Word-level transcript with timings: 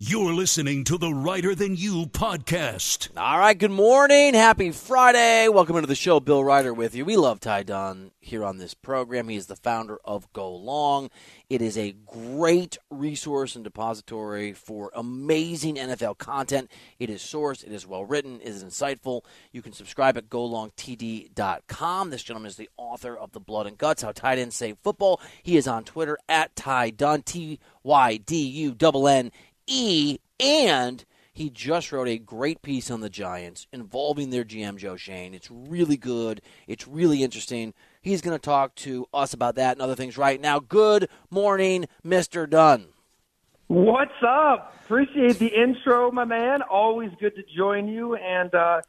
You're 0.00 0.34
listening 0.34 0.82
to 0.84 0.98
the 0.98 1.14
Reiter 1.14 1.54
Than 1.54 1.76
You 1.76 2.06
podcast. 2.06 3.16
All 3.16 3.38
right, 3.38 3.56
good 3.56 3.70
morning. 3.70 4.34
Happy 4.34 4.72
Friday. 4.72 5.46
Welcome 5.48 5.76
into 5.76 5.86
the 5.86 5.94
show. 5.94 6.18
Bill 6.18 6.42
Reiter 6.42 6.74
with 6.74 6.96
you. 6.96 7.04
We 7.04 7.16
love 7.16 7.38
Ty 7.38 7.62
Dunne 7.62 8.10
here 8.18 8.44
on 8.44 8.58
this 8.58 8.74
program. 8.74 9.28
He 9.28 9.36
is 9.36 9.46
the 9.46 9.54
founder 9.54 9.98
of 10.04 10.30
Go 10.32 10.52
Long. 10.52 11.10
It 11.48 11.62
is 11.62 11.78
a 11.78 11.94
great 12.06 12.76
resource 12.90 13.54
and 13.54 13.62
depository 13.62 14.52
for 14.52 14.90
amazing 14.96 15.76
NFL 15.76 16.18
content. 16.18 16.72
It 16.98 17.08
is 17.08 17.22
sourced, 17.22 17.64
it 17.64 17.72
is 17.72 17.86
well 17.86 18.04
written, 18.04 18.40
it 18.40 18.48
is 18.48 18.64
insightful. 18.64 19.20
You 19.52 19.62
can 19.62 19.72
subscribe 19.72 20.16
at 20.16 20.28
golongtd.com. 20.28 22.10
This 22.10 22.24
gentleman 22.24 22.48
is 22.48 22.56
the 22.56 22.70
author 22.76 23.16
of 23.16 23.30
The 23.30 23.38
Blood 23.38 23.68
and 23.68 23.78
Guts, 23.78 24.02
How 24.02 24.10
Tight 24.10 24.38
Ends 24.38 24.56
Save 24.56 24.78
Football. 24.82 25.20
He 25.44 25.56
is 25.56 25.68
on 25.68 25.84
Twitter 25.84 26.18
at 26.28 26.56
Ty 26.56 26.90
Dunne, 26.90 27.22
T 27.22 27.60
Y 27.84 28.16
D 28.16 28.44
U 28.44 28.76
N 28.80 29.06
N 29.06 29.30
E, 29.66 30.18
and 30.40 31.04
he 31.32 31.50
just 31.50 31.90
wrote 31.90 32.08
a 32.08 32.18
great 32.18 32.62
piece 32.62 32.90
on 32.90 33.00
the 33.00 33.10
Giants 33.10 33.66
involving 33.72 34.30
their 34.30 34.44
GM 34.44 34.76
Joe 34.76 34.96
Schoen. 34.96 35.34
It's 35.34 35.50
really 35.50 35.96
good. 35.96 36.40
It's 36.68 36.86
really 36.86 37.22
interesting. 37.22 37.74
He's 38.00 38.20
going 38.20 38.36
to 38.36 38.42
talk 38.42 38.74
to 38.76 39.06
us 39.12 39.34
about 39.34 39.56
that 39.56 39.72
and 39.72 39.82
other 39.82 39.96
things 39.96 40.16
right 40.16 40.40
now. 40.40 40.60
Good 40.60 41.08
morning, 41.30 41.86
Mr. 42.04 42.48
Dunne. 42.48 42.86
What's 43.66 44.12
up? 44.26 44.76
Appreciate 44.84 45.38
the 45.38 45.48
intro, 45.48 46.10
my 46.12 46.24
man. 46.24 46.62
Always 46.62 47.10
good 47.18 47.34
to 47.34 47.42
join 47.56 47.88
you. 47.88 48.14
And 48.14 48.54
uh, 48.54 48.82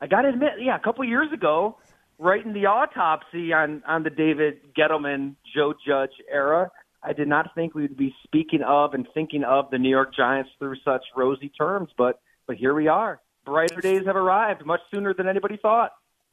I 0.00 0.06
got 0.06 0.22
to 0.22 0.28
admit, 0.28 0.52
yeah, 0.60 0.76
a 0.76 0.80
couple 0.80 1.04
years 1.04 1.32
ago, 1.32 1.78
writing 2.18 2.52
the 2.52 2.66
autopsy 2.66 3.52
on 3.52 3.82
on 3.86 4.02
the 4.02 4.10
David 4.10 4.74
Gettleman, 4.74 5.34
Joe 5.54 5.74
Judge 5.84 6.12
era, 6.30 6.70
I 7.02 7.12
did 7.12 7.28
not 7.28 7.54
think 7.54 7.74
we 7.74 7.82
would 7.82 7.96
be 7.96 8.14
speaking 8.24 8.62
of 8.62 8.94
and 8.94 9.06
thinking 9.12 9.44
of 9.44 9.70
the 9.70 9.78
New 9.78 9.90
York 9.90 10.14
Giants 10.14 10.50
through 10.58 10.76
such 10.84 11.02
rosy 11.16 11.48
terms, 11.48 11.90
but 11.96 12.20
but 12.46 12.56
here 12.56 12.74
we 12.74 12.88
are. 12.88 13.20
Brighter 13.44 13.80
days 13.80 14.06
have 14.06 14.16
arrived 14.16 14.64
much 14.64 14.80
sooner 14.92 15.14
than 15.14 15.28
anybody 15.28 15.56
thought. 15.60 15.92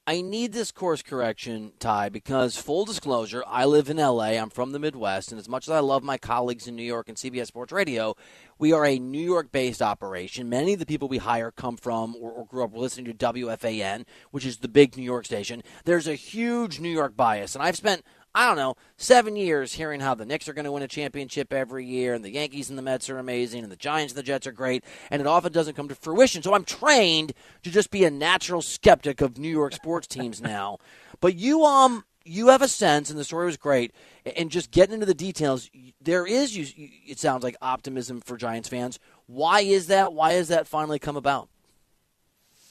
I 0.10 0.22
need 0.22 0.54
this 0.54 0.72
course 0.72 1.04
correction, 1.04 1.74
Ty, 1.78 2.10
because 2.10 2.58
full 2.58 2.84
disclosure, 2.84 3.44
I 3.46 3.66
live 3.66 3.92
in 3.92 3.98
LA. 3.98 4.40
I'm 4.40 4.50
from 4.50 4.72
the 4.72 4.80
Midwest, 4.80 5.32
and 5.32 5.38
as 5.38 5.48
much 5.48 5.68
as 5.68 5.72
I 5.72 5.82
love 5.82 6.02
my 6.02 6.18
colleagues 6.18 6.68
in 6.68 6.76
New 6.76 6.82
York 6.82 7.10
and 7.10 7.18
CBS 7.18 7.46
Sports 7.46 7.72
Radio, 7.72 8.16
we 8.58 8.74
are 8.74 8.88
a 8.88 8.98
New 8.98 9.24
York 9.24 9.52
based 9.52 9.84
operation. 9.84 10.50
Many 10.50 10.74
of 10.74 10.80
the 10.80 10.88
people 10.88 11.08
we 11.08 11.20
hire 11.20 11.52
come 11.52 11.78
from 11.78 12.16
or, 12.20 12.32
or, 12.32 12.46
grew 12.48 12.64
up 12.64 12.76
listening 12.76 13.06
to 13.16 13.34
WFAN, 13.34 14.06
which 14.32 14.48
is 14.48 14.58
the 14.58 14.68
big 14.68 14.98
New 14.98 15.04
York 15.04 15.28
station. 15.28 15.62
There's 15.86 16.08
a 16.08 16.16
huge 16.16 16.80
New 16.80 16.90
York 16.90 17.16
bias, 17.16 17.54
and 17.54 17.64
I've 17.64 17.78
spent 17.78 18.04
I 18.36 18.48
don't 18.48 18.58
know, 18.58 18.76
seven 18.98 19.36
years 19.36 19.74
hearing 19.74 20.02
how 20.02 20.14
the 20.14 20.26
Knicks 20.26 20.48
are 20.48 20.54
going 20.54 20.66
to 20.66 20.72
win 20.72 20.84
a 20.84 20.88
championship 20.88 21.52
every 21.52 21.86
year, 21.86 22.14
and 22.14 22.24
the 22.24 22.32
Yankees 22.32 22.70
and 22.70 22.78
the 22.78 22.84
Mets 22.84 23.10
are 23.10 23.18
amazing, 23.18 23.64
and 23.64 23.72
the 23.72 23.76
Giants 23.76 24.14
and 24.14 24.18
the 24.18 24.24
Jets 24.24 24.46
are 24.46 24.52
great, 24.52 24.84
and 25.10 25.20
it 25.20 25.28
often 25.28 25.52
doesn't 25.52 25.76
come 25.76 25.88
to 25.88 25.96
fruition. 25.96 26.44
So 26.44 26.54
I'm 26.54 26.64
trained 26.64 27.34
to 27.64 27.72
just 27.72 27.90
be 27.90 28.06
a 28.06 28.12
natural 28.12 28.62
skeptic 28.62 29.22
of 29.22 29.40
New 29.40 29.50
York 29.50 29.74
sports 29.74 30.08
teams 30.08 30.42
now. 30.42 30.78
But 31.22 31.36
you, 31.36 31.66
um, 31.66 32.06
you 32.24 32.48
have 32.48 32.62
a 32.62 32.70
sense, 32.70 33.10
and 33.10 33.20
the 33.20 33.26
story 33.26 33.48
was 33.48 33.58
great, 33.58 33.92
and 34.38 34.50
just 34.50 34.72
getting 34.72 34.94
into 34.94 35.06
the 35.06 35.14
details, 35.14 35.70
there 36.00 36.26
is, 36.26 36.56
it 36.56 37.20
sounds 37.20 37.44
like, 37.44 37.58
optimism 37.62 38.22
for 38.22 38.38
Giants 38.38 38.70
fans. 38.70 39.00
Why 39.26 39.60
is 39.60 39.88
that? 39.88 40.14
Why 40.14 40.32
has 40.34 40.48
that 40.48 40.66
finally 40.66 40.98
come 40.98 41.18
about? 41.18 41.50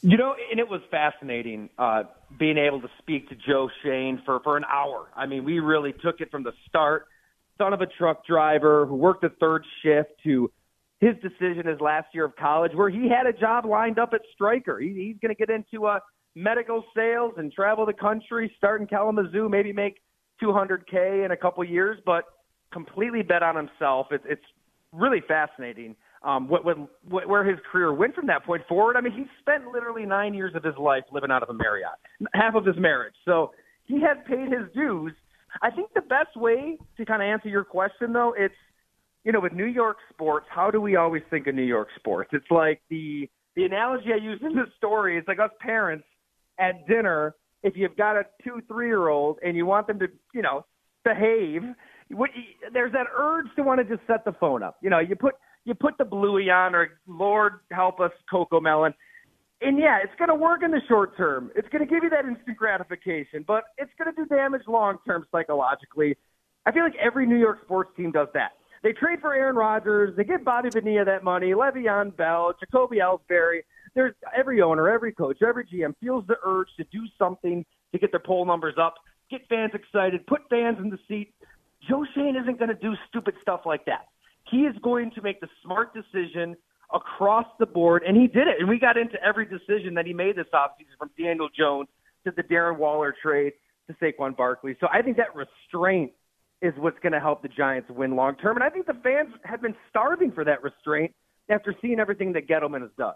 You 0.03 0.17
know, 0.17 0.35
and 0.51 0.61
it 0.61 0.69
was 0.69 0.81
fascinating 0.91 1.71
uh, 1.77 2.05
being 2.39 2.57
able 2.57 2.81
to 2.81 2.89
speak 2.99 3.29
to 3.31 3.35
Joe 3.35 3.69
Schoen 3.83 4.23
for, 4.25 4.41
for 4.45 4.57
an 4.57 4.65
hour. 4.65 5.09
I 5.17 5.27
mean, 5.27 5.45
we 5.45 5.59
really 5.59 5.93
took 5.93 6.21
it 6.21 6.31
from 6.31 6.45
the 6.45 6.53
start. 6.69 7.07
Son 7.57 7.73
of 7.73 7.81
a 7.81 7.87
truck 7.87 8.25
driver 8.25 8.87
who 8.87 8.95
worked 8.95 9.25
a 9.25 9.31
third 9.41 9.65
shift 9.83 10.11
to 10.23 10.53
his 11.01 11.15
decision 11.17 11.67
his 11.67 11.81
last 11.81 12.07
year 12.15 12.25
of 12.25 12.37
college, 12.37 12.73
where 12.75 12.89
he 12.89 13.09
had 13.09 13.27
a 13.27 13.33
job 13.33 13.65
lined 13.65 13.99
up 13.99 14.11
at 14.13 14.21
Stryker. 14.35 14.79
He, 14.79 14.89
he's 14.89 15.17
going 15.21 15.35
to 15.35 15.39
get 15.39 15.51
into 15.51 15.87
uh, 15.87 15.99
medical 16.37 16.85
sales 16.97 17.35
and 17.37 17.53
travel 17.53 17.85
the 17.85 17.93
country, 17.93 18.53
start 18.57 18.81
in 18.81 18.87
Kalamazoo, 18.87 19.49
maybe 19.49 19.73
make 19.73 19.97
200K 20.41 21.25
in 21.25 21.33
a 21.33 21.37
couple 21.37 21.65
years, 21.65 21.99
but 22.07 22.25
completely 22.73 23.23
bet 23.23 23.43
on 23.43 23.57
himself. 23.57 24.09
It's, 24.13 24.25
it's 24.29 24.45
really 24.93 25.23
fascinating 25.27 25.97
um, 26.23 26.49
what, 26.49 26.65
what, 26.65 26.77
what, 27.09 27.29
where 27.29 27.45
his 27.45 27.59
career 27.71 27.93
went 27.93 28.15
from 28.15 28.27
that 28.27 28.45
point 28.45 28.63
forward. 28.69 28.97
I 28.97 29.01
mean, 29.01 29.13
he 29.13 29.25
spent 29.41 29.67
literally 29.73 30.05
nine 30.05 30.35
years 30.35 30.55
of 30.55 30.65
his 30.65 30.77
life 30.77 31.05
living 31.13 31.31
out 31.31 31.43
of 31.43 31.49
a 31.49 31.55
Marriott, 31.55 31.99
half 32.35 32.55
of 32.55 32.65
his 32.65 32.77
marriage. 32.77 33.15
So 33.25 33.53
he 33.85 34.01
had 34.01 34.25
paid 34.27 34.51
his 34.51 34.73
dues. 34.75 35.13
I 35.63 35.71
think 35.71 35.91
the 35.95 36.03
best 36.03 36.37
way 36.37 36.79
to 36.97 37.05
kind 37.05 37.23
of 37.23 37.27
answer 37.27 37.49
your 37.49 37.65
question, 37.65 38.13
though, 38.13 38.35
it's 38.37 38.55
you 39.25 39.33
know, 39.33 39.41
with 39.41 39.53
New 39.53 39.67
York 39.67 39.99
sports, 40.11 40.47
how 40.49 40.71
do 40.71 40.81
we 40.81 40.97
always 40.97 41.23
think 41.29 41.47
of 41.49 41.55
New 41.55 41.63
York 41.63 41.89
sports? 41.97 42.31
It's 42.33 42.51
like 42.51 42.81
the 42.89 43.29
the 43.57 43.65
analogy 43.65 44.07
I 44.13 44.17
used 44.17 44.43
in 44.43 44.55
the 44.55 44.67
story. 44.77 45.19
It's 45.19 45.27
like 45.27 45.39
us 45.41 45.51
parents 45.61 46.05
at 46.59 46.87
dinner. 46.87 47.35
If 47.63 47.75
you've 47.77 47.97
got 47.97 48.17
a 48.17 48.23
two, 48.45 48.63
three 48.69 48.87
year 48.87 49.09
old 49.09 49.39
and 49.45 49.57
you 49.57 49.67
want 49.67 49.89
them 49.89 49.99
to, 49.99 50.07
you 50.33 50.43
know, 50.43 50.65
behave, 51.05 51.63
what, 52.11 52.31
there's 52.73 52.93
that 52.93 53.07
urge 53.15 53.47
to 53.57 53.63
want 53.63 53.81
to 53.81 53.97
just 53.97 54.07
set 54.07 54.25
the 54.25 54.33
phone 54.33 54.63
up. 54.63 54.77
You 54.81 54.91
know, 54.91 55.01
you 55.01 55.17
put 55.17 55.35
you 55.69 55.75
put 55.75 55.99
the 55.99 56.05
bluey 56.05 56.51
on, 56.51 56.75
or 56.75 56.99
Lord 57.07 57.61
help 57.71 58.01
us, 58.01 58.11
CoComelon. 58.33 58.95
And 59.61 59.79
yeah, 59.79 59.99
it's 60.03 60.13
going 60.19 60.29
to 60.29 60.35
work 60.35 60.63
in 60.63 60.71
the 60.71 60.81
short 60.89 61.17
term. 61.17 61.51
It's 61.55 61.69
going 61.69 61.87
to 61.87 61.93
give 61.93 62.03
you 62.03 62.11
that 62.11 62.25
instant 62.25 62.57
gratification, 62.57 63.45
but 63.47 63.65
it's 63.77 63.91
going 63.99 64.15
to 64.15 64.23
do 64.23 64.27
damage 64.27 64.63
long 64.67 64.99
term 65.07 65.27
psychologically. 65.31 66.17
I 66.65 66.73
feel 66.73 66.85
like 66.85 66.97
every 67.01 67.27
New 67.27 67.39
York 67.39 67.59
sports 67.65 67.91
team 67.97 68.13
does 68.13 68.29
that. 68.35 68.53
They 68.83 68.93
trade 68.93 69.21
for 69.21 69.35
Aaron 69.35 69.57
Rodgers. 69.57 70.17
They 70.17 70.25
give 70.25 70.45
Bobby 70.45 70.71
Bonilla 70.73 71.05
that 71.05 71.25
money, 71.25 71.49
Le'Veon 71.49 72.17
Bell, 72.17 72.55
Jacoby 72.61 72.99
Ellsbury. 72.99 73.61
There's 73.95 74.15
every 74.37 74.63
owner, 74.63 74.89
every 74.89 75.13
coach, 75.13 75.39
every 75.47 75.67
GM 75.67 75.95
feels 76.01 76.25
the 76.29 76.37
urge 76.45 76.69
to 76.77 76.85
do 76.85 77.01
something 77.19 77.65
to 77.93 77.99
get 77.99 78.13
their 78.13 78.23
poll 78.25 78.47
numbers 78.47 78.75
up, 78.81 78.95
get 79.31 79.41
fans 79.49 79.73
excited, 79.75 80.25
put 80.27 80.43
fans 80.49 80.79
in 80.81 80.89
the 80.91 80.99
seat. 81.09 81.35
Joe 81.89 82.05
Schoen 82.15 82.37
isn't 82.37 82.59
going 82.59 82.69
to 82.69 82.77
do 82.77 82.95
stupid 83.09 83.35
stuff 83.43 83.63
like 83.67 83.85
that. 83.87 84.07
He 84.51 84.59
is 84.59 84.75
going 84.83 85.11
to 85.13 85.23
make 85.23 85.41
the 85.41 85.49
smart 85.63 85.95
decision 85.95 86.57
across 86.93 87.47
the 87.59 87.67
board, 87.67 88.03
and 88.07 88.17
he 88.17 88.27
did 88.27 88.49
it. 88.49 88.57
And 88.59 88.69
we 88.69 88.79
got 88.79 88.97
into 88.97 89.23
every 89.23 89.45
decision 89.45 89.95
that 89.95 90.07
he 90.07 90.15
made 90.15 90.37
this 90.37 90.47
offseason 90.55 90.97
from 90.99 91.11
Daniel 91.19 91.49
Jones 91.57 91.89
to 92.25 92.33
the 92.35 92.43
Darren 92.43 92.79
Waller 92.79 93.15
trade 93.23 93.53
to 93.89 93.95
Saquon 93.95 94.37
Barkley. 94.37 94.77
So 94.81 94.89
I 94.93 95.03
think 95.03 95.17
that 95.19 95.35
restraint 95.35 96.13
is 96.63 96.73
what's 96.77 96.99
going 97.01 97.13
to 97.13 97.21
help 97.21 97.43
the 97.43 97.49
Giants 97.49 97.91
win 97.91 98.17
long 98.17 98.37
term. 98.37 98.57
And 98.57 98.65
I 98.65 98.71
think 98.71 98.87
the 98.87 98.97
fans 99.03 99.35
have 99.45 99.63
been 99.63 99.77
starving 99.91 100.33
for 100.33 100.45
that 100.45 100.63
restraint 100.63 101.15
after 101.49 101.75
seeing 101.81 102.01
everything 102.01 102.33
that 102.33 102.49
Gettleman 102.49 102.81
has 102.81 102.91
done. 102.99 103.15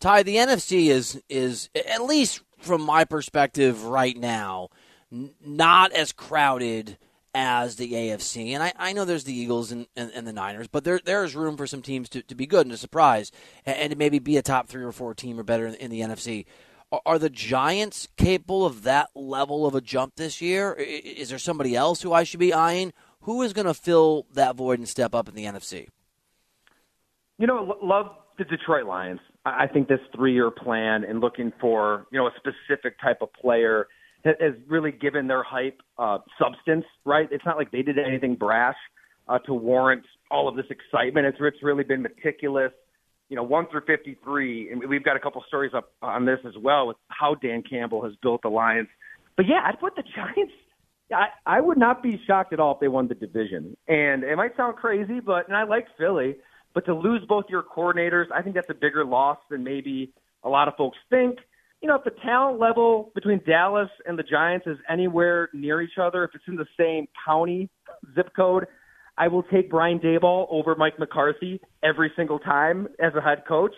Ty, 0.00 0.22
the 0.24 0.36
NFC 0.36 0.88
is 0.88 1.22
is 1.28 1.70
at 1.74 2.02
least 2.04 2.42
from 2.58 2.82
my 2.82 3.04
perspective 3.04 3.84
right 3.84 4.16
now 4.16 4.68
not 5.44 5.92
as 5.92 6.12
crowded 6.12 6.98
as 7.34 7.76
the 7.76 7.92
AFC. 7.92 8.50
And 8.50 8.62
I, 8.62 8.72
I 8.78 8.92
know 8.92 9.04
there's 9.04 9.24
the 9.24 9.34
Eagles 9.34 9.72
and, 9.72 9.86
and, 9.96 10.10
and, 10.14 10.26
the 10.26 10.32
Niners, 10.32 10.68
but 10.68 10.84
there 10.84 11.00
there 11.04 11.24
is 11.24 11.34
room 11.34 11.56
for 11.56 11.66
some 11.66 11.82
teams 11.82 12.08
to, 12.10 12.22
to 12.22 12.34
be 12.34 12.46
good 12.46 12.66
and 12.66 12.70
to 12.70 12.76
surprise 12.76 13.32
and, 13.66 13.76
and 13.76 13.90
to 13.90 13.98
maybe 13.98 14.18
be 14.18 14.36
a 14.36 14.42
top 14.42 14.68
three 14.68 14.84
or 14.84 14.92
four 14.92 15.14
team 15.14 15.38
or 15.38 15.42
better 15.42 15.66
in, 15.66 15.74
in 15.74 15.90
the 15.90 16.00
NFC. 16.00 16.46
Are, 16.92 17.00
are, 17.04 17.18
the 17.18 17.30
Giants 17.30 18.08
capable 18.16 18.64
of 18.64 18.84
that 18.84 19.10
level 19.14 19.66
of 19.66 19.74
a 19.74 19.80
jump 19.80 20.14
this 20.16 20.40
year? 20.40 20.74
Is 20.74 21.28
there 21.28 21.38
somebody 21.38 21.74
else 21.74 22.02
who 22.02 22.12
I 22.12 22.22
should 22.22 22.40
be 22.40 22.52
eyeing? 22.52 22.92
Who 23.22 23.42
is 23.42 23.52
going 23.52 23.66
to 23.66 23.74
fill 23.74 24.26
that 24.34 24.54
void 24.54 24.78
and 24.78 24.88
step 24.88 25.14
up 25.14 25.28
in 25.28 25.34
the 25.34 25.44
NFC? 25.44 25.88
You 27.38 27.46
know, 27.48 27.76
love 27.82 28.10
the 28.38 28.44
Detroit 28.44 28.86
Lions. 28.86 29.20
I 29.44 29.66
think 29.66 29.88
this 29.88 30.00
three-year 30.14 30.50
plan 30.50 31.04
and 31.04 31.20
looking 31.20 31.52
for 31.60 32.06
you 32.12 32.18
know 32.18 32.28
a 32.28 32.32
specific 32.36 33.00
type 33.00 33.18
of 33.20 33.32
player– 33.32 33.88
has 34.24 34.54
really 34.68 34.92
given 34.92 35.26
their 35.26 35.42
hype 35.42 35.80
uh, 35.98 36.18
substance, 36.40 36.84
right? 37.04 37.28
It's 37.30 37.44
not 37.44 37.56
like 37.56 37.70
they 37.70 37.82
did 37.82 37.98
anything 37.98 38.36
brash 38.36 38.76
uh, 39.28 39.38
to 39.40 39.54
warrant 39.54 40.04
all 40.30 40.48
of 40.48 40.56
this 40.56 40.66
excitement. 40.70 41.26
It's, 41.26 41.38
it's 41.40 41.62
really 41.62 41.84
been 41.84 42.02
meticulous. 42.02 42.72
You 43.28 43.36
know, 43.36 43.42
one 43.42 43.66
through 43.70 43.82
53, 43.86 44.70
and 44.70 44.88
we've 44.88 45.04
got 45.04 45.16
a 45.16 45.20
couple 45.20 45.42
stories 45.48 45.72
up 45.74 45.92
on 46.02 46.24
this 46.24 46.38
as 46.46 46.54
well 46.60 46.86
with 46.86 46.96
how 47.08 47.34
Dan 47.34 47.62
Campbell 47.68 48.04
has 48.04 48.12
built 48.22 48.42
the 48.42 48.48
Lions. 48.48 48.88
But 49.36 49.46
yeah, 49.46 49.60
I'd 49.64 49.80
put 49.80 49.96
the 49.96 50.04
Giants. 50.14 50.52
I, 51.12 51.26
I 51.44 51.60
would 51.60 51.78
not 51.78 52.02
be 52.02 52.20
shocked 52.26 52.52
at 52.52 52.60
all 52.60 52.74
if 52.74 52.80
they 52.80 52.88
won 52.88 53.08
the 53.08 53.14
division. 53.14 53.76
And 53.88 54.24
it 54.24 54.36
might 54.36 54.56
sound 54.56 54.76
crazy, 54.76 55.20
but 55.20 55.48
and 55.48 55.56
I 55.56 55.64
like 55.64 55.86
Philly, 55.98 56.36
but 56.74 56.84
to 56.86 56.94
lose 56.94 57.22
both 57.28 57.44
your 57.48 57.62
coordinators, 57.62 58.26
I 58.34 58.42
think 58.42 58.54
that's 58.54 58.70
a 58.70 58.74
bigger 58.74 59.04
loss 59.04 59.38
than 59.50 59.64
maybe 59.64 60.12
a 60.42 60.48
lot 60.48 60.68
of 60.68 60.74
folks 60.76 60.98
think 61.10 61.38
you 61.84 61.88
know, 61.88 61.96
if 61.96 62.04
the 62.04 62.18
talent 62.22 62.58
level 62.58 63.12
between 63.14 63.42
Dallas 63.46 63.90
and 64.06 64.18
the 64.18 64.22
Giants 64.22 64.66
is 64.66 64.78
anywhere 64.88 65.50
near 65.52 65.82
each 65.82 65.98
other, 66.00 66.24
if 66.24 66.30
it's 66.34 66.44
in 66.48 66.56
the 66.56 66.64
same 66.80 67.06
county 67.26 67.68
zip 68.14 68.30
code, 68.34 68.64
I 69.18 69.28
will 69.28 69.42
take 69.42 69.68
Brian 69.68 69.98
Daboll 69.98 70.46
over 70.50 70.74
Mike 70.76 70.98
McCarthy 70.98 71.60
every 71.82 72.10
single 72.16 72.38
time 72.38 72.88
as 73.00 73.12
a 73.14 73.20
head 73.20 73.42
coach. 73.46 73.74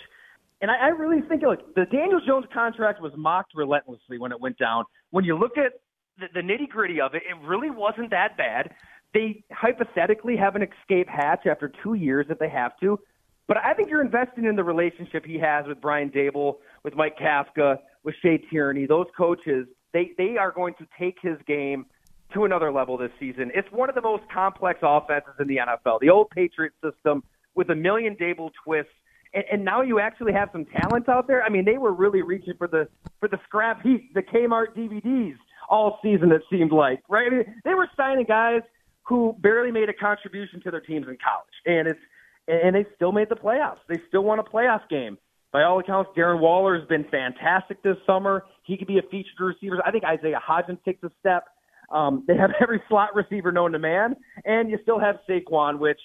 And 0.61 0.71
I, 0.71 0.77
I 0.77 0.89
really 0.91 1.21
think, 1.29 1.43
look, 1.43 1.75
the 1.75 1.85
Daniel 1.87 2.21
Jones 2.25 2.47
contract 2.55 3.03
was 3.03 3.11
mocked 3.17 3.57
relentlessly 3.57 4.19
when 4.21 4.31
it 4.31 4.41
went 4.41 4.57
down. 4.57 4.85
When 5.11 5.25
you 5.25 5.37
look 5.37 5.59
at 5.59 5.73
the, 6.17 6.27
the 6.33 6.47
nitty 6.47 6.69
gritty 6.69 7.01
of 7.01 7.17
it, 7.17 7.23
it 7.29 7.45
really 7.45 7.71
wasn't 7.71 8.11
that 8.11 8.37
bad. 8.37 8.71
They 9.15 9.43
hypothetically 9.51 10.37
have 10.37 10.55
an 10.55 10.63
escape 10.63 11.09
hatch 11.09 11.45
after 11.51 11.73
two 11.83 11.95
years 11.95 12.27
if 12.31 12.39
they 12.39 12.51
have 12.51 12.71
to. 12.83 13.01
But 13.49 13.59
I 13.59 13.75
think 13.75 13.91
you're 13.91 14.03
investing 14.03 14.45
in 14.45 14.57
the 14.57 14.65
relationship 14.65 15.25
he 15.25 15.39
has 15.39 15.67
with 15.67 15.81
Brian 15.81 16.11
Daboll, 16.11 16.57
with 16.87 16.95
Mike 16.95 17.19
Kafka, 17.19 17.79
with 18.05 18.15
Shea 18.23 18.39
Tierney, 18.39 18.87
those 18.87 19.09
coaches, 19.17 19.67
they, 19.93 20.13
they 20.17 20.37
are 20.39 20.53
going 20.53 20.73
to 20.75 20.87
take 20.97 21.17
his 21.21 21.37
game 21.45 21.85
to 22.33 22.45
another 22.45 22.71
level 22.71 22.97
this 22.97 23.11
season. 23.19 23.51
It's 23.57 23.67
one 23.73 23.89
of 23.89 23.97
the 23.97 24.03
most 24.03 24.23
complex 24.33 24.79
offenses 24.85 25.33
in 25.41 25.49
the 25.49 25.57
NFL. 25.57 25.99
The 26.01 26.11
old 26.11 26.31
Patriot 26.31 26.75
system 26.83 27.25
with 27.57 27.71
a 27.71 27.75
million 27.75 28.15
Daboll 28.15 28.51
twists. 28.65 28.93
And, 29.35 29.43
and 29.51 29.65
now 29.65 29.83
you 29.83 29.99
actually 29.99 30.33
have 30.35 30.49
some 30.53 30.65
talent 30.65 31.09
out 31.09 31.27
there. 31.27 31.43
I 31.43 31.49
mean, 31.49 31.65
they 31.65 31.77
were 31.77 31.93
really 31.93 32.23
reaching 32.23 32.55
for 32.57 32.69
the 32.69 32.89
for 33.19 33.29
the 33.29 33.39
scrap 33.45 33.83
heap, 33.83 34.15
the 34.15 34.23
Kmart 34.23 34.77
DVDs 34.77 35.35
all 35.69 35.99
season. 36.05 36.31
It 36.31 36.43
seemed 36.49 36.71
like 36.71 37.03
right. 37.09 37.27
I 37.27 37.31
mean, 37.31 37.45
they 37.65 37.75
were 37.75 37.89
signing 37.97 38.27
guys 38.27 38.63
who 39.03 39.35
barely 39.41 39.73
made 39.73 39.89
a 39.89 39.93
contribution 39.93 40.61
to 40.63 40.71
their 40.71 40.81
teams 40.81 41.09
in 41.09 41.17
college, 41.19 41.57
and 41.67 41.89
it's 41.89 42.01
and 42.47 42.77
they 42.77 42.87
still 42.95 43.11
made 43.11 43.29
the 43.29 43.35
playoffs. 43.35 43.79
They 43.89 44.01
still 44.07 44.23
won 44.23 44.39
a 44.39 44.45
playoff 44.45 44.89
game 44.89 45.19
by 45.57 45.63
all 45.63 45.79
accounts, 45.79 46.11
Darren 46.15 46.39
Waller 46.39 46.79
has 46.79 46.87
been 46.87 47.07
fantastic 47.11 47.83
this 47.83 47.97
summer. 48.07 48.45
He 48.65 48.77
could 48.77 48.89
be 48.89 48.99
a 48.99 49.03
featured 49.11 49.41
receiver. 49.41 49.81
I 49.87 49.91
think 49.91 50.05
Isaiah 50.05 50.39
Hodgins 50.47 50.85
takes 50.85 51.03
a 51.03 51.11
step. 51.19 51.45
Um, 51.91 52.25
they 52.29 52.37
have 52.37 52.51
every 52.61 52.83
slot 52.91 53.15
receiver 53.15 53.51
known 53.53 53.73
to 53.73 53.79
man, 53.79 54.17
and 54.45 54.71
you 54.71 54.79
still 54.83 55.01
have 55.01 55.17
Saquon, 55.27 55.79
which 55.79 55.99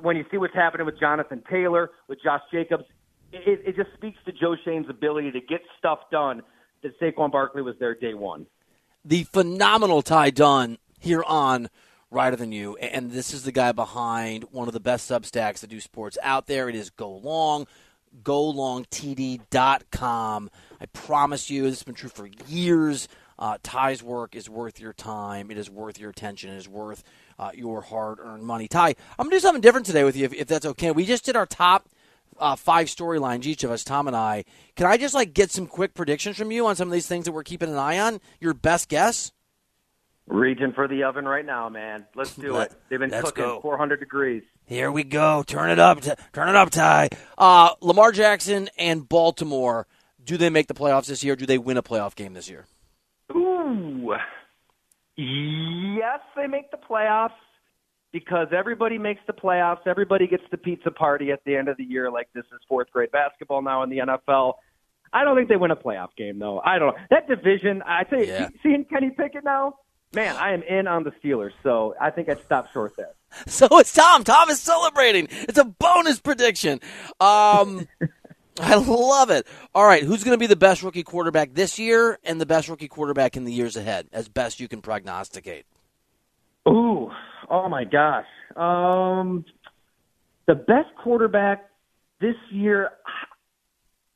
when 0.00 0.16
you 0.16 0.24
see 0.30 0.38
what's 0.38 0.54
happening 0.54 0.86
with 0.86 0.98
Jonathan 0.98 1.42
Taylor, 1.50 1.90
with 2.08 2.22
Josh 2.24 2.40
Jacobs, 2.50 2.84
it, 3.32 3.60
it 3.66 3.76
just 3.76 3.90
speaks 3.98 4.16
to 4.24 4.32
Joe 4.32 4.56
Schoen's 4.64 4.88
ability 4.88 5.30
to 5.32 5.40
get 5.42 5.60
stuff 5.78 5.98
done 6.10 6.40
that 6.82 6.98
Saquon 6.98 7.30
Barkley 7.30 7.60
was 7.60 7.74
there 7.78 7.94
day 7.94 8.14
one. 8.14 8.46
The 9.04 9.24
phenomenal 9.24 10.00
Ty 10.00 10.30
Dunne 10.30 10.78
here 10.98 11.22
on 11.22 11.68
Reiter 12.10 12.36
Than 12.36 12.50
You, 12.50 12.76
and 12.76 13.10
this 13.10 13.34
is 13.34 13.42
the 13.42 13.52
guy 13.52 13.72
behind 13.72 14.44
one 14.52 14.68
of 14.68 14.72
the 14.72 14.80
best 14.80 15.10
substacks 15.10 15.58
that 15.58 15.68
do 15.68 15.82
sports 15.82 16.16
out 16.22 16.46
there. 16.46 16.70
It 16.70 16.74
is 16.74 16.88
Go 16.88 17.10
Long 17.10 17.66
golongtd.com. 18.22 18.90
I 20.80 20.86
promise 20.86 21.50
you, 21.50 21.62
this 21.62 21.74
has 21.74 21.82
been 21.82 21.94
true 21.94 22.10
for 22.10 22.28
years. 22.48 23.08
Uh, 23.38 23.58
Ty's 23.62 24.02
work 24.02 24.34
is 24.34 24.48
worth 24.48 24.80
your 24.80 24.92
time. 24.94 25.50
It 25.50 25.58
is 25.58 25.68
worth 25.70 25.98
your 25.98 26.10
attention. 26.10 26.50
It 26.50 26.56
is 26.56 26.68
worth 26.68 27.04
uh, 27.38 27.50
your 27.54 27.82
hard 27.82 28.18
earned 28.18 28.44
money. 28.44 28.66
Ty, 28.68 28.94
I'm 29.18 29.24
going 29.24 29.30
to 29.30 29.36
do 29.36 29.40
something 29.40 29.60
different 29.60 29.86
today 29.86 30.04
with 30.04 30.16
you, 30.16 30.24
if, 30.24 30.32
if 30.32 30.46
that's 30.46 30.64
okay. 30.66 30.90
We 30.90 31.04
just 31.04 31.24
did 31.24 31.36
our 31.36 31.46
top 31.46 31.88
uh, 32.38 32.56
five 32.56 32.86
storylines, 32.88 33.44
each 33.46 33.64
of 33.64 33.70
us, 33.70 33.84
Tom 33.84 34.06
and 34.06 34.16
I. 34.16 34.44
Can 34.74 34.86
I 34.86 34.96
just 34.96 35.14
like 35.14 35.34
get 35.34 35.50
some 35.50 35.66
quick 35.66 35.94
predictions 35.94 36.36
from 36.36 36.50
you 36.50 36.66
on 36.66 36.76
some 36.76 36.88
of 36.88 36.92
these 36.92 37.06
things 37.06 37.26
that 37.26 37.32
we're 37.32 37.42
keeping 37.42 37.68
an 37.68 37.76
eye 37.76 37.98
on? 37.98 38.20
Your 38.40 38.54
best 38.54 38.88
guess? 38.88 39.32
Reaching 40.26 40.72
for 40.72 40.88
the 40.88 41.04
oven 41.04 41.24
right 41.24 41.46
now, 41.46 41.68
man. 41.68 42.06
Let's 42.14 42.34
do 42.36 42.56
it. 42.58 42.72
They've 42.88 42.98
been 42.98 43.10
cooking 43.10 43.44
go. 43.44 43.60
400 43.60 44.00
degrees. 44.00 44.42
Here 44.66 44.90
we 44.90 45.04
go. 45.04 45.44
Turn 45.44 45.70
it 45.70 45.78
up. 45.78 46.00
Turn 46.32 46.48
it 46.48 46.56
up, 46.56 46.70
Ty. 46.70 47.10
Uh, 47.38 47.70
Lamar 47.80 48.10
Jackson 48.10 48.68
and 48.76 49.08
Baltimore. 49.08 49.86
Do 50.24 50.36
they 50.36 50.50
make 50.50 50.66
the 50.66 50.74
playoffs 50.74 51.06
this 51.06 51.22
year? 51.22 51.36
Do 51.36 51.46
they 51.46 51.56
win 51.56 51.76
a 51.76 51.82
playoff 51.82 52.16
game 52.16 52.34
this 52.34 52.50
year? 52.50 52.66
Ooh. 53.32 54.12
Yes, 55.16 56.20
they 56.36 56.46
make 56.46 56.70
the 56.70 56.76
playoffs 56.76 57.30
because 58.12 58.48
everybody 58.56 58.98
makes 58.98 59.20
the 59.26 59.32
playoffs. 59.32 59.86
Everybody 59.86 60.26
gets 60.26 60.42
the 60.50 60.58
pizza 60.58 60.90
party 60.90 61.30
at 61.30 61.44
the 61.44 61.56
end 61.56 61.68
of 61.68 61.76
the 61.76 61.84
year, 61.84 62.10
like 62.10 62.28
this 62.34 62.44
is 62.52 62.60
fourth 62.68 62.90
grade 62.90 63.10
basketball 63.12 63.62
now 63.62 63.82
in 63.82 63.90
the 63.90 63.98
NFL. 63.98 64.54
I 65.12 65.24
don't 65.24 65.36
think 65.36 65.48
they 65.48 65.56
win 65.56 65.70
a 65.70 65.76
playoff 65.76 66.08
game, 66.16 66.38
though. 66.38 66.60
I 66.60 66.78
don't 66.78 66.94
know. 66.94 67.02
That 67.10 67.28
division, 67.28 67.82
I 67.82 68.04
say, 68.10 68.26
yeah. 68.26 68.48
seeing 68.62 68.84
Kenny 68.84 69.10
Pickett 69.10 69.44
now, 69.44 69.76
man, 70.12 70.36
I 70.36 70.52
am 70.52 70.62
in 70.62 70.86
on 70.86 71.04
the 71.04 71.12
Steelers, 71.22 71.52
so 71.62 71.94
I 72.00 72.10
think 72.10 72.28
I'd 72.28 72.44
stop 72.44 72.72
short 72.72 72.94
there. 72.96 73.12
So 73.46 73.78
it's 73.78 73.92
Tom. 73.92 74.24
Tom 74.24 74.50
is 74.50 74.60
celebrating. 74.60 75.28
It's 75.30 75.58
a 75.58 75.64
bonus 75.64 76.20
prediction. 76.20 76.80
Um, 77.20 77.86
I 78.60 78.74
love 78.76 79.30
it. 79.30 79.46
All 79.74 79.84
right, 79.84 80.02
who's 80.02 80.24
going 80.24 80.34
to 80.34 80.38
be 80.38 80.46
the 80.46 80.56
best 80.56 80.82
rookie 80.82 81.02
quarterback 81.02 81.54
this 81.54 81.78
year 81.78 82.18
and 82.24 82.40
the 82.40 82.46
best 82.46 82.68
rookie 82.68 82.88
quarterback 82.88 83.36
in 83.36 83.44
the 83.44 83.52
years 83.52 83.76
ahead, 83.76 84.08
as 84.12 84.28
best 84.28 84.60
you 84.60 84.68
can 84.68 84.80
prognosticate? 84.80 85.66
Ooh, 86.68 87.10
oh 87.48 87.68
my 87.68 87.84
gosh. 87.84 88.26
Um, 88.56 89.44
the 90.46 90.54
best 90.54 90.88
quarterback 91.02 91.68
this 92.20 92.36
year 92.50 92.90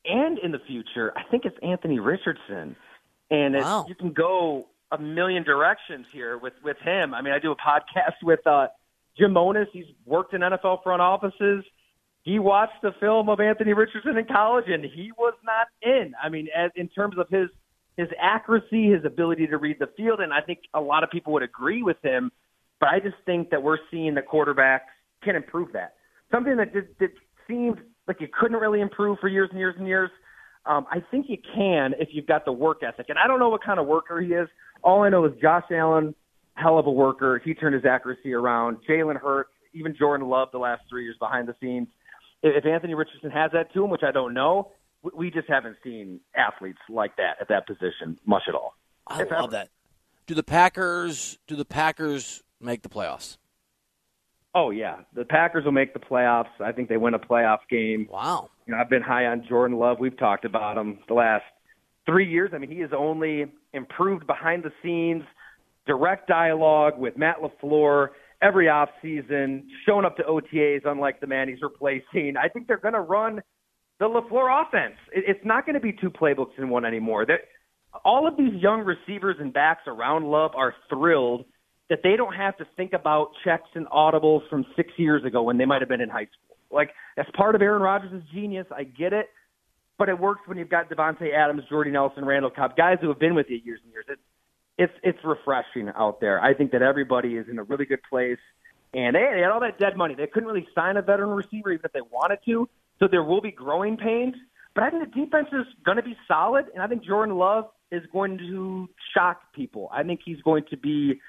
and 0.05 0.39
in 0.39 0.51
the 0.51 0.59
future, 0.59 1.13
I 1.15 1.23
think 1.29 1.45
it's 1.45 1.57
Anthony 1.61 1.99
Richardson. 1.99 2.75
And 3.29 3.55
wow. 3.55 3.85
you 3.87 3.95
can 3.95 4.11
go 4.11 4.67
a 4.91 4.97
million 4.97 5.43
directions 5.43 6.05
here 6.11 6.37
with 6.37 6.53
with 6.63 6.77
him. 6.79 7.13
I 7.13 7.21
mean, 7.21 7.33
I 7.33 7.39
do 7.39 7.51
a 7.51 7.55
podcast 7.55 8.15
with 8.23 8.45
uh, 8.45 8.67
Jim 9.17 9.33
Monos. 9.33 9.67
He's 9.73 9.85
worked 10.05 10.33
in 10.33 10.41
NFL 10.41 10.83
front 10.83 11.01
offices. 11.01 11.63
He 12.23 12.37
watched 12.37 12.81
the 12.83 12.91
film 12.99 13.29
of 13.29 13.39
Anthony 13.39 13.73
Richardson 13.73 14.17
in 14.17 14.25
college, 14.25 14.65
and 14.67 14.83
he 14.83 15.11
was 15.17 15.33
not 15.43 15.67
in. 15.81 16.13
I 16.21 16.29
mean, 16.29 16.47
as 16.55 16.71
in 16.75 16.87
terms 16.89 17.15
of 17.17 17.27
his 17.29 17.49
his 17.97 18.07
accuracy, 18.19 18.89
his 18.91 19.03
ability 19.05 19.47
to 19.47 19.57
read 19.57 19.77
the 19.79 19.89
field, 19.97 20.21
and 20.21 20.31
I 20.33 20.41
think 20.41 20.59
a 20.73 20.79
lot 20.79 21.03
of 21.03 21.09
people 21.09 21.33
would 21.33 21.43
agree 21.43 21.83
with 21.83 21.97
him. 22.01 22.31
But 22.79 22.89
I 22.89 22.99
just 22.99 23.17
think 23.25 23.49
that 23.49 23.61
we're 23.61 23.77
seeing 23.91 24.15
the 24.15 24.21
quarterbacks 24.21 24.89
can 25.23 25.35
improve 25.35 25.73
that. 25.73 25.95
Something 26.31 26.57
that 26.57 26.73
did, 26.73 26.87
that 26.99 27.09
seemed 27.47 27.79
like 28.07 28.21
you 28.21 28.27
couldn't 28.39 28.57
really 28.57 28.81
improve 28.81 29.19
for 29.19 29.27
years 29.27 29.49
and 29.51 29.59
years 29.59 29.75
and 29.77 29.87
years. 29.87 30.09
Um, 30.65 30.85
I 30.91 31.03
think 31.11 31.27
you 31.27 31.37
can 31.55 31.93
if 31.99 32.09
you've 32.11 32.27
got 32.27 32.45
the 32.45 32.51
work 32.51 32.81
ethic. 32.83 33.07
And 33.09 33.19
I 33.19 33.27
don't 33.27 33.39
know 33.39 33.49
what 33.49 33.63
kind 33.63 33.79
of 33.79 33.87
worker 33.87 34.21
he 34.21 34.29
is. 34.29 34.47
All 34.83 35.03
I 35.03 35.09
know 35.09 35.25
is 35.25 35.33
Josh 35.41 35.65
Allen, 35.71 36.15
hell 36.55 36.77
of 36.77 36.87
a 36.87 36.91
worker. 36.91 37.41
He 37.43 37.53
turned 37.53 37.75
his 37.75 37.85
accuracy 37.85 38.33
around. 38.33 38.77
Jalen 38.87 39.19
Hurts, 39.19 39.51
even 39.73 39.95
Jordan 39.97 40.27
Love 40.27 40.49
the 40.51 40.59
last 40.59 40.83
three 40.89 41.03
years 41.03 41.15
behind 41.19 41.47
the 41.47 41.55
scenes. 41.61 41.87
If 42.43 42.65
Anthony 42.65 42.93
Richardson 42.95 43.31
has 43.31 43.51
that 43.53 43.73
to 43.73 43.83
him, 43.83 43.89
which 43.89 44.03
I 44.03 44.11
don't 44.11 44.33
know, 44.33 44.71
we 45.15 45.31
just 45.31 45.47
haven't 45.47 45.77
seen 45.83 46.19
athletes 46.35 46.79
like 46.89 47.15
that 47.17 47.37
at 47.39 47.47
that 47.49 47.67
position 47.67 48.19
much 48.25 48.43
at 48.47 48.55
all. 48.55 48.75
I 49.07 49.19
love 49.19 49.31
ever. 49.31 49.47
that. 49.51 49.69
Do 50.27 50.35
the 50.35 50.43
Packers? 50.43 51.37
Do 51.47 51.55
the 51.55 51.65
Packers 51.65 52.43
make 52.59 52.83
the 52.83 52.89
playoffs? 52.89 53.37
Oh 54.53 54.69
yeah, 54.69 54.97
the 55.15 55.23
Packers 55.23 55.63
will 55.65 55.71
make 55.71 55.93
the 55.93 55.99
playoffs. 55.99 56.49
I 56.59 56.71
think 56.71 56.89
they 56.89 56.97
win 56.97 57.13
a 57.13 57.19
playoff 57.19 57.59
game. 57.69 58.07
Wow. 58.09 58.49
You 58.65 58.73
know, 58.73 58.79
I've 58.79 58.89
been 58.89 59.01
high 59.01 59.25
on 59.25 59.45
Jordan 59.47 59.77
Love. 59.77 59.97
We've 59.99 60.17
talked 60.17 60.45
about 60.45 60.77
him 60.77 60.99
the 61.07 61.13
last 61.13 61.45
three 62.05 62.29
years. 62.29 62.51
I 62.53 62.57
mean, 62.57 62.69
he 62.69 62.79
has 62.79 62.91
only 62.95 63.45
improved 63.73 64.27
behind 64.27 64.63
the 64.63 64.71
scenes, 64.83 65.23
direct 65.87 66.27
dialogue 66.27 66.97
with 66.97 67.17
Matt 67.17 67.37
LaFleur 67.41 68.09
every 68.41 68.69
off 68.69 68.89
season, 69.01 69.67
showing 69.85 70.05
up 70.05 70.17
to 70.17 70.23
OTAs 70.23 70.81
unlike 70.85 71.19
the 71.19 71.27
man 71.27 71.47
he's 71.47 71.61
replacing. 71.61 72.35
I 72.41 72.47
think 72.47 72.67
they're 72.67 72.77
going 72.77 72.93
to 72.93 73.01
run 73.01 73.41
the 73.99 74.05
LaFleur 74.05 74.65
offense. 74.65 74.95
It's 75.11 75.43
not 75.45 75.65
going 75.65 75.75
to 75.75 75.79
be 75.79 75.93
two 75.93 76.09
playbooks 76.09 76.57
in 76.57 76.69
one 76.69 76.85
anymore. 76.85 77.25
That 77.25 77.41
all 78.03 78.27
of 78.27 78.37
these 78.37 78.53
young 78.61 78.81
receivers 78.81 79.37
and 79.39 79.53
backs 79.53 79.83
around 79.87 80.25
Love 80.25 80.51
are 80.55 80.73
thrilled 80.89 81.45
that 81.89 81.99
they 82.03 82.15
don't 82.15 82.33
have 82.33 82.57
to 82.57 82.65
think 82.77 82.93
about 82.93 83.31
checks 83.43 83.69
and 83.75 83.85
audibles 83.87 84.41
from 84.49 84.65
six 84.75 84.89
years 84.97 85.23
ago 85.25 85.43
when 85.43 85.57
they 85.57 85.65
might 85.65 85.81
have 85.81 85.89
been 85.89 86.01
in 86.01 86.09
high 86.09 86.27
school. 86.27 86.57
Like 86.71 86.91
that's 87.17 87.29
part 87.35 87.53
of 87.53 87.61
Aaron 87.61 87.81
Rodgers' 87.81 88.23
genius. 88.33 88.65
I 88.75 88.85
get 88.85 89.11
it, 89.13 89.27
but 89.99 90.07
it 90.07 90.17
works 90.17 90.41
when 90.45 90.57
you've 90.57 90.69
got 90.69 90.89
Davante 90.89 91.33
Adams, 91.33 91.63
Jordy 91.69 91.91
Nelson, 91.91 92.23
Randall 92.23 92.49
Cobb, 92.49 92.77
guys 92.77 92.97
who 93.01 93.09
have 93.09 93.19
been 93.19 93.35
with 93.35 93.47
you 93.49 93.59
years 93.63 93.81
and 93.83 93.91
years. 93.91 94.05
It's 94.07 94.21
it's 94.77 94.93
it's 95.03 95.19
refreshing 95.23 95.89
out 95.95 96.21
there. 96.21 96.41
I 96.41 96.53
think 96.53 96.71
that 96.71 96.81
everybody 96.81 97.35
is 97.35 97.47
in 97.49 97.59
a 97.59 97.63
really 97.63 97.85
good 97.85 98.01
place, 98.09 98.39
and 98.93 99.15
they, 99.15 99.27
they 99.33 99.41
had 99.41 99.51
all 99.51 99.59
that 99.61 99.79
dead 99.79 99.95
money. 99.97 100.15
They 100.15 100.27
couldn't 100.27 100.47
really 100.47 100.67
sign 100.73 100.97
a 100.97 101.01
veteran 101.01 101.29
receiver 101.29 101.71
even 101.71 101.85
if 101.85 101.93
they 101.93 102.01
wanted 102.01 102.39
to. 102.45 102.67
So 102.99 103.07
there 103.09 103.23
will 103.23 103.41
be 103.41 103.51
growing 103.51 103.97
pains, 103.97 104.35
but 104.75 104.83
I 104.83 104.89
think 104.89 105.13
the 105.13 105.25
defense 105.25 105.47
is 105.51 105.65
going 105.83 105.97
to 105.97 106.03
be 106.03 106.15
solid, 106.27 106.65
and 106.73 106.83
I 106.83 106.87
think 106.87 107.03
Jordan 107.03 107.35
Love 107.35 107.65
is 107.91 108.03
going 108.13 108.37
to 108.37 108.87
shock 109.13 109.41
people. 109.53 109.89
I 109.91 110.03
think 110.03 110.21
he's 110.23 110.41
going 110.43 110.63
to 110.69 110.77
be 110.77 111.19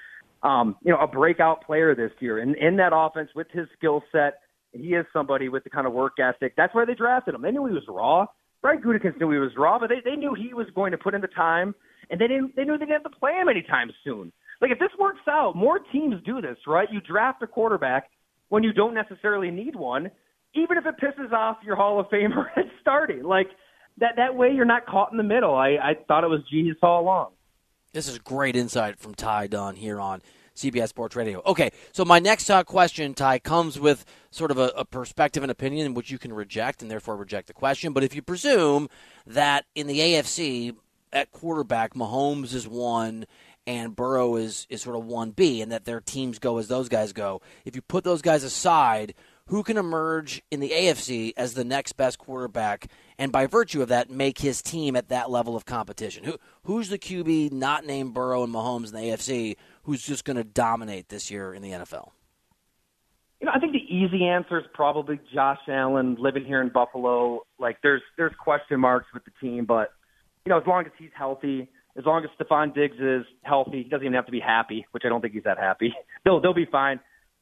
um, 0.43 0.75
you 0.83 0.91
know, 0.91 0.99
a 0.99 1.07
breakout 1.07 1.65
player 1.65 1.95
this 1.95 2.11
year 2.19 2.39
in, 2.39 2.55
in 2.55 2.75
that 2.77 2.91
offense 2.93 3.29
with 3.35 3.47
his 3.51 3.67
skill 3.77 4.03
set. 4.11 4.39
He 4.73 4.89
is 4.89 5.05
somebody 5.13 5.49
with 5.49 5.63
the 5.63 5.69
kind 5.69 5.87
of 5.87 5.93
work 5.93 6.13
ethic. 6.19 6.53
That's 6.57 6.73
why 6.75 6.85
they 6.85 6.95
drafted 6.95 7.35
him. 7.35 7.41
They 7.41 7.51
knew 7.51 7.65
he 7.65 7.73
was 7.73 7.83
raw. 7.87 8.25
Brian 8.61 8.81
Gutekunst 8.81 9.19
knew 9.19 9.31
he 9.31 9.37
was 9.39 9.51
raw, 9.57 9.79
but 9.79 9.89
they, 9.89 10.01
they 10.03 10.15
knew 10.15 10.33
he 10.33 10.53
was 10.53 10.67
going 10.75 10.91
to 10.91 10.97
put 10.97 11.13
in 11.13 11.21
the 11.21 11.27
time, 11.27 11.75
and 12.09 12.19
they 12.19 12.27
didn't. 12.27 12.55
They 12.55 12.63
knew 12.63 12.73
they 12.73 12.85
didn't 12.85 13.03
have 13.03 13.11
to 13.11 13.19
play 13.19 13.33
him 13.33 13.49
anytime 13.49 13.91
soon. 14.03 14.31
Like 14.61 14.71
if 14.71 14.79
this 14.79 14.91
works 14.99 15.21
out, 15.27 15.55
more 15.55 15.79
teams 15.91 16.15
do 16.25 16.41
this, 16.41 16.57
right? 16.67 16.87
You 16.91 17.01
draft 17.01 17.41
a 17.43 17.47
quarterback 17.47 18.09
when 18.49 18.63
you 18.63 18.71
don't 18.71 18.93
necessarily 18.93 19.51
need 19.51 19.75
one, 19.75 20.09
even 20.53 20.77
if 20.77 20.85
it 20.85 20.95
pisses 21.03 21.31
off 21.33 21.57
your 21.65 21.75
Hall 21.75 21.99
of 21.99 22.07
Famer 22.07 22.45
at 22.55 22.65
starting. 22.81 23.23
Like 23.23 23.47
that 23.97 24.15
that 24.17 24.35
way 24.35 24.51
you're 24.53 24.65
not 24.65 24.85
caught 24.85 25.11
in 25.11 25.17
the 25.17 25.23
middle. 25.23 25.55
I, 25.55 25.77
I 25.81 25.93
thought 26.07 26.23
it 26.23 26.29
was 26.29 26.41
genius 26.51 26.77
all 26.81 27.01
along. 27.01 27.31
This 27.93 28.07
is 28.07 28.17
great 28.17 28.55
insight 28.55 28.97
from 28.97 29.13
Ty 29.13 29.47
Dunne 29.47 29.75
here 29.75 29.99
on 29.99 30.21
CBS 30.55 30.89
Sports 30.89 31.15
Radio. 31.15 31.41
Okay, 31.45 31.71
so 31.91 32.05
my 32.05 32.19
next 32.19 32.49
uh, 32.49 32.63
question, 32.63 33.13
Ty, 33.13 33.39
comes 33.39 33.79
with 33.79 34.05
sort 34.31 34.51
of 34.51 34.57
a, 34.57 34.71
a, 34.75 34.85
perspective 34.85 35.43
and 35.43 35.51
opinion 35.51 35.93
which 35.93 36.11
you 36.11 36.17
can 36.17 36.33
reject 36.33 36.81
and 36.81 36.89
therefore 36.89 37.15
reject 37.15 37.47
the 37.47 37.53
question. 37.53 37.93
But 37.93 38.03
if 38.03 38.15
you 38.15 38.21
presume 38.21 38.89
that 39.25 39.65
in 39.75 39.87
the 39.87 39.99
AFC 39.99 40.75
at 41.13 41.31
quarterback, 41.31 41.93
Mahomes 41.93 42.53
is 42.53 42.67
one 42.67 43.25
and 43.65 43.95
Burrow 43.95 44.35
is, 44.35 44.67
is 44.69 44.81
sort 44.81 44.97
of 44.97 45.03
1B 45.03 45.61
and 45.61 45.71
that 45.71 45.85
their 45.85 46.01
teams 46.01 46.39
go 46.39 46.57
as 46.57 46.67
those 46.67 46.89
guys 46.89 47.13
go, 47.13 47.41
if 47.65 47.75
you 47.75 47.81
put 47.81 48.03
those 48.03 48.21
guys 48.21 48.43
aside, 48.43 49.13
who 49.47 49.63
can 49.63 49.77
emerge 49.77 50.41
in 50.51 50.59
the 50.59 50.69
AFC 50.69 51.33
as 51.35 51.53
the 51.53 51.63
next 51.63 51.93
best 51.93 52.17
quarterback 52.17 52.87
and 53.17 53.31
by 53.31 53.45
virtue 53.45 53.81
of 53.81 53.89
that 53.89 54.09
make 54.09 54.39
his 54.39 54.61
team 54.61 54.95
at 54.95 55.09
that 55.09 55.29
level 55.29 55.55
of 55.55 55.65
competition? 55.65 56.23
Who 56.23 56.37
who's 56.63 56.89
the 56.89 56.97
QB 56.97 57.51
not 57.51 57.85
named 57.85 58.13
Burrow 58.13 58.43
and 58.43 58.53
Mahomes 58.53 58.87
in 58.87 58.93
the 58.93 59.09
AFC 59.09 59.57
who's 59.83 60.01
just 60.01 60.25
going 60.25 60.37
to 60.37 60.43
dominate 60.43 61.09
this 61.09 61.29
year 61.29 61.53
in 61.53 61.61
the 61.61 61.71
NFL? 61.71 62.11
You 63.41 63.47
know, 63.47 63.51
I 63.53 63.59
think 63.59 63.73
the 63.73 63.93
easy 63.93 64.25
answer 64.25 64.57
is 64.57 64.65
probably 64.73 65.19
Josh 65.33 65.59
Allen 65.67 66.15
living 66.17 66.45
here 66.45 66.61
in 66.61 66.69
Buffalo. 66.69 67.45
Like 67.59 67.77
there's 67.83 68.01
there's 68.17 68.33
question 68.39 68.79
marks 68.79 69.07
with 69.13 69.25
the 69.25 69.31
team, 69.41 69.65
but 69.65 69.91
you 70.45 70.49
know, 70.49 70.57
as 70.57 70.67
long 70.67 70.85
as 70.85 70.91
he's 70.97 71.09
healthy, 71.15 71.69
as 71.97 72.05
long 72.05 72.23
as 72.23 72.29
Stefon 72.37 72.73
Diggs 72.73 72.97
is 72.99 73.25
healthy, 73.43 73.83
he 73.83 73.89
doesn't 73.89 74.03
even 74.03 74.13
have 74.13 74.25
to 74.25 74.31
be 74.31 74.39
happy, 74.39 74.85
which 74.91 75.03
I 75.05 75.09
don't 75.09 75.21
think 75.21 75.33
he's 75.33 75.43
that 75.43 75.57
happy. 75.57 75.93
they'll 76.25 76.41
they'll 76.41 76.53
be 76.53 76.67
fine. 76.71 76.99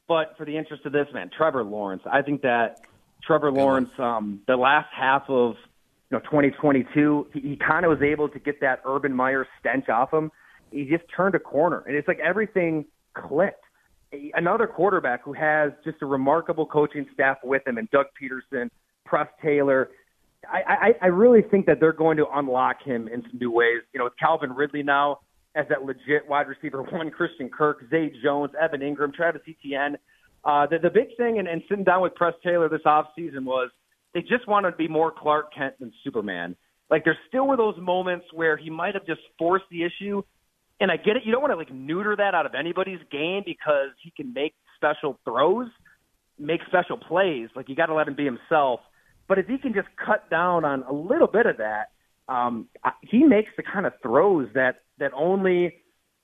But 0.08 0.36
for 0.38 0.46
the 0.46 0.58
interest 0.58 0.86
of 0.86 0.92
this 0.92 1.08
man, 1.14 1.30
Trevor 1.36 1.64
Lawrence, 1.64 2.04
I 2.12 2.22
think 2.22 2.42
that 2.42 2.82
Trevor 3.24 3.52
Lawrence, 3.52 3.90
um, 3.98 4.42
the 4.48 4.58
last 4.58 4.90
half 4.96 5.24
of 5.30 5.56
you 6.10 6.18
know 6.18 6.20
2022, 6.20 7.28
he, 7.34 7.40
he 7.40 7.56
kind 7.56 7.86
of 7.86 7.90
was 7.90 8.02
able 8.02 8.28
to 8.30 8.40
get 8.40 8.60
that 8.62 8.82
Urban 8.86 9.14
Meyer 9.14 9.48
stench 9.60 9.90
off 9.90 10.14
him. 10.14 10.32
He 10.72 10.86
just 10.86 11.04
turned 11.16 11.36
a 11.36 11.40
corner, 11.40 11.84
and 11.88 11.96
it's 11.96 12.08
like 12.08 12.20
everything 12.20 12.86
clicked. 13.14 13.64
Another 14.34 14.68
quarterback 14.68 15.24
who 15.24 15.32
has 15.32 15.72
just 15.86 16.02
a 16.02 16.06
remarkable 16.06 16.66
coaching 16.66 17.06
staff 17.14 17.38
with 17.44 17.66
him, 17.66 17.78
and 17.78 17.90
Doug 17.92 18.08
Pederson, 18.22 18.70
Press 19.06 19.28
Taylor. 19.42 19.90
I, 20.50 20.96
I, 21.02 21.06
really 21.08 21.44
think 21.44 21.68
that 21.68 21.80
they're 21.80 21.94
going 21.94 22.18
to 22.18 22.26
unlock 22.34 22.78
him 22.84 23.08
in 23.08 23.22
some 23.22 23.40
new 23.40 23.52
ways. 23.52 23.82
You 23.94 24.00
know, 24.00 24.06
with 24.06 24.18
Calvin 24.20 24.52
Ridley 24.52 24.82
now 24.82 25.20
as 25.56 25.66
that 25.70 25.84
legit 25.84 26.28
wide 26.28 26.48
receiver 26.48 26.82
one, 26.82 27.12
Christian 27.18 27.50
Kirk, 27.50 27.84
Zay 27.90 28.12
Jones, 28.24 28.52
Evan 28.60 28.82
Engram, 28.82 29.14
Travis 29.14 29.42
Etienne. 29.48 29.98
Uh, 30.44 30.66
the, 30.66 30.80
the 30.80 30.90
big 30.90 31.16
thing, 31.18 31.38
and, 31.38 31.48
and 31.48 31.62
sitting 31.70 31.84
down 31.84 32.02
with 32.02 32.16
Press 32.16 32.34
Taylor 32.44 32.68
this 32.70 32.82
offseason 32.86 33.44
was 33.44 33.70
they 34.14 34.22
just 34.22 34.48
wanted 34.48 34.72
to 34.72 34.78
be 34.78 34.88
more 34.88 35.12
Clark 35.12 35.54
Kent 35.54 35.76
than 35.80 35.94
Superman. 36.04 36.56
Like 36.90 37.06
there 37.06 37.18
still 37.28 37.48
were 37.48 37.58
those 37.58 37.78
moments 37.80 38.26
where 38.34 38.58
he 38.58 38.70
might 38.70 38.96
have 38.96 39.06
just 39.06 39.22
forced 39.38 39.66
the 39.72 39.84
issue. 39.84 40.24
And 40.80 40.92
I 40.92 40.98
get 40.98 41.16
it. 41.16 41.24
You 41.26 41.32
don't 41.32 41.42
want 41.42 41.54
to 41.54 41.58
like 41.58 41.72
neuter 41.72 42.16
that 42.16 42.34
out 42.34 42.46
of 42.46 42.56
anybody's 42.56 43.00
game 43.12 43.44
because 43.46 43.90
he 44.04 44.12
can 44.12 44.34
make 44.34 44.56
special 44.76 45.20
throws, 45.24 45.68
make 46.40 46.60
special 46.68 46.98
plays. 46.98 47.50
Like 47.56 47.70
you 47.70 47.76
got 47.76 47.86
to 47.86 47.94
let 47.94 48.08
him 48.08 48.16
be 48.16 48.26
himself. 48.26 48.80
But 49.32 49.40
if 49.40 49.48
he 49.48 49.58
can 49.58 49.74
just 49.74 49.88
cut 49.96 50.30
down 50.30 50.66
on 50.66 50.84
a 50.84 50.92
little 50.92 51.26
bit 51.26 51.46
of 51.46 51.56
that, 51.56 51.92
um, 52.28 52.68
he 53.02 53.24
makes 53.24 53.50
the 53.56 53.64
kind 53.64 53.86
of 53.86 53.94
throws 54.04 54.50
that 54.56 54.82
that 55.00 55.12
only 55.16 55.74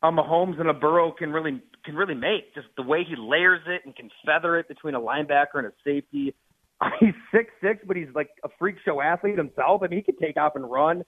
a 0.03 0.11
Mahomes 0.11 0.59
and 0.59 0.67
a 0.67 0.73
Burrow 0.73 1.13
can 1.13 1.31
really 1.31 1.61
can 1.85 1.95
really 1.95 2.15
make. 2.15 2.53
Just 2.53 2.67
the 2.75 2.83
way 2.83 3.05
he 3.07 3.15
layers 3.17 3.61
it 3.65 3.83
and 3.85 3.95
can 3.95 4.09
feather 4.25 4.59
it 4.59 4.67
between 4.67 4.93
a 4.93 4.99
linebacker 4.99 5.55
and 5.55 5.67
a 5.67 5.71
safety. 5.85 6.35
He's 6.99 7.13
six 7.33 7.49
six, 7.63 7.79
but 7.87 7.95
he's 7.95 8.13
like 8.13 8.27
a 8.43 8.49
freak 8.59 8.75
show 8.83 8.99
athlete 8.99 9.37
himself. 9.37 9.83
I 9.83 9.87
mean, 9.87 9.99
he 9.99 10.11
can 10.11 10.17
take 10.17 10.35
off 10.35 10.57
and 10.57 10.69
run. 10.69 11.05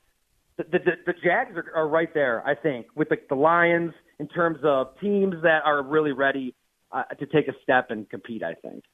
The 0.55 0.63
the, 0.71 0.79
the, 1.05 1.13
Jags 1.21 1.57
are, 1.57 1.69
are 1.75 1.89
right 1.89 2.13
there, 2.13 2.47
I 2.47 2.55
think, 2.55 2.85
with 2.95 3.09
the, 3.09 3.17
the 3.27 3.35
Lions 3.35 3.91
in 4.19 4.29
terms 4.29 4.59
of 4.63 4.97
teams 5.01 5.35
that 5.43 5.63
are 5.65 5.83
really 5.83 6.13
ready 6.13 6.55
uh, 6.93 7.03
to 7.19 7.25
take 7.25 7.49
a 7.49 7.53
step 7.61 7.87
and 7.89 8.09
compete. 8.09 8.41
I 8.41 8.53
think. 8.53 8.85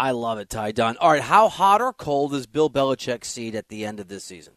I 0.00 0.12
love 0.12 0.38
it, 0.38 0.48
Ty 0.48 0.72
Dunne. 0.72 0.96
All 0.96 1.10
right, 1.10 1.20
how 1.20 1.50
hot 1.50 1.82
or 1.82 1.92
cold 1.92 2.32
is 2.32 2.46
Bill 2.46 2.70
Belichick's 2.70 3.28
seat 3.28 3.54
at 3.54 3.68
the 3.68 3.84
end 3.84 4.00
of 4.00 4.08
this 4.08 4.24
season? 4.24 4.54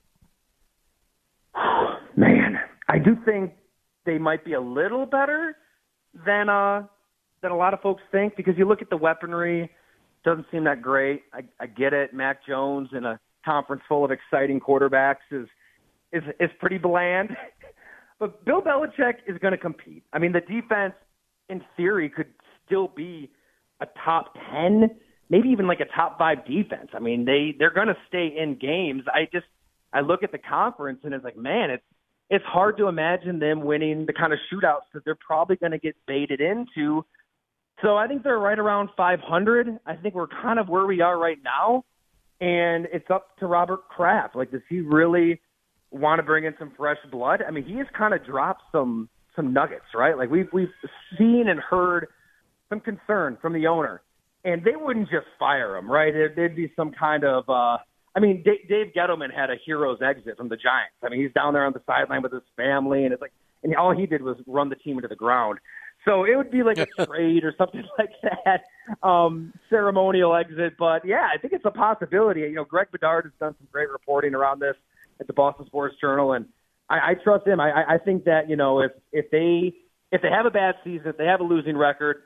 Man, 2.15 2.57
I 2.87 2.97
do 2.97 3.17
think 3.25 3.51
they 4.05 4.17
might 4.17 4.45
be 4.45 4.53
a 4.53 4.61
little 4.61 5.05
better 5.05 5.57
than 6.25 6.47
uh 6.47 6.83
than 7.41 7.51
a 7.51 7.57
lot 7.57 7.73
of 7.73 7.81
folks 7.81 8.01
think 8.09 8.37
because 8.37 8.53
you 8.57 8.65
look 8.65 8.81
at 8.81 8.89
the 8.89 8.95
weaponry, 8.95 9.69
doesn't 10.23 10.45
seem 10.49 10.63
that 10.63 10.81
great. 10.81 11.23
I, 11.33 11.41
I 11.59 11.65
get 11.65 11.91
it. 11.91 12.13
Mac 12.13 12.45
Jones 12.47 12.87
in 12.93 13.03
a 13.03 13.19
conference 13.43 13.81
full 13.89 14.05
of 14.05 14.11
exciting 14.11 14.61
quarterbacks 14.61 15.27
is 15.29 15.49
is 16.13 16.23
is 16.39 16.51
pretty 16.57 16.77
bland. 16.77 17.31
but 18.17 18.45
Bill 18.45 18.61
Belichick 18.61 19.15
is 19.27 19.37
going 19.39 19.51
to 19.51 19.57
compete. 19.57 20.03
I 20.13 20.19
mean, 20.19 20.31
the 20.31 20.39
defense 20.39 20.93
in 21.49 21.61
theory 21.75 22.07
could 22.07 22.27
still 22.65 22.87
be 22.87 23.29
a 23.81 23.87
top 24.05 24.35
10, 24.53 24.89
maybe 25.29 25.49
even 25.49 25.67
like 25.67 25.79
a 25.79 25.95
top 25.95 26.17
5 26.17 26.45
defense. 26.45 26.89
I 26.93 26.99
mean, 26.99 27.25
they 27.25 27.55
they're 27.57 27.73
going 27.73 27.87
to 27.87 27.97
stay 28.07 28.33
in 28.37 28.57
games. 28.59 29.03
I 29.07 29.27
just 29.31 29.45
I 29.91 30.01
look 30.01 30.23
at 30.23 30.31
the 30.31 30.37
conference 30.37 30.99
and 31.03 31.13
it's 31.13 31.23
like, 31.23 31.37
man, 31.37 31.69
it's 31.69 31.83
it's 32.29 32.45
hard 32.45 32.77
to 32.77 32.87
imagine 32.87 33.39
them 33.39 33.63
winning 33.63 34.05
the 34.05 34.13
kind 34.13 34.33
of 34.33 34.39
shootouts 34.51 34.89
that 34.93 35.05
they're 35.05 35.15
probably 35.15 35.55
going 35.55 35.71
to 35.71 35.77
get 35.77 35.95
baited 36.07 36.41
into. 36.41 37.05
So 37.81 37.97
I 37.97 38.07
think 38.07 38.23
they're 38.23 38.39
right 38.39 38.57
around 38.57 38.89
500. 38.95 39.79
I 39.85 39.95
think 39.95 40.15
we're 40.15 40.27
kind 40.27 40.57
of 40.59 40.69
where 40.69 40.85
we 40.85 41.01
are 41.01 41.19
right 41.19 41.37
now, 41.43 41.83
and 42.39 42.87
it's 42.93 43.09
up 43.09 43.37
to 43.39 43.47
Robert 43.47 43.87
Kraft. 43.89 44.35
Like, 44.35 44.51
does 44.51 44.61
he 44.69 44.79
really 44.79 45.41
want 45.91 46.19
to 46.19 46.23
bring 46.23 46.45
in 46.45 46.53
some 46.57 46.71
fresh 46.77 46.97
blood? 47.11 47.43
I 47.45 47.51
mean, 47.51 47.65
he 47.65 47.77
has 47.77 47.87
kind 47.97 48.13
of 48.13 48.25
dropped 48.25 48.63
some 48.71 49.09
some 49.35 49.53
nuggets, 49.53 49.85
right? 49.95 50.17
Like 50.17 50.29
we've 50.29 50.49
we've 50.53 50.69
seen 51.17 51.45
and 51.47 51.59
heard 51.59 52.07
some 52.69 52.79
concern 52.79 53.37
from 53.41 53.53
the 53.53 53.67
owner, 53.67 54.01
and 54.43 54.63
they 54.63 54.75
wouldn't 54.75 55.09
just 55.09 55.27
fire 55.39 55.75
him, 55.77 55.89
right? 55.89 56.13
There'd 56.13 56.55
be 56.55 56.71
some 56.75 56.91
kind 56.91 57.23
of 57.23 57.49
uh, 57.49 57.77
I 58.15 58.19
mean, 58.19 58.43
D- 58.43 58.65
Dave 58.69 58.93
Gettleman 58.95 59.33
had 59.33 59.49
a 59.49 59.55
hero's 59.65 60.01
exit 60.01 60.37
from 60.37 60.49
the 60.49 60.55
Giants. 60.57 60.95
I 61.03 61.09
mean, 61.09 61.21
he's 61.21 61.33
down 61.33 61.53
there 61.53 61.65
on 61.65 61.73
the 61.73 61.81
sideline 61.85 62.21
with 62.21 62.31
his 62.31 62.43
family, 62.55 63.05
and 63.05 63.13
it's 63.13 63.21
like, 63.21 63.33
and 63.63 63.75
all 63.75 63.95
he 63.95 64.05
did 64.05 64.21
was 64.21 64.37
run 64.45 64.69
the 64.69 64.75
team 64.75 64.97
into 64.97 65.07
the 65.07 65.15
ground. 65.15 65.59
So 66.05 66.25
it 66.25 66.35
would 66.35 66.51
be 66.51 66.63
like 66.63 66.77
a 66.77 66.85
trade 67.05 67.43
or 67.43 67.55
something 67.57 67.83
like 67.97 68.11
that, 68.21 68.65
um, 69.07 69.53
ceremonial 69.69 70.35
exit. 70.35 70.73
But 70.77 71.05
yeah, 71.05 71.27
I 71.33 71.37
think 71.39 71.53
it's 71.53 71.65
a 71.65 71.71
possibility. 71.71 72.41
You 72.41 72.55
know, 72.55 72.65
Greg 72.65 72.91
Bedard 72.91 73.25
has 73.25 73.33
done 73.39 73.55
some 73.57 73.67
great 73.71 73.89
reporting 73.89 74.35
around 74.35 74.59
this 74.59 74.75
at 75.19 75.27
the 75.27 75.33
Boston 75.33 75.65
Sports 75.65 75.95
Journal, 75.99 76.33
and 76.33 76.45
I, 76.89 77.11
I 77.11 77.13
trust 77.15 77.47
him. 77.47 77.59
I, 77.59 77.95
I 77.95 77.97
think 77.97 78.25
that 78.25 78.49
you 78.49 78.57
know 78.57 78.81
if 78.81 78.91
if 79.11 79.31
they 79.31 79.73
if 80.11 80.21
they 80.21 80.29
have 80.29 80.45
a 80.45 80.51
bad 80.51 80.75
season, 80.83 81.07
if 81.07 81.17
they 81.17 81.25
have 81.25 81.39
a 81.39 81.43
losing 81.43 81.77
record, 81.77 82.17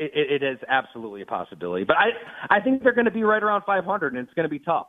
it, 0.00 0.42
it 0.42 0.42
is 0.42 0.58
absolutely 0.68 1.22
a 1.22 1.26
possibility. 1.26 1.84
But 1.84 1.96
I 1.96 2.56
I 2.56 2.60
think 2.60 2.82
they're 2.82 2.94
going 2.94 3.04
to 3.04 3.10
be 3.10 3.22
right 3.22 3.42
around 3.42 3.62
500, 3.64 4.14
and 4.14 4.26
it's 4.26 4.34
going 4.34 4.44
to 4.44 4.50
be 4.50 4.58
tough. 4.58 4.86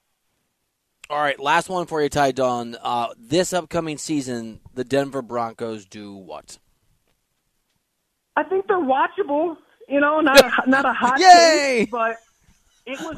All 1.09 1.19
right, 1.19 1.39
last 1.39 1.67
one 1.67 1.87
for 1.87 2.01
you, 2.01 2.07
Ty 2.07 2.31
Dunne. 2.31 2.77
Uh, 2.81 3.09
this 3.19 3.51
upcoming 3.51 3.97
season, 3.97 4.61
the 4.73 4.85
Denver 4.85 5.21
Broncos 5.21 5.85
do 5.85 6.13
what? 6.15 6.57
I 8.37 8.43
think 8.43 8.67
they're 8.67 8.77
watchable. 8.77 9.57
You 9.89 9.99
know, 9.99 10.21
not 10.21 10.39
a, 10.39 10.51
not 10.69 10.85
a 10.85 10.93
hot 10.93 11.19
Yay! 11.19 11.79
take, 11.79 11.91
but 11.91 12.17
it 12.85 12.99
was 13.01 13.17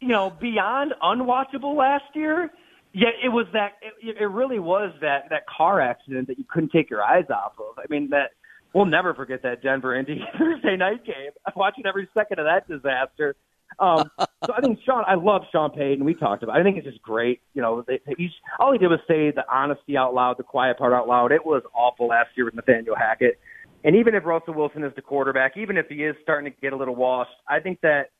you 0.00 0.08
know 0.08 0.30
beyond 0.30 0.94
unwatchable 1.02 1.76
last 1.76 2.04
year. 2.14 2.50
Yet 2.92 3.12
it 3.24 3.28
was 3.28 3.46
that. 3.52 3.74
It, 4.02 4.16
it 4.20 4.26
really 4.26 4.58
was 4.58 4.92
that 5.00 5.30
that 5.30 5.46
car 5.46 5.80
accident 5.80 6.26
that 6.26 6.38
you 6.38 6.44
couldn't 6.48 6.72
take 6.72 6.90
your 6.90 7.04
eyes 7.04 7.26
off 7.30 7.52
of. 7.60 7.78
I 7.78 7.84
mean, 7.88 8.10
that 8.10 8.32
we'll 8.74 8.86
never 8.86 9.14
forget 9.14 9.42
that 9.42 9.62
Denver 9.62 9.94
Indy 9.94 10.20
Thursday 10.38 10.76
night 10.76 11.04
game. 11.04 11.30
I'm 11.46 11.52
watching 11.56 11.86
every 11.86 12.08
second 12.14 12.38
of 12.38 12.46
that 12.46 12.68
disaster. 12.68 13.36
Um, 13.78 14.10
so 14.18 14.52
I 14.56 14.60
think 14.60 14.78
Sean, 14.84 15.04
I 15.06 15.14
love 15.14 15.42
Sean 15.52 15.70
Payton. 15.70 16.04
We 16.04 16.14
talked 16.14 16.42
about. 16.42 16.56
I 16.56 16.62
think 16.62 16.76
it's 16.76 16.86
just 16.86 17.02
great. 17.02 17.40
You 17.54 17.62
know, 17.62 17.84
they, 17.86 18.00
he's 18.16 18.30
all 18.58 18.72
he 18.72 18.78
did 18.78 18.88
was 18.88 19.00
say 19.08 19.30
the 19.30 19.44
honesty 19.50 19.96
out 19.96 20.14
loud, 20.14 20.38
the 20.38 20.42
quiet 20.42 20.78
part 20.78 20.92
out 20.92 21.08
loud. 21.08 21.32
It 21.32 21.44
was 21.44 21.62
awful 21.74 22.08
last 22.08 22.30
year 22.36 22.44
with 22.46 22.54
Nathaniel 22.54 22.96
Hackett. 22.96 23.38
And 23.82 23.96
even 23.96 24.14
if 24.14 24.26
Russell 24.26 24.54
Wilson 24.54 24.84
is 24.84 24.92
the 24.94 25.02
quarterback, 25.02 25.56
even 25.56 25.78
if 25.78 25.86
he 25.88 26.04
is 26.04 26.14
starting 26.22 26.52
to 26.52 26.60
get 26.60 26.72
a 26.72 26.76
little 26.76 26.94
washed, 26.94 27.30
I 27.48 27.60
think 27.60 27.80
that 27.80 28.10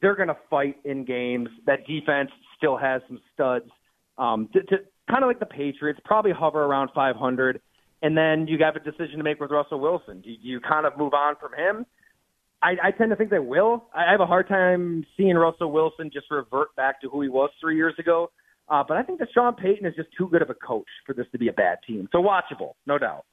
they're 0.00 0.14
going 0.14 0.28
to 0.28 0.36
fight 0.48 0.76
in 0.84 1.04
games. 1.04 1.48
That 1.66 1.86
defense 1.86 2.30
still 2.56 2.76
has 2.76 3.02
some 3.08 3.18
studs. 3.34 3.68
Um, 4.16 4.48
to, 4.52 4.62
to 4.62 4.76
kind 5.10 5.24
of 5.24 5.28
like 5.28 5.40
the 5.40 5.46
Patriots, 5.46 5.98
probably 6.04 6.30
hover 6.32 6.62
around 6.62 6.90
500. 6.94 7.60
And 8.00 8.16
then 8.16 8.46
you 8.46 8.58
have 8.64 8.76
a 8.76 8.80
decision 8.80 9.18
to 9.18 9.24
make 9.24 9.40
with 9.40 9.50
Russell 9.50 9.80
Wilson. 9.80 10.20
Do 10.20 10.30
you 10.30 10.60
kind 10.60 10.86
of 10.86 10.96
move 10.96 11.14
on 11.14 11.34
from 11.40 11.52
him? 11.52 11.84
I, 12.62 12.76
I 12.82 12.90
tend 12.90 13.10
to 13.10 13.16
think 13.16 13.30
they 13.30 13.38
will. 13.38 13.86
I 13.94 14.10
have 14.10 14.20
a 14.20 14.26
hard 14.26 14.48
time 14.48 15.04
seeing 15.16 15.36
Russell 15.36 15.70
Wilson 15.70 16.10
just 16.12 16.26
revert 16.30 16.74
back 16.76 17.00
to 17.02 17.08
who 17.08 17.22
he 17.22 17.28
was 17.28 17.50
three 17.60 17.76
years 17.76 17.94
ago. 17.98 18.30
Uh, 18.68 18.84
but 18.86 18.96
I 18.96 19.02
think 19.02 19.18
that 19.20 19.28
Sean 19.32 19.54
Payton 19.54 19.86
is 19.86 19.94
just 19.94 20.08
too 20.16 20.28
good 20.28 20.42
of 20.42 20.50
a 20.50 20.54
coach 20.54 20.88
for 21.06 21.14
this 21.14 21.26
to 21.32 21.38
be 21.38 21.48
a 21.48 21.52
bad 21.52 21.78
team. 21.86 22.08
So 22.12 22.18
watchable, 22.18 22.74
no 22.86 22.98
doubt. 22.98 23.24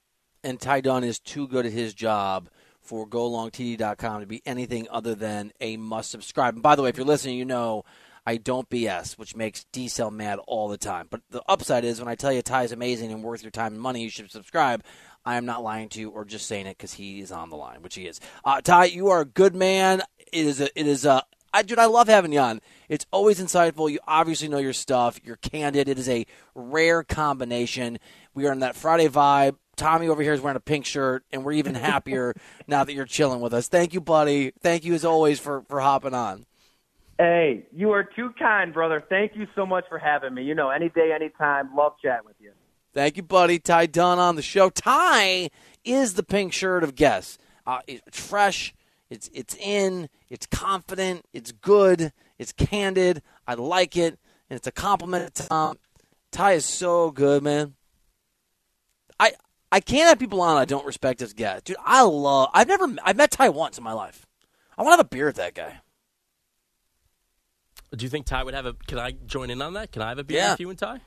And 0.43 0.59
Ty 0.59 0.81
Dunne 0.81 1.03
is 1.03 1.19
too 1.19 1.47
good 1.47 1.65
at 1.65 1.71
his 1.71 1.93
job 1.93 2.49
for 2.79 3.07
GoLongTD.com 3.07 4.21
to 4.21 4.27
be 4.27 4.41
anything 4.45 4.87
other 4.91 5.15
than 5.15 5.51
a 5.59 5.75
must 5.75 6.11
subscribe. 6.11 6.53
And 6.53 6.63
by 6.63 6.75
the 6.75 6.83
way, 6.83 6.89
if 6.89 6.97
you're 6.97 7.05
listening, 7.05 7.37
you 7.37 7.45
know 7.45 7.83
I 8.25 8.37
don't 8.37 8.69
BS, 8.69 9.17
which 9.17 9.35
makes 9.35 9.65
D 9.71 9.87
Cell 9.87 10.11
mad 10.11 10.39
all 10.47 10.67
the 10.67 10.77
time. 10.77 11.07
But 11.09 11.21
the 11.29 11.43
upside 11.47 11.85
is 11.85 11.99
when 11.99 12.09
I 12.09 12.15
tell 12.15 12.33
you 12.33 12.41
Ty 12.41 12.63
is 12.63 12.71
amazing 12.71 13.11
and 13.11 13.23
worth 13.23 13.43
your 13.43 13.51
time 13.51 13.73
and 13.73 13.81
money, 13.81 14.01
you 14.01 14.09
should 14.09 14.31
subscribe. 14.31 14.83
I 15.25 15.37
am 15.37 15.45
not 15.45 15.63
lying 15.63 15.89
to 15.89 15.99
you 15.99 16.09
or 16.09 16.25
just 16.25 16.47
saying 16.47 16.67
it 16.67 16.77
because 16.77 16.93
he 16.93 17.19
is 17.19 17.31
on 17.31 17.49
the 17.49 17.55
line, 17.55 17.81
which 17.81 17.95
he 17.95 18.07
is. 18.07 18.19
Uh, 18.43 18.61
Ty, 18.61 18.85
you 18.85 19.09
are 19.09 19.21
a 19.21 19.25
good 19.25 19.55
man. 19.55 20.01
It 20.31 20.45
is 20.45 20.61
a, 20.61 20.79
it 20.79 20.87
is 20.87 21.05
a, 21.05 21.23
I, 21.53 21.63
dude, 21.63 21.79
I 21.79 21.85
love 21.85 22.07
having 22.07 22.33
you 22.33 22.39
on. 22.39 22.61
It's 22.89 23.05
always 23.11 23.39
insightful. 23.39 23.89
You 23.89 23.99
obviously 24.07 24.49
know 24.49 24.57
your 24.57 24.73
stuff. 24.73 25.19
You're 25.23 25.37
candid. 25.37 25.87
It 25.87 25.97
is 25.97 26.09
a 26.09 26.25
rare 26.53 27.03
combination. 27.03 27.97
We 28.33 28.45
are 28.45 28.51
in 28.51 28.59
that 28.59 28.75
Friday 28.75 29.07
vibe. 29.07 29.55
Tommy 29.75 30.07
over 30.07 30.21
here 30.21 30.33
is 30.33 30.41
wearing 30.41 30.57
a 30.57 30.61
pink 30.61 30.85
shirt, 30.85 31.23
and 31.31 31.43
we're 31.43 31.53
even 31.53 31.75
happier 31.75 32.33
now 32.67 32.83
that 32.83 32.93
you're 32.93 33.05
chilling 33.05 33.41
with 33.41 33.53
us. 33.53 33.67
Thank 33.67 33.93
you, 33.93 34.01
buddy. 34.01 34.51
Thank 34.61 34.85
you 34.85 34.93
as 34.93 35.05
always 35.05 35.39
for 35.39 35.63
for 35.63 35.79
hopping 35.79 36.13
on. 36.13 36.45
Hey, 37.17 37.65
you 37.73 37.91
are 37.91 38.03
too 38.03 38.31
kind, 38.37 38.73
brother. 38.73 39.03
Thank 39.07 39.35
you 39.35 39.47
so 39.55 39.65
much 39.65 39.85
for 39.87 39.97
having 39.97 40.33
me. 40.33 40.43
You 40.43 40.53
know, 40.53 40.69
any 40.69 40.89
day, 40.89 41.11
anytime. 41.13 41.73
Love 41.75 41.93
chatting 42.01 42.25
with 42.25 42.35
you. 42.39 42.51
Thank 42.93 43.17
you, 43.17 43.23
buddy. 43.23 43.59
Ty 43.59 43.87
Dunne 43.87 44.19
on 44.19 44.35
the 44.35 44.41
show. 44.41 44.69
Ty 44.69 45.49
is 45.83 46.15
the 46.15 46.23
pink 46.23 46.51
shirt 46.53 46.83
of 46.83 46.95
guests. 46.95 47.37
Uh, 47.65 47.79
it's 47.87 48.19
fresh. 48.19 48.73
It's 49.09 49.29
it's 49.33 49.55
in. 49.55 50.09
It's 50.29 50.45
confident. 50.45 51.25
It's 51.33 51.51
good. 51.51 52.11
It's 52.37 52.51
candid. 52.51 53.21
I 53.47 53.53
like 53.53 53.95
it, 53.95 54.19
and 54.49 54.57
it's 54.57 54.67
a 54.67 54.71
compliment 54.71 55.35
to 55.35 55.47
Tom. 55.47 55.77
Ty 56.31 56.53
is 56.53 56.65
so 56.65 57.11
good, 57.11 57.43
man. 57.43 57.75
I 59.19 59.33
I 59.71 59.79
can't 59.79 60.09
have 60.09 60.19
people 60.19 60.41
on 60.41 60.57
I 60.57 60.65
don't 60.65 60.85
respect 60.85 61.21
as 61.21 61.33
guests, 61.33 61.63
dude. 61.63 61.77
I 61.83 62.01
love. 62.03 62.49
I've 62.53 62.67
never. 62.67 62.87
I've 63.03 63.15
met 63.15 63.31
Ty 63.31 63.49
once 63.49 63.77
in 63.77 63.83
my 63.83 63.93
life. 63.93 64.25
I 64.77 64.83
want 64.83 64.93
to 64.93 64.97
have 64.97 65.05
a 65.05 65.09
beer 65.09 65.27
with 65.27 65.37
that 65.37 65.53
guy. 65.53 65.79
Do 67.95 68.03
you 68.03 68.09
think 68.09 68.25
Ty 68.25 68.43
would 68.43 68.53
have 68.53 68.65
a? 68.65 68.73
Can 68.87 68.99
I 68.99 69.11
join 69.25 69.49
in 69.49 69.61
on 69.61 69.73
that? 69.73 69.91
Can 69.91 70.01
I 70.01 70.09
have 70.09 70.17
a 70.19 70.23
beer 70.23 70.37
Yeah. 70.37 70.51
with 70.51 70.59
you 70.59 70.69
and 70.69 70.79
Ty? 70.79 71.01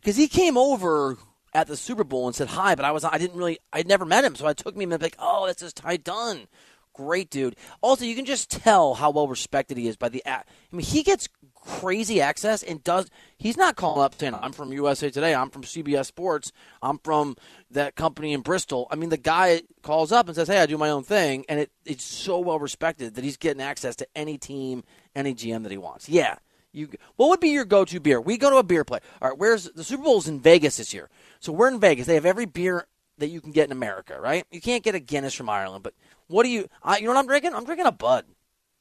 because 0.00 0.16
he 0.16 0.28
came 0.28 0.56
over 0.56 1.16
at 1.52 1.66
the 1.66 1.76
Super 1.76 2.04
Bowl 2.04 2.26
and 2.26 2.34
said 2.36 2.48
hi, 2.48 2.74
but 2.76 2.84
I 2.84 2.92
was 2.92 3.02
I 3.04 3.18
didn't 3.18 3.36
really 3.36 3.58
I'd 3.72 3.88
never 3.88 4.04
met 4.04 4.24
him, 4.24 4.34
so 4.36 4.46
I 4.46 4.52
took 4.52 4.76
me 4.76 4.84
and 4.84 5.02
like, 5.02 5.16
oh, 5.18 5.46
that's 5.46 5.62
just 5.62 5.78
Ty 5.78 5.96
Dunne, 5.98 6.46
great 6.92 7.28
dude. 7.30 7.56
Also, 7.80 8.04
you 8.04 8.14
can 8.14 8.24
just 8.24 8.48
tell 8.50 8.94
how 8.94 9.10
well 9.10 9.26
respected 9.26 9.76
he 9.78 9.88
is 9.88 9.96
by 9.96 10.08
the. 10.08 10.22
I 10.26 10.42
mean, 10.70 10.82
he 10.86 11.02
gets 11.02 11.28
crazy 11.54 12.20
access 12.20 12.62
and 12.62 12.84
does. 12.84 13.10
He's 13.36 13.56
not 13.56 13.74
calling 13.74 14.00
up 14.00 14.14
saying 14.14 14.34
I'm 14.40 14.52
from 14.52 14.72
USA 14.72 15.10
Today, 15.10 15.34
I'm 15.34 15.50
from 15.50 15.62
CBS 15.62 16.06
Sports, 16.06 16.52
I'm 16.82 16.98
from 16.98 17.36
that 17.72 17.96
company 17.96 18.32
in 18.32 18.42
Bristol. 18.42 18.86
I 18.90 18.94
mean, 18.94 19.08
the 19.08 19.16
guy 19.16 19.62
calls 19.82 20.12
up 20.12 20.28
and 20.28 20.36
says, 20.36 20.46
hey, 20.46 20.60
I 20.60 20.66
do 20.66 20.78
my 20.78 20.90
own 20.90 21.02
thing, 21.02 21.44
and 21.48 21.58
it, 21.58 21.72
it's 21.84 22.04
so 22.04 22.38
well 22.38 22.60
respected 22.60 23.14
that 23.16 23.24
he's 23.24 23.36
getting 23.36 23.60
access 23.62 23.96
to 23.96 24.06
any 24.14 24.38
team, 24.38 24.84
any 25.16 25.34
GM 25.34 25.62
that 25.64 25.72
he 25.72 25.78
wants. 25.78 26.08
Yeah. 26.08 26.36
You, 26.72 26.90
what 27.16 27.30
would 27.30 27.40
be 27.40 27.48
your 27.48 27.64
go-to 27.64 28.00
beer? 28.00 28.20
We 28.20 28.36
go 28.36 28.50
to 28.50 28.56
a 28.56 28.62
beer 28.62 28.84
play. 28.84 28.98
All 29.22 29.30
right, 29.30 29.38
where's 29.38 29.64
the 29.64 29.82
Super 29.82 30.02
Bowl's 30.04 30.28
in 30.28 30.40
Vegas 30.40 30.76
this 30.76 30.92
year? 30.92 31.08
So 31.40 31.50
we're 31.50 31.68
in 31.68 31.80
Vegas. 31.80 32.06
They 32.06 32.14
have 32.14 32.26
every 32.26 32.44
beer 32.44 32.86
that 33.16 33.28
you 33.28 33.40
can 33.40 33.50
get 33.50 33.64
in 33.64 33.72
America, 33.72 34.20
right? 34.20 34.44
You 34.50 34.60
can't 34.60 34.84
get 34.84 34.94
a 34.94 35.00
Guinness 35.00 35.32
from 35.32 35.48
Ireland, 35.48 35.82
but 35.82 35.94
what 36.26 36.42
do 36.42 36.50
you? 36.50 36.68
I, 36.82 36.98
you 36.98 37.04
know 37.04 37.12
what 37.14 37.18
I'm 37.18 37.26
drinking? 37.26 37.54
I'm 37.54 37.64
drinking 37.64 37.86
a 37.86 37.92
Bud. 37.92 38.26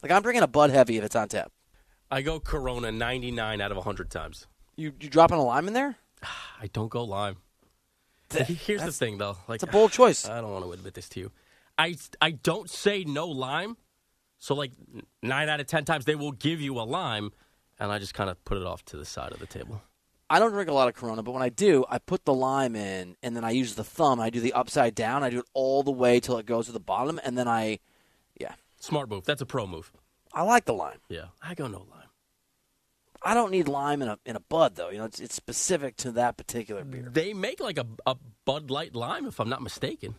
Like 0.03 0.11
I'm 0.11 0.21
drinking 0.21 0.43
a 0.43 0.47
Bud 0.47 0.71
Heavy 0.71 0.97
if 0.97 1.05
it's 1.05 1.15
on 1.15 1.29
tap. 1.29 1.53
I 2.11 2.21
go 2.21 2.39
Corona 2.41 2.91
99 2.91 3.61
out 3.61 3.71
of 3.71 3.77
100 3.77 4.11
times. 4.11 4.45
You 4.75 4.91
you 4.99 5.09
dropping 5.09 5.37
a 5.37 5.43
lime 5.43 5.67
in 5.67 5.73
there? 5.73 5.95
I 6.61 6.67
don't 6.73 6.89
go 6.89 7.03
lime. 7.03 7.37
Here's 8.31 8.83
the 8.83 8.91
thing, 8.91 9.17
though. 9.19 9.37
Like, 9.47 9.55
It's 9.55 9.63
a 9.63 9.67
bold 9.67 9.91
choice. 9.91 10.27
I 10.29 10.41
don't 10.41 10.51
want 10.51 10.65
to 10.65 10.71
admit 10.73 10.95
this 10.95 11.07
to 11.09 11.19
you. 11.19 11.31
I 11.77 11.95
I 12.21 12.31
don't 12.31 12.69
say 12.69 13.03
no 13.03 13.27
lime. 13.27 13.77
So 14.45 14.53
like 14.53 14.73
nine 15.23 15.49
out 15.49 15.59
of 15.59 15.65
ten 15.65 15.85
times 15.85 16.05
they 16.05 16.13
will 16.13 16.31
give 16.31 16.61
you 16.61 16.79
a 16.79 16.85
lime, 16.85 17.31
and 17.79 17.91
I 17.91 17.97
just 17.97 18.13
kind 18.13 18.29
of 18.29 18.45
put 18.45 18.59
it 18.59 18.63
off 18.63 18.85
to 18.85 18.95
the 18.95 19.03
side 19.03 19.31
of 19.31 19.39
the 19.39 19.47
table. 19.47 19.81
I 20.29 20.37
don't 20.37 20.51
drink 20.51 20.69
a 20.69 20.73
lot 20.73 20.87
of 20.87 20.93
Corona, 20.93 21.23
but 21.23 21.31
when 21.31 21.41
I 21.41 21.49
do, 21.49 21.83
I 21.89 21.97
put 21.97 22.25
the 22.25 22.33
lime 22.33 22.75
in, 22.75 23.15
and 23.23 23.35
then 23.35 23.43
I 23.43 23.49
use 23.49 23.73
the 23.73 23.83
thumb. 23.83 24.19
I 24.19 24.29
do 24.29 24.39
the 24.39 24.53
upside 24.53 24.93
down. 24.93 25.23
I 25.23 25.31
do 25.31 25.39
it 25.39 25.45
all 25.55 25.81
the 25.81 25.89
way 25.89 26.19
till 26.19 26.37
it 26.37 26.45
goes 26.45 26.67
to 26.67 26.71
the 26.71 26.79
bottom, 26.79 27.19
and 27.23 27.35
then 27.35 27.47
I, 27.47 27.79
yeah, 28.39 28.53
Smart 28.79 29.09
move. 29.09 29.25
That's 29.25 29.41
a 29.41 29.47
pro 29.47 29.65
move. 29.65 29.91
I 30.31 30.43
like 30.43 30.65
the 30.65 30.73
lime. 30.73 30.99
Yeah, 31.09 31.29
I 31.41 31.55
go 31.55 31.65
no 31.65 31.79
lime. 31.79 32.09
I 33.23 33.33
don't 33.33 33.49
need 33.49 33.67
lime 33.67 34.03
in 34.03 34.09
a 34.09 34.19
in 34.27 34.35
a 34.35 34.41
Bud 34.41 34.75
though. 34.75 34.91
You 34.91 34.99
know, 34.99 35.05
it's 35.05 35.19
it's 35.19 35.33
specific 35.33 35.95
to 35.97 36.11
that 36.11 36.37
particular 36.37 36.83
beer. 36.83 37.09
They 37.11 37.33
make 37.33 37.59
like 37.59 37.79
a, 37.79 37.87
a 38.05 38.15
Bud 38.45 38.69
Light 38.69 38.93
lime, 38.93 39.25
if 39.25 39.39
I'm 39.39 39.49
not 39.49 39.63
mistaken. 39.63 40.13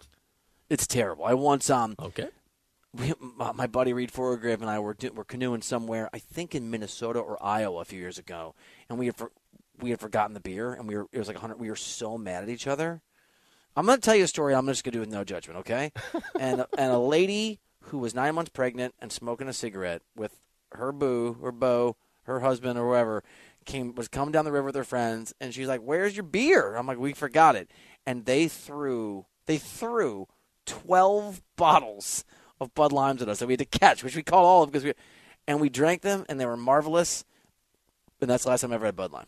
It's 0.68 0.88
terrible. 0.88 1.26
I 1.26 1.34
once 1.34 1.70
um 1.70 1.94
Okay. 2.00 2.26
We, 2.98 3.12
my 3.54 3.66
buddy 3.66 3.92
Reid 3.92 4.10
Forgrave 4.10 4.62
and 4.62 4.70
I 4.70 4.78
were 4.78 4.96
were 5.14 5.24
canoeing 5.24 5.62
somewhere, 5.62 6.08
I 6.12 6.18
think 6.18 6.54
in 6.54 6.70
Minnesota 6.70 7.18
or 7.18 7.42
Iowa 7.42 7.80
a 7.80 7.84
few 7.84 8.00
years 8.00 8.18
ago, 8.18 8.54
and 8.88 8.98
we 8.98 9.06
had 9.06 9.16
for, 9.16 9.32
we 9.80 9.90
had 9.90 10.00
forgotten 10.00 10.34
the 10.34 10.40
beer, 10.40 10.72
and 10.72 10.88
we 10.88 10.96
were 10.96 11.06
it 11.12 11.18
was 11.18 11.28
like 11.28 11.36
hundred. 11.36 11.58
We 11.58 11.68
were 11.68 11.76
so 11.76 12.16
mad 12.16 12.42
at 12.42 12.48
each 12.48 12.66
other. 12.66 13.02
I'm 13.76 13.84
going 13.84 13.98
to 13.98 14.02
tell 14.02 14.14
you 14.14 14.24
a 14.24 14.28
story. 14.28 14.54
I'm 14.54 14.66
just 14.66 14.84
going 14.84 14.92
to 14.92 14.98
do 14.98 15.02
it 15.02 15.06
with 15.06 15.14
no 15.14 15.24
judgment, 15.24 15.60
okay? 15.60 15.92
and 16.40 16.64
and 16.78 16.92
a 16.92 16.98
lady 16.98 17.60
who 17.82 17.98
was 17.98 18.14
nine 18.14 18.34
months 18.34 18.50
pregnant 18.50 18.94
and 19.00 19.12
smoking 19.12 19.48
a 19.48 19.52
cigarette 19.52 20.02
with 20.14 20.36
her 20.72 20.92
boo 20.92 21.36
or 21.40 21.52
beau, 21.52 21.96
her 22.22 22.40
husband 22.40 22.78
or 22.78 22.88
whoever, 22.88 23.22
came 23.64 23.94
was 23.94 24.08
coming 24.08 24.32
down 24.32 24.44
the 24.44 24.52
river 24.52 24.66
with 24.66 24.74
her 24.74 24.84
friends, 24.84 25.34
and 25.40 25.52
she's 25.52 25.68
like, 25.68 25.80
"Where's 25.80 26.16
your 26.16 26.24
beer?" 26.24 26.76
I'm 26.76 26.86
like, 26.86 26.98
"We 26.98 27.12
forgot 27.12 27.56
it," 27.56 27.70
and 28.06 28.24
they 28.24 28.48
threw 28.48 29.26
they 29.46 29.58
threw 29.58 30.28
twelve 30.64 31.42
bottles 31.56 32.24
of 32.60 32.74
Bud 32.74 32.92
Limes 32.92 33.22
at 33.22 33.28
us 33.28 33.38
that 33.38 33.46
we 33.46 33.54
had 33.54 33.60
to 33.60 33.78
catch, 33.78 34.02
which 34.02 34.16
we 34.16 34.22
caught 34.22 34.44
all 34.44 34.62
of 34.62 34.70
because 34.70 34.84
we 34.84 34.94
and 35.46 35.60
we 35.60 35.68
drank 35.68 36.02
them, 36.02 36.24
and 36.28 36.40
they 36.40 36.46
were 36.46 36.56
marvelous. 36.56 37.24
And 38.20 38.28
that's 38.30 38.44
the 38.44 38.50
last 38.50 38.62
time 38.62 38.72
I 38.72 38.76
ever 38.76 38.86
had 38.86 38.96
Bud 38.96 39.12
Lime. 39.12 39.26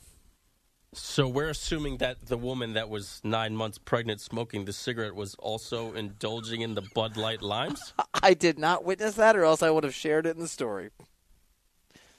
So 0.94 1.28
we're 1.28 1.50
assuming 1.50 1.98
that 1.98 2.26
the 2.26 2.38
woman 2.38 2.72
that 2.72 2.88
was 2.88 3.20
nine 3.22 3.54
months 3.54 3.76
pregnant 3.76 4.20
smoking 4.20 4.64
the 4.64 4.72
cigarette 4.72 5.14
was 5.14 5.34
also 5.34 5.92
indulging 5.92 6.62
in 6.62 6.74
the 6.74 6.82
Bud 6.94 7.16
Light 7.16 7.42
limes. 7.42 7.92
I 8.22 8.32
did 8.32 8.58
not 8.58 8.84
witness 8.84 9.14
that, 9.14 9.36
or 9.36 9.44
else 9.44 9.62
I 9.62 9.70
would 9.70 9.84
have 9.84 9.94
shared 9.94 10.26
it 10.26 10.34
in 10.34 10.40
the 10.40 10.48
story. 10.48 10.90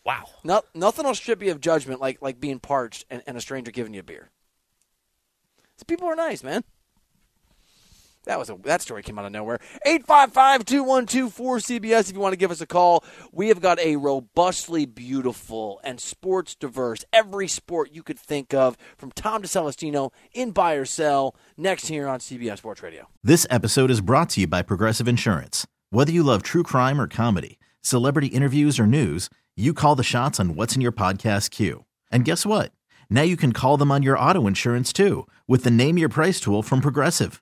Wow. 0.06 0.26
No, 0.44 0.62
nothing 0.74 1.06
will 1.06 1.16
strip 1.16 1.42
you 1.42 1.52
of 1.52 1.62
judgment 1.62 2.00
like 2.00 2.22
like 2.22 2.40
being 2.40 2.60
parched 2.60 3.06
and, 3.10 3.24
and 3.26 3.36
a 3.36 3.42
stranger 3.42 3.72
giving 3.72 3.94
you 3.94 4.02
a 4.02 4.04
beer. 4.04 4.30
So 5.78 5.86
people 5.86 6.08
are 6.08 6.16
nice, 6.16 6.44
man. 6.44 6.64
That 8.30 8.38
was 8.38 8.52
a 8.52 8.58
that 8.66 8.84
story 8.84 9.02
came 9.02 9.18
out 9.18 9.26
of 9.26 9.32
nowhere. 9.32 9.58
855-212-4CBS 9.88 12.12
if 12.12 12.14
you 12.14 12.20
want 12.20 12.34
to 12.34 12.38
give 12.38 12.52
us 12.52 12.62
a 12.62 12.68
call. 12.68 13.04
We 13.32 13.48
have 13.48 13.60
got 13.60 13.80
a 13.80 13.96
robustly 13.96 14.86
beautiful 14.86 15.82
and 15.84 16.00
sports 16.00 16.54
diverse 16.54 17.04
every 17.12 17.48
sport 17.48 17.90
you 17.92 18.04
could 18.04 18.20
think 18.20 18.54
of 18.54 18.78
from 19.00 19.12
Tom 19.14 19.42
to 19.42 19.48
Celestino 19.48 20.12
in 20.32 20.52
buy 20.52 20.76
or 20.76 20.86
sell 20.86 21.36
next 21.58 21.88
here 21.88 22.08
on 22.08 22.20
CBS 22.20 22.60
Sports 22.60 22.84
Radio. 22.84 23.08
This 23.24 23.48
episode 23.50 23.90
is 23.90 24.00
brought 24.00 24.30
to 24.30 24.42
you 24.42 24.48
by 24.48 24.62
Progressive 24.62 25.08
Insurance. 25.08 25.66
Whether 25.90 26.12
you 26.12 26.22
love 26.22 26.44
true 26.44 26.62
crime 26.62 27.02
or 27.02 27.08
comedy, 27.08 27.58
celebrity 27.82 28.28
interviews 28.28 28.80
or 28.80 28.86
news, 28.86 29.32
you 29.58 29.74
call 29.74 29.96
the 29.96 30.04
shots 30.04 30.40
on 30.40 30.54
what's 30.54 30.76
in 30.76 30.82
your 30.82 30.92
podcast 30.92 31.50
queue. 31.50 31.86
And 32.12 32.26
guess 32.26 32.46
what? 32.46 32.74
Now 33.10 33.24
you 33.24 33.36
can 33.36 33.54
call 33.54 33.78
them 33.78 33.92
on 33.92 34.04
your 34.04 34.20
auto 34.20 34.46
insurance 34.46 34.94
too 34.94 35.26
with 35.48 35.64
the 35.64 35.72
Name 35.72 35.98
Your 35.98 36.10
Price 36.10 36.40
tool 36.40 36.62
from 36.62 36.80
Progressive. 36.80 37.42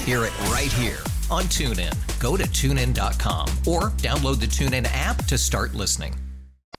hear 0.00 0.24
it 0.24 0.38
right 0.50 0.72
here 0.72 0.98
on 1.30 1.44
TuneIn. 1.44 1.94
Go 2.18 2.36
to 2.36 2.44
tunein.com 2.44 3.48
or 3.66 3.90
download 3.98 4.40
the 4.40 4.46
TuneIn 4.46 4.88
app 4.92 5.24
to 5.26 5.38
start 5.38 5.74
listening. 5.74 6.14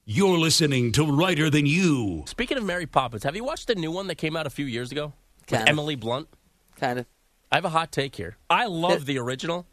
You're 0.06 0.38
listening 0.38 0.92
to 0.94 1.06
Reiter 1.06 1.50
Than 1.50 1.66
You. 1.66 2.24
Speaking 2.26 2.58
of 2.58 2.64
Mary 2.64 2.88
Poppins, 2.88 3.24
have 3.24 3.36
you 3.36 3.44
watched 3.44 3.68
the 3.68 3.76
new 3.76 3.92
one 3.92 4.08
that 4.08 4.16
came 4.16 4.36
out 4.36 4.48
a 4.48 4.50
few 4.50 4.66
years 4.66 4.92
ago? 4.92 5.14
With 5.50 5.62
of. 5.62 5.68
Emily 5.68 5.96
Blunt. 5.96 6.28
Kind 6.76 7.00
of. 7.00 7.06
I 7.52 7.56
have 7.56 7.66
a 7.66 7.70
hot 7.70 7.92
take 7.92 8.16
here. 8.16 8.38
I 8.50 8.66
love 8.66 9.06
the 9.06 9.20
original. 9.20 9.68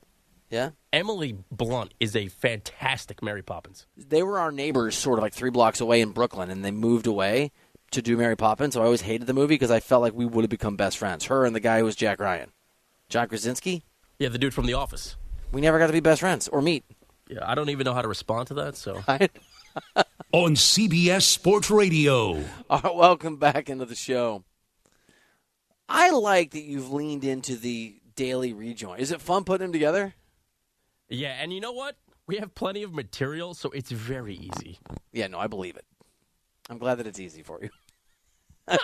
Yeah. 0.50 0.70
Emily 0.92 1.38
Blunt 1.50 1.94
is 2.00 2.14
a 2.14 2.28
fantastic 2.28 3.22
Mary 3.22 3.42
Poppins. 3.42 3.86
They 3.96 4.22
were 4.22 4.38
our 4.38 4.52
neighbors, 4.52 4.96
sort 4.96 5.18
of 5.18 5.22
like 5.22 5.32
three 5.32 5.50
blocks 5.50 5.80
away 5.80 6.00
in 6.00 6.10
Brooklyn, 6.10 6.50
and 6.50 6.64
they 6.64 6.70
moved 6.70 7.06
away 7.06 7.50
to 7.92 8.02
do 8.02 8.16
Mary 8.16 8.36
Poppins. 8.36 8.74
So 8.74 8.82
I 8.82 8.84
always 8.84 9.02
hated 9.02 9.26
the 9.26 9.34
movie 9.34 9.54
because 9.54 9.70
I 9.70 9.80
felt 9.80 10.02
like 10.02 10.14
we 10.14 10.26
would 10.26 10.42
have 10.42 10.50
become 10.50 10.76
best 10.76 10.98
friends. 10.98 11.24
Her 11.26 11.44
and 11.44 11.54
the 11.54 11.60
guy 11.60 11.78
who 11.78 11.84
was 11.84 11.96
Jack 11.96 12.20
Ryan, 12.20 12.50
John 13.08 13.28
Krasinski. 13.28 13.84
Yeah, 14.18 14.28
the 14.28 14.38
dude 14.38 14.52
from 14.52 14.66
The 14.66 14.74
Office. 14.74 15.16
We 15.50 15.60
never 15.60 15.78
got 15.78 15.86
to 15.86 15.92
be 15.92 16.00
best 16.00 16.20
friends 16.20 16.46
or 16.48 16.60
meet. 16.60 16.84
Yeah, 17.28 17.38
I 17.42 17.54
don't 17.54 17.70
even 17.70 17.84
know 17.84 17.94
how 17.94 18.02
to 18.02 18.08
respond 18.08 18.48
to 18.48 18.54
that. 18.54 18.76
So 18.76 19.02
On 20.32 20.54
CBS 20.54 21.22
Sports 21.22 21.70
Radio. 21.70 22.44
All 22.70 22.80
right, 22.80 22.94
welcome 22.94 23.36
back 23.36 23.70
into 23.70 23.86
the 23.86 23.94
show. 23.94 24.44
I 25.88 26.10
like 26.10 26.50
that 26.50 26.62
you've 26.62 26.92
leaned 26.92 27.24
into 27.24 27.56
the 27.56 27.96
daily 28.14 28.52
rejoin. 28.52 28.98
Is 28.98 29.10
it 29.10 29.22
fun 29.22 29.44
putting 29.44 29.66
them 29.66 29.72
together? 29.72 30.14
yeah, 31.08 31.36
and 31.40 31.50
you 31.52 31.60
know 31.60 31.72
what? 31.72 31.96
We 32.26 32.36
have 32.36 32.54
plenty 32.54 32.82
of 32.82 32.92
material, 32.92 33.54
so 33.54 33.70
it's 33.70 33.90
very 33.90 34.34
easy. 34.34 34.78
Yeah, 35.12 35.28
no, 35.28 35.38
I 35.38 35.46
believe 35.46 35.76
it. 35.76 35.86
I'm 36.68 36.76
glad 36.76 36.96
that 36.96 37.06
it's 37.06 37.18
easy 37.18 37.42
for 37.42 37.58
you. 37.62 37.70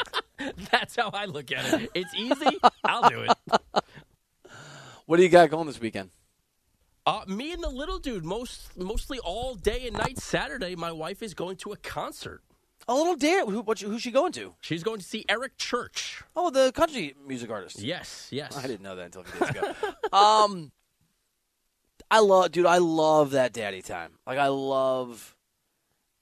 That's 0.71 0.97
how 0.97 1.11
I 1.13 1.27
look 1.27 1.53
at 1.53 1.83
it. 1.83 1.91
It's 1.95 2.15
easy. 2.15 2.57
I'll 2.85 3.11
do 3.11 3.21
it. 3.21 3.83
What 5.07 5.19
do 5.19 5.23
you 5.23 5.29
got 5.29 5.51
going 5.51 5.67
this 5.67 5.81
weekend? 5.81 6.11
Uh, 7.07 7.23
me 7.27 7.53
and 7.53 7.63
the 7.63 7.69
little 7.69 7.99
dude, 7.99 8.25
most 8.25 8.77
mostly 8.79 9.19
all 9.19 9.55
day 9.55 9.87
and 9.87 9.97
night 9.97 10.19
Saturday. 10.19 10.75
My 10.75 10.91
wife 10.91 11.23
is 11.23 11.35
going 11.35 11.57
to 11.59 11.73
a 11.73 11.77
concert. 11.77 12.43
A 12.89 12.95
little 12.95 13.17
dare. 13.17 13.45
Who, 13.45 13.61
what, 13.61 13.79
who's 13.81 14.01
she 14.01 14.11
going 14.11 14.33
to? 14.33 14.55
She's 14.61 14.83
going 14.83 14.99
to 15.01 15.05
see 15.05 15.25
Eric 15.29 15.59
Church. 15.59 16.23
Oh, 16.35 16.51
the 16.51 16.73
country 16.73 17.15
music 17.27 17.51
artist. 17.51 17.81
Yes, 17.81 18.29
yes. 18.31 18.57
I 18.57 18.63
didn't 18.63 18.83
know 18.83 18.97
that 18.97 19.07
until 19.07 19.23
a 19.23 19.25
few 19.25 19.41
days 19.41 19.51
ago. 19.51 19.75
um, 20.17 20.73
I 22.11 22.21
love, 22.21 22.53
dude. 22.53 22.67
I 22.67 22.79
love 22.79 23.33
that 23.33 23.53
daddy 23.53 23.83
time. 23.83 24.13
Like 24.27 24.39
I 24.39 24.49
love. 24.49 25.37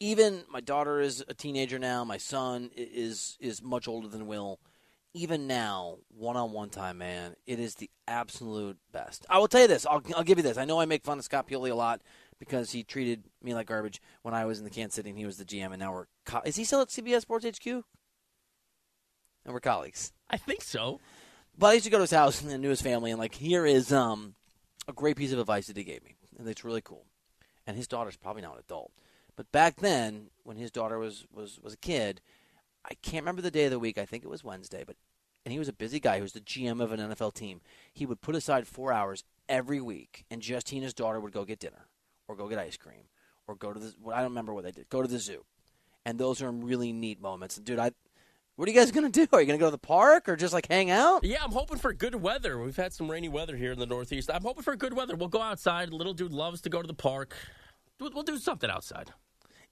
Even 0.01 0.43
my 0.51 0.61
daughter 0.61 1.01
is 1.01 1.25
a 1.29 1.35
teenager 1.35 1.79
now. 1.79 2.03
My 2.03 2.17
son 2.17 2.71
is 2.77 3.37
is 3.39 3.63
much 3.63 3.87
older 3.87 4.09
than 4.09 4.27
Will. 4.27 4.59
Even 5.15 5.47
now, 5.47 5.99
one 6.09 6.37
on 6.37 6.53
one 6.53 6.71
time, 6.71 6.99
man, 6.99 7.35
it 7.47 7.61
is 7.61 7.75
the 7.75 7.91
absolute 8.09 8.79
best. 8.93 9.27
I 9.29 9.39
will 9.39 9.49
tell 9.49 9.61
you 9.61 9.69
this. 9.69 9.85
I'll, 9.85 10.03
I'll 10.17 10.25
give 10.25 10.39
you 10.39 10.43
this. 10.43 10.57
I 10.57 10.65
know 10.65 10.81
I 10.81 10.87
make 10.87 11.05
fun 11.05 11.19
of 11.19 11.25
Scott 11.25 11.47
Pioli 11.47 11.71
a 11.71 11.75
lot 11.75 12.01
because 12.39 12.73
he 12.73 12.83
treated 12.83 13.23
me 13.43 13.55
like 13.55 13.67
garbage 13.67 14.01
when 14.23 14.35
I 14.35 14.47
was 14.47 14.59
in 14.59 14.65
the 14.65 14.71
Kansas 14.71 14.95
City 14.95 15.11
and 15.11 15.19
he 15.19 15.27
was 15.27 15.37
the 15.37 15.45
GM, 15.45 15.71
and 15.71 15.79
now 15.79 15.93
we're 15.93 16.07
co- 16.25 16.43
is 16.45 16.57
he 16.57 16.65
still 16.65 16.81
at 16.81 16.89
CBS 16.89 17.21
Sports 17.21 17.47
HQ? 17.47 17.67
And 17.67 17.85
we're 19.55 19.61
colleagues. 19.61 20.13
I 20.31 20.39
think 20.39 20.63
so. 20.63 20.99
But 21.59 21.69
I 21.69 21.73
used 21.75 21.85
to 21.85 21.91
go 21.91 21.99
to 21.99 22.03
his 22.03 22.11
house 22.11 22.43
and 22.45 22.63
knew 22.63 22.71
his 22.71 22.83
family, 22.83 23.11
and 23.11 23.21
like 23.21 23.35
here 23.35 23.67
is 23.67 23.93
um 23.93 24.35
a 24.89 24.93
great 24.93 25.17
piece 25.17 25.33
of 25.33 25.39
advice 25.39 25.67
that 25.67 25.77
he 25.77 25.85
gave 25.85 26.03
me, 26.05 26.17
and 26.39 26.49
it's 26.49 26.65
really 26.65 26.81
cool. 26.81 27.05
And 27.67 27.77
his 27.77 27.87
daughter's 27.87 28.17
probably 28.17 28.43
now 28.43 28.55
an 28.55 28.61
adult, 28.61 28.93
but 29.37 29.53
back 29.53 29.77
then 29.77 30.31
when 30.43 30.57
his 30.57 30.71
daughter 30.71 30.99
was 30.99 31.27
was 31.33 31.61
was 31.63 31.75
a 31.75 31.79
kid, 31.79 32.21
I 32.85 32.95
can't 33.03 33.23
remember 33.23 33.43
the 33.43 33.51
day 33.51 33.65
of 33.65 33.71
the 33.71 33.79
week. 33.79 33.99
I 33.99 34.05
think 34.05 34.25
it 34.25 34.31
was 34.31 34.43
Wednesday, 34.45 34.85
but 34.87 34.97
and 35.45 35.53
he 35.53 35.59
was 35.59 35.69
a 35.69 35.73
busy 35.73 36.01
guy. 36.01 36.17
He 36.17 36.23
was 36.23 36.33
the 36.33 36.41
GM 36.41 36.81
of 36.81 36.93
an 36.93 37.01
NFL 37.01 37.35
team. 37.35 37.61
He 37.93 38.07
would 38.07 38.21
put 38.21 38.37
aside 38.37 38.67
four 38.67 38.93
hours 38.93 39.25
every 39.49 39.81
week, 39.81 40.25
and 40.31 40.41
just 40.41 40.71
he 40.71 40.77
and 40.77 40.85
his 40.85 40.95
daughter 40.95 41.21
would 41.21 41.33
go 41.33 41.45
get 41.45 41.59
dinner, 41.59 41.89
or 42.29 42.37
go 42.37 42.49
get 42.49 42.59
ice 42.59 42.77
cream, 42.77 43.05
or 43.47 43.55
go 43.55 43.73
to 43.73 43.81
the 43.81 43.95
I 44.13 44.21
don't 44.21 44.31
remember 44.31 44.55
what 44.55 44.65
they 44.65 44.71
did. 44.71 44.89
Go 44.89 45.03
to 45.03 45.09
the 45.09 45.19
zoo, 45.19 45.45
and 46.05 46.19
those 46.19 46.43
are 46.43 46.51
really 46.51 46.93
neat 46.93 47.21
moments. 47.21 47.57
And 47.57 47.67
dude, 47.67 47.79
I. 47.79 47.93
What 48.57 48.69
are 48.69 48.71
you 48.71 48.79
guys 48.79 48.91
gonna 48.91 49.09
do? 49.09 49.27
Are 49.33 49.41
you 49.41 49.47
gonna 49.47 49.59
go 49.59 49.69
to 49.69 49.71
the 49.71 49.79
park 49.79 50.29
or 50.29 50.37
just 50.37 50.53
like 50.53 50.69
hang 50.69 50.91
out? 50.91 51.25
Yeah, 51.25 51.43
I'm 51.43 51.53
hoping 51.53 51.79
for 51.79 51.95
good 51.95 52.15
weather. 52.15 52.61
We've 52.61 52.77
had 52.77 52.93
some 52.93 53.11
rainy 53.11 53.31
weather 53.31 53.57
here 53.57 53.73
in 53.73 53.79
the 53.79 53.87
Northeast. 53.87 54.31
I'm 54.33 54.43
hoping 54.43 54.63
for 54.63 54.77
good 54.77 54.93
weather. 54.93 55.17
We'll 55.17 55.29
go 55.29 55.41
outside. 55.41 55.91
Little 55.91 56.13
dude 56.13 56.33
loves 56.33 56.61
to 56.61 56.69
go 56.69 56.83
to 56.83 56.87
the 56.87 56.93
park. 56.95 57.35
We'll 57.99 58.11
we'll 58.13 58.25
do 58.25 58.37
something 58.37 58.71
outside. 58.71 59.11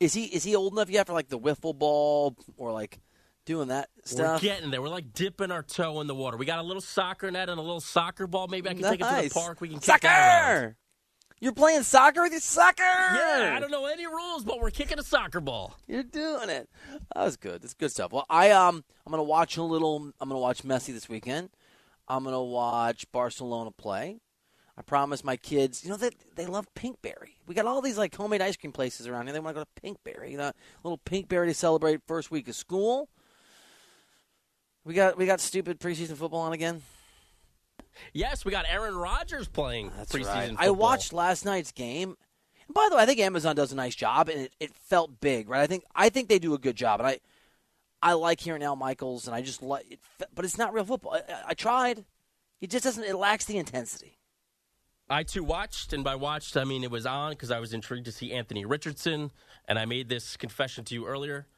Is 0.00 0.14
he 0.14 0.24
is 0.24 0.42
he 0.44 0.56
old 0.56 0.72
enough 0.72 0.88
yet 0.90 1.06
for 1.06 1.12
like 1.12 1.28
the 1.28 1.38
wiffle 1.38 1.78
ball 1.78 2.34
or 2.56 2.72
like 2.72 3.00
doing 3.44 3.68
that 3.68 3.90
stuff? 4.04 4.42
We're 4.42 4.48
getting 4.48 4.70
there. 4.70 4.80
We're 4.80 4.88
like 4.88 5.12
dipping 5.12 5.50
our 5.50 5.62
toe 5.62 6.00
in 6.00 6.06
the 6.06 6.14
water. 6.14 6.38
We 6.38 6.46
got 6.46 6.58
a 6.58 6.62
little 6.62 6.80
soccer 6.80 7.30
net 7.30 7.50
and 7.50 7.58
a 7.58 7.62
little 7.62 7.80
soccer 7.80 8.26
ball. 8.26 8.48
Maybe 8.48 8.70
I 8.70 8.74
can 8.74 8.82
take 8.82 9.00
it 9.00 9.22
to 9.22 9.28
the 9.28 9.30
park. 9.34 9.60
We 9.60 9.68
can 9.68 9.78
kick 9.78 10.00
that 10.00 10.04
around. 10.04 10.60
soccer. 10.62 10.76
You're 11.42 11.52
playing 11.52 11.82
soccer 11.84 12.22
with 12.22 12.32
your 12.32 12.40
soccer. 12.40 12.82
Yeah, 12.82 13.54
I 13.56 13.60
don't 13.60 13.70
know 13.70 13.86
any 13.86 14.06
rules, 14.06 14.44
but 14.44 14.60
we're 14.60 14.70
kicking 14.70 14.98
a 14.98 15.02
soccer 15.02 15.40
ball. 15.40 15.74
You're 15.86 16.02
doing 16.02 16.50
it. 16.50 16.68
That 17.14 17.24
was 17.24 17.36
good. 17.38 17.62
That's 17.62 17.74
good 17.74 17.90
stuff. 17.90 18.12
Well, 18.12 18.26
I 18.28 18.50
um 18.50 18.84
I'm 19.06 19.10
gonna 19.10 19.22
watch 19.22 19.56
a 19.58 19.62
little. 19.62 20.12
I'm 20.20 20.28
gonna 20.28 20.40
watch 20.40 20.62
Messi 20.62 20.92
this 20.94 21.08
weekend. 21.08 21.50
I'm 22.08 22.24
gonna 22.24 22.42
watch 22.42 23.10
Barcelona 23.12 23.70
play. 23.70 24.20
I 24.80 24.82
promise 24.82 25.22
my 25.22 25.36
kids. 25.36 25.84
You 25.84 25.90
know 25.90 25.98
that 25.98 26.14
they, 26.36 26.46
love 26.46 26.66
Pinkberry. 26.74 27.34
We 27.46 27.54
got 27.54 27.66
all 27.66 27.82
these 27.82 27.98
like 27.98 28.14
homemade 28.14 28.40
ice 28.40 28.56
cream 28.56 28.72
places 28.72 29.06
around 29.06 29.26
here. 29.26 29.34
They 29.34 29.38
want 29.38 29.54
to 29.54 29.60
go 29.60 29.64
to 29.64 29.82
Pinkberry. 29.82 30.30
You 30.30 30.38
know, 30.38 30.52
little 30.82 30.96
Pinkberry 31.04 31.48
to 31.48 31.52
celebrate 31.52 32.00
first 32.06 32.30
week 32.30 32.48
of 32.48 32.54
school. 32.54 33.10
We 34.86 34.94
got 34.94 35.18
we 35.18 35.26
got 35.26 35.38
stupid 35.38 35.78
preseason 35.78 36.16
football 36.16 36.40
on 36.40 36.54
again. 36.54 36.80
Yes, 38.14 38.42
we 38.46 38.50
got 38.50 38.64
Aaron 38.70 38.96
Rodgers 38.96 39.48
playing 39.48 39.92
That's 39.98 40.10
preseason 40.10 40.26
right. 40.28 40.48
football. 40.48 40.66
I 40.66 40.70
watched 40.70 41.12
last 41.12 41.44
night's 41.44 41.72
game. 41.72 42.16
And 42.66 42.74
by 42.74 42.86
the 42.88 42.96
way, 42.96 43.02
I 43.02 43.06
think 43.06 43.20
Amazon 43.20 43.54
does 43.54 43.72
a 43.72 43.76
nice 43.76 43.94
job, 43.94 44.30
and 44.30 44.40
it, 44.40 44.52
it 44.60 44.74
felt 44.74 45.20
big, 45.20 45.50
right? 45.50 45.60
I 45.60 45.66
think 45.66 45.84
I 45.94 46.08
think 46.08 46.30
they 46.30 46.38
do 46.38 46.54
a 46.54 46.58
good 46.58 46.76
job, 46.76 47.00
and 47.00 47.06
I 47.06 47.20
I 48.02 48.14
like 48.14 48.40
hearing 48.40 48.62
Al 48.62 48.76
Michaels, 48.76 49.26
and 49.26 49.36
I 49.36 49.42
just 49.42 49.62
like, 49.62 49.84
it, 49.90 50.00
but 50.34 50.46
it's 50.46 50.56
not 50.56 50.72
real 50.72 50.84
football. 50.86 51.12
I, 51.12 51.18
I, 51.30 51.42
I 51.48 51.54
tried. 51.54 52.06
It 52.62 52.70
just 52.70 52.84
doesn't. 52.84 53.04
It 53.04 53.16
lacks 53.16 53.44
the 53.44 53.58
intensity. 53.58 54.16
I 55.10 55.24
too 55.24 55.42
watched, 55.42 55.92
and 55.92 56.04
by 56.04 56.14
watched 56.14 56.56
I 56.56 56.62
mean 56.62 56.84
it 56.84 56.90
was 56.90 57.04
on 57.04 57.32
because 57.32 57.50
I 57.50 57.58
was 57.58 57.74
intrigued 57.74 58.04
to 58.04 58.12
see 58.12 58.32
Anthony 58.32 58.64
Richardson, 58.64 59.32
and 59.66 59.76
I 59.76 59.84
made 59.84 60.08
this 60.08 60.36
confession 60.36 60.84
to 60.84 60.94
you 60.94 61.04
earlier. 61.04 61.48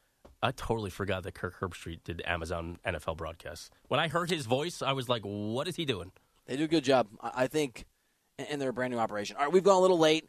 I 0.41 0.51
totally 0.51 0.89
forgot 0.89 1.21
that 1.23 1.35
Kirk 1.35 1.59
Herbstreit 1.59 2.03
did 2.03 2.23
Amazon 2.25 2.79
NFL 2.83 3.15
broadcasts. 3.15 3.69
When 3.89 3.99
I 3.99 4.07
heard 4.07 4.31
his 4.31 4.47
voice, 4.47 4.81
I 4.81 4.93
was 4.93 5.07
like, 5.07 5.21
"What 5.21 5.67
is 5.67 5.75
he 5.75 5.85
doing?" 5.85 6.11
They 6.47 6.57
do 6.57 6.63
a 6.63 6.67
good 6.67 6.83
job, 6.83 7.07
I, 7.21 7.45
think, 7.45 7.85
and, 8.39 8.47
and 8.49 8.61
they're 8.61 8.71
a 8.71 8.73
brand 8.73 8.91
new 8.91 8.99
operation. 8.99 9.37
All 9.37 9.43
right, 9.43 9.53
we've 9.53 9.63
gone 9.63 9.77
a 9.77 9.81
little 9.81 9.99
late, 9.99 10.27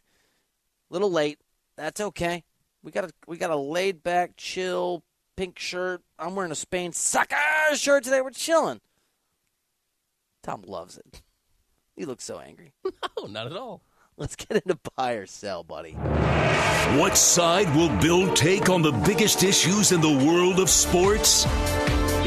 A 0.89 0.93
little 0.93 1.11
late. 1.11 1.39
That's 1.75 1.99
okay. 1.99 2.43
We 2.83 2.91
got 2.91 3.05
a 3.05 3.09
we 3.27 3.37
got 3.37 3.49
a 3.49 3.57
laid 3.57 4.03
back, 4.03 4.37
chill, 4.37 5.03
pink 5.35 5.57
shirt. 5.57 6.03
I'm 6.19 6.35
wearing 6.35 6.51
a 6.51 6.55
Spain 6.55 6.93
soccer 6.93 7.35
shirt 7.73 8.03
today. 8.03 8.21
We're 8.21 8.29
chilling. 8.29 8.81
Tom 10.43 10.61
loves 10.67 10.99
it. 10.99 11.23
He 11.95 12.05
looks 12.05 12.23
so 12.23 12.39
angry. 12.39 12.73
No, 13.17 13.27
not 13.27 13.47
at 13.47 13.53
all. 13.57 13.81
Let's 14.17 14.35
get 14.35 14.51
into 14.63 14.77
buy 14.95 15.13
or 15.13 15.25
sell, 15.25 15.63
buddy. 15.63 15.93
What 16.99 17.17
side 17.17 17.73
will 17.75 17.89
Bill 18.01 18.31
take 18.33 18.69
on 18.69 18.81
the 18.81 18.91
biggest 18.91 19.41
issues 19.43 19.91
in 19.91 20.01
the 20.01 20.25
world 20.25 20.59
of 20.59 20.69
sports? 20.69 21.45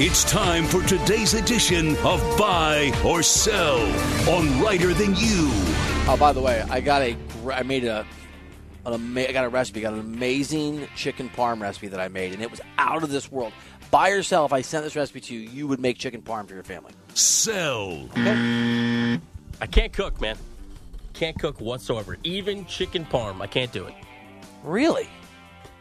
It's 0.01 0.25
time 0.25 0.65
for 0.65 0.83
today's 0.83 1.35
edition 1.35 1.91
of 1.99 2.21
Buy 2.39 2.93
or 3.05 3.23
Sell 3.23 3.79
on 4.29 4.61
Reiter 4.63 4.93
Than 4.95 5.11
You. 5.17 5.49
Oh, 6.11 6.17
by 6.19 6.33
the 6.33 6.41
way, 6.41 6.63
I 6.71 6.81
got 6.81 7.03
a 7.03 7.13
gr- 7.43 7.53
I 7.53 7.63
made 7.63 7.85
a 7.85 8.07
an 8.87 8.95
ama- 8.95 9.29
I 9.29 9.33
got 9.33 9.45
a 9.45 9.49
recipe. 9.49 9.81
Got 9.83 9.93
an 9.95 10.01
amazing 10.01 10.89
chicken 10.97 11.29
parm 11.29 11.61
recipe 11.61 11.89
that 11.89 12.01
I 12.01 12.09
made, 12.09 12.33
and 12.33 12.43
it 12.43 12.51
was 12.51 12.61
out 12.79 13.03
of 13.03 13.11
this 13.11 13.31
world. 13.31 13.53
Buy 13.91 14.11
or 14.11 14.23
sell. 14.23 14.45
If 14.47 14.53
I 14.53 14.63
sent 14.63 14.85
this 14.85 14.97
recipe 14.97 15.21
to 15.21 15.35
you, 15.35 15.41
you 15.51 15.67
would 15.69 15.81
make 15.81 15.99
chicken 15.99 16.23
parm 16.23 16.49
for 16.49 16.55
your 16.55 16.63
family. 16.65 16.93
Sell. 17.15 18.09
I 19.61 19.67
can't 19.67 19.93
cook, 19.93 20.21
man. 20.21 20.37
Can't 21.15 21.39
cook 21.39 21.61
whatsoever. 21.61 22.17
Even 22.23 22.65
chicken 22.67 23.05
parm, 23.05 23.41
I 23.41 23.47
can't 23.47 23.73
do 23.73 23.87
it. 23.87 23.95
Really? 24.63 25.09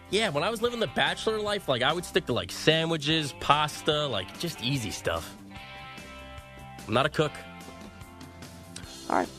Yeah, 0.09 0.29
when 0.29 0.43
I 0.43 0.49
was 0.49 0.61
living 0.61 0.79
the 0.79 0.87
bachelor 0.87 1.39
life, 1.39 1.67
like 1.67 1.81
I 1.81 1.93
would 1.93 2.05
stick 2.05 2.25
to 2.27 2.33
like 2.33 2.51
sandwiches, 2.51 3.33
pasta, 3.39 4.07
like 4.07 4.39
just 4.39 4.63
easy 4.63 4.91
stuff. 4.91 5.35
I'm 6.87 6.93
not 6.93 7.05
a 7.05 7.09
cook. 7.09 7.33
All 9.09 9.17
right. 9.17 9.29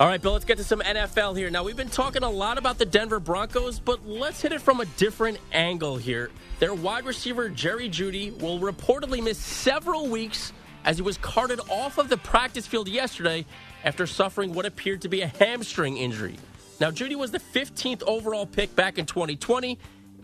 All 0.00 0.08
right, 0.08 0.20
Bill, 0.20 0.32
let's 0.32 0.44
get 0.44 0.58
to 0.58 0.64
some 0.64 0.80
NFL 0.80 1.36
here. 1.36 1.50
Now, 1.50 1.62
we've 1.62 1.76
been 1.76 1.88
talking 1.88 2.24
a 2.24 2.30
lot 2.30 2.58
about 2.58 2.78
the 2.78 2.84
Denver 2.84 3.20
Broncos, 3.20 3.78
but 3.78 4.04
let's 4.04 4.42
hit 4.42 4.50
it 4.50 4.60
from 4.60 4.80
a 4.80 4.86
different 4.96 5.38
angle 5.52 5.96
here. 5.96 6.32
Their 6.58 6.74
wide 6.74 7.04
receiver, 7.04 7.48
Jerry 7.48 7.88
Jeudy, 7.88 8.36
will 8.40 8.58
reportedly 8.58 9.22
miss 9.22 9.38
several 9.38 10.08
weeks 10.08 10.52
as 10.84 10.96
he 10.96 11.02
was 11.02 11.18
carted 11.18 11.60
off 11.68 11.98
of 11.98 12.08
the 12.08 12.16
practice 12.16 12.66
field 12.66 12.88
yesterday 12.88 13.44
after 13.84 14.06
suffering 14.06 14.52
what 14.52 14.66
appeared 14.66 15.02
to 15.02 15.08
be 15.08 15.22
a 15.22 15.26
hamstring 15.26 15.96
injury. 15.96 16.36
Now, 16.80 16.90
Jeudy 16.90 17.16
was 17.16 17.30
the 17.30 17.38
15th 17.38 18.02
overall 18.02 18.46
pick 18.46 18.74
back 18.74 18.98
in 18.98 19.06
2020, 19.06 19.78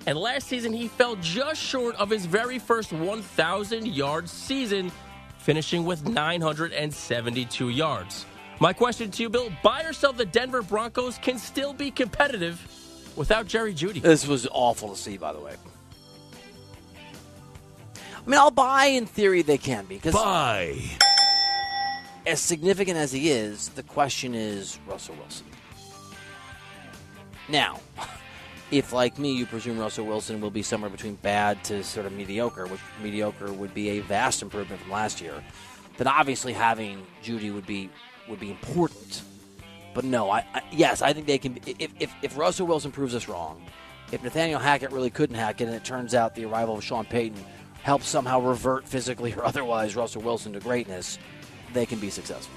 and 0.06 0.18
last 0.18 0.48
season 0.48 0.72
he 0.72 0.88
fell 0.88 1.16
just 1.16 1.62
short 1.62 1.94
of 1.96 2.10
his 2.10 2.26
very 2.26 2.58
first 2.58 2.92
1,000 2.92 3.86
yard 3.86 4.28
season, 4.28 4.90
finishing 5.38 5.84
with 5.84 6.06
972 6.08 7.68
yards. 7.68 8.26
My 8.58 8.72
question 8.72 9.10
to 9.12 9.22
you, 9.22 9.30
Bill 9.30 9.50
buy 9.62 9.84
or 9.84 9.92
sell 9.92 10.12
the 10.12 10.26
Denver 10.26 10.62
Broncos 10.62 11.18
can 11.18 11.38
still 11.38 11.72
be 11.72 11.90
competitive 11.90 12.60
without 13.16 13.46
Jerry 13.46 13.72
Jeudy. 13.72 14.02
This 14.02 14.26
was 14.26 14.46
awful 14.50 14.90
to 14.90 14.96
see, 14.96 15.16
by 15.16 15.32
the 15.32 15.40
way. 15.40 15.54
I 18.26 18.30
mean, 18.30 18.38
I'll 18.38 18.50
buy 18.50 18.86
in 18.86 19.06
theory 19.06 19.42
they 19.42 19.58
can 19.58 19.86
be 19.86 19.96
because 19.96 20.14
Buy. 20.14 20.76
as 22.26 22.40
significant 22.40 22.98
as 22.98 23.12
he 23.12 23.30
is, 23.30 23.70
the 23.70 23.82
question 23.82 24.34
is 24.34 24.78
Russell 24.86 25.14
Wilson. 25.16 25.46
Now, 27.48 27.80
if 28.70 28.92
like 28.92 29.18
me, 29.18 29.32
you 29.32 29.46
presume 29.46 29.78
Russell 29.78 30.06
Wilson 30.06 30.40
will 30.40 30.50
be 30.50 30.62
somewhere 30.62 30.90
between 30.90 31.14
bad 31.16 31.62
to 31.64 31.82
sort 31.82 32.06
of 32.06 32.12
mediocre, 32.12 32.66
which 32.66 32.80
mediocre 33.02 33.52
would 33.52 33.74
be 33.74 33.90
a 33.90 34.00
vast 34.00 34.42
improvement 34.42 34.82
from 34.82 34.90
last 34.90 35.20
year, 35.20 35.42
then 35.96 36.06
obviously 36.06 36.52
having 36.52 37.04
Jeudy 37.22 37.52
would 37.52 37.66
be 37.66 37.90
would 38.28 38.40
be 38.40 38.50
important. 38.50 39.22
But 39.94 40.04
no, 40.04 40.30
I, 40.30 40.44
I 40.54 40.62
yes, 40.70 41.02
I 41.02 41.12
think 41.12 41.26
they 41.26 41.38
can. 41.38 41.58
If, 41.66 41.90
if 41.98 42.14
if 42.22 42.38
Russell 42.38 42.66
Wilson 42.66 42.92
proves 42.92 43.14
us 43.14 43.28
wrong, 43.28 43.60
if 44.12 44.22
Nathaniel 44.22 44.60
Hackett 44.60 44.92
really 44.92 45.10
couldn't 45.10 45.36
hack 45.36 45.60
it, 45.60 45.64
and 45.64 45.74
it 45.74 45.84
turns 45.84 46.14
out 46.14 46.34
the 46.34 46.44
arrival 46.44 46.76
of 46.76 46.84
Sean 46.84 47.04
Payton 47.04 47.42
helps 47.82 48.08
somehow 48.08 48.40
revert 48.40 48.86
physically 48.86 49.34
or 49.34 49.44
otherwise 49.44 49.96
Russell 49.96 50.22
Wilson 50.22 50.52
to 50.52 50.60
greatness, 50.60 51.18
they 51.72 51.86
can 51.86 51.98
be 51.98 52.10
successful, 52.10 52.54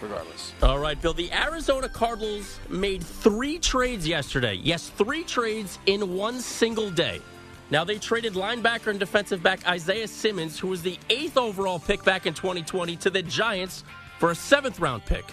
regardless. 0.00 0.52
All 0.62 0.78
right, 0.78 1.00
Bill. 1.00 1.14
The 1.14 1.32
Arizona 1.32 1.88
Cardinals 1.88 2.58
made 2.68 3.02
three 3.02 3.58
trades 3.58 4.06
yesterday. 4.06 4.54
Yes, 4.54 4.88
three 4.88 5.24
trades 5.24 5.78
in 5.86 6.14
one 6.14 6.40
single 6.40 6.90
day. 6.90 7.20
Now, 7.70 7.84
they 7.84 7.98
traded 7.98 8.34
linebacker 8.34 8.88
and 8.88 9.00
defensive 9.00 9.42
back 9.42 9.66
Isaiah 9.66 10.06
Simmons, 10.06 10.58
who 10.58 10.68
was 10.68 10.82
the 10.82 10.98
eighth 11.08 11.38
overall 11.38 11.78
pick 11.78 12.04
back 12.04 12.26
in 12.26 12.34
2020, 12.34 12.96
to 12.96 13.08
the 13.08 13.22
Giants 13.22 13.84
for 14.18 14.30
a 14.30 14.34
seventh 14.34 14.78
round 14.78 15.06
pick. 15.06 15.24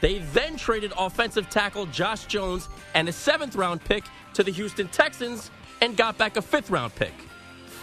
They 0.00 0.18
then 0.18 0.56
traded 0.56 0.92
offensive 0.98 1.48
tackle 1.48 1.86
Josh 1.86 2.24
Jones 2.26 2.68
and 2.94 3.08
a 3.08 3.12
seventh 3.12 3.54
round 3.54 3.84
pick 3.84 4.04
to 4.34 4.42
the 4.42 4.50
Houston 4.50 4.88
Texans 4.88 5.50
and 5.80 5.96
got 5.96 6.18
back 6.18 6.36
a 6.36 6.42
fifth 6.42 6.68
round 6.68 6.94
pick. 6.94 7.12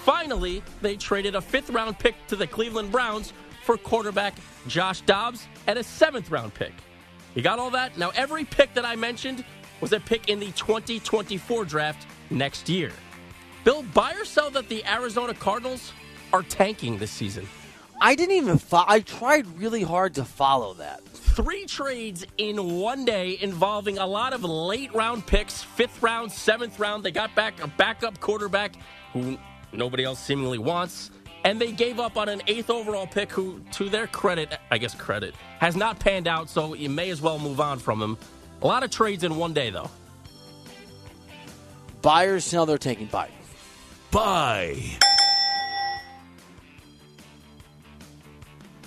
Finally, 0.04 0.64
they 0.82 0.96
traded 0.96 1.36
a 1.36 1.42
fifth 1.42 1.70
round 1.70 1.98
pick 2.00 2.16
to 2.28 2.36
the 2.36 2.48
Cleveland 2.48 2.92
Browns 2.92 3.34
for 3.64 3.78
quarterback 3.78 4.34
Josh 4.68 5.02
Dobbs 5.02 5.48
and 5.68 5.78
a 5.78 5.84
seventh 5.84 6.32
round 6.32 6.54
pick. 6.54 6.74
You 7.36 7.42
got 7.42 7.60
all 7.60 7.70
that? 7.72 7.98
Now, 7.98 8.12
every 8.16 8.44
pick 8.44 8.74
that 8.74 8.84
I 8.84 8.96
mentioned 8.96 9.46
was 9.80 9.94
a 9.94 10.00
pick 10.00 10.28
in 10.30 10.40
the 10.40 10.52
2024 10.54 11.66
draft 11.66 12.08
next 12.30 12.68
year. 12.68 12.92
Bill, 13.64 13.84
buy 13.94 14.14
or 14.14 14.26
sell 14.26 14.50
that 14.52 14.70
the 14.70 14.84
Arizona 14.86 15.36
Cardinals 15.36 15.94
are 16.34 16.42
tanking 16.44 16.98
this 16.98 17.12
season? 17.12 17.48
I 18.02 18.16
didn't 18.16 18.36
even. 18.36 18.58
Fo- 18.58 18.84
I 18.88 19.02
tried 19.02 19.46
really 19.60 19.84
hard 19.84 20.16
to 20.16 20.26
follow 20.26 20.74
that. 20.76 21.06
Three 21.10 21.66
trades 21.68 22.26
in 22.40 22.80
one 22.80 23.06
day 23.06 23.38
involving 23.40 24.00
a 24.00 24.08
lot 24.08 24.34
of 24.34 24.44
late 24.44 24.94
round 24.96 25.28
picks, 25.28 25.62
fifth 25.62 26.02
round, 26.02 26.32
seventh 26.32 26.80
round. 26.80 27.04
They 27.04 27.12
got 27.12 27.36
back 27.36 27.64
a 27.64 27.68
backup 27.68 28.20
quarterback 28.20 28.76
who 29.14 29.38
nobody 29.74 30.04
else 30.04 30.20
seemingly 30.20 30.58
wants. 30.58 31.12
And 31.44 31.60
they 31.60 31.72
gave 31.72 32.00
up 32.00 32.18
on 32.18 32.30
an 32.30 32.42
eighth 32.48 32.70
overall 32.70 33.08
pick 33.08 33.32
who, 33.32 33.60
to 33.72 33.90
their 33.90 34.08
credit, 34.08 34.58
I 34.70 34.78
guess 34.78 34.94
credit, 34.94 35.34
has 35.60 35.76
not 35.76 36.00
panned 36.00 36.28
out, 36.28 36.50
so 36.50 36.76
you 36.76 36.90
may 36.90 37.10
as 37.10 37.22
well 37.22 37.40
move 37.40 37.60
on 37.60 37.80
from 37.80 38.02
him. 38.02 38.18
A 38.62 38.68
lot 38.68 38.84
of 38.84 38.92
trades 38.92 39.24
in 39.24 39.36
one 39.36 39.54
day, 39.54 39.72
though. 39.72 39.90
Buyers 42.02 42.44
sell 42.44 42.66
they're 42.66 42.78
taking 42.78 43.08
buy. 43.08 43.30
Buy. 44.12 44.78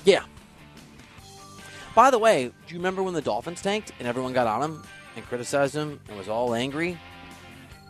Yeah. 0.04 0.24
By 1.94 2.10
the 2.10 2.18
way, 2.18 2.46
do 2.46 2.74
you 2.74 2.78
remember 2.78 3.02
when 3.02 3.14
the 3.14 3.22
Dolphins 3.22 3.62
tanked 3.62 3.92
and 3.98 4.06
everyone 4.06 4.32
got 4.32 4.46
on 4.46 4.62
him 4.62 4.82
and 5.16 5.24
criticized 5.24 5.74
him 5.74 6.00
and 6.08 6.18
was 6.18 6.28
all 6.28 6.54
angry? 6.54 6.98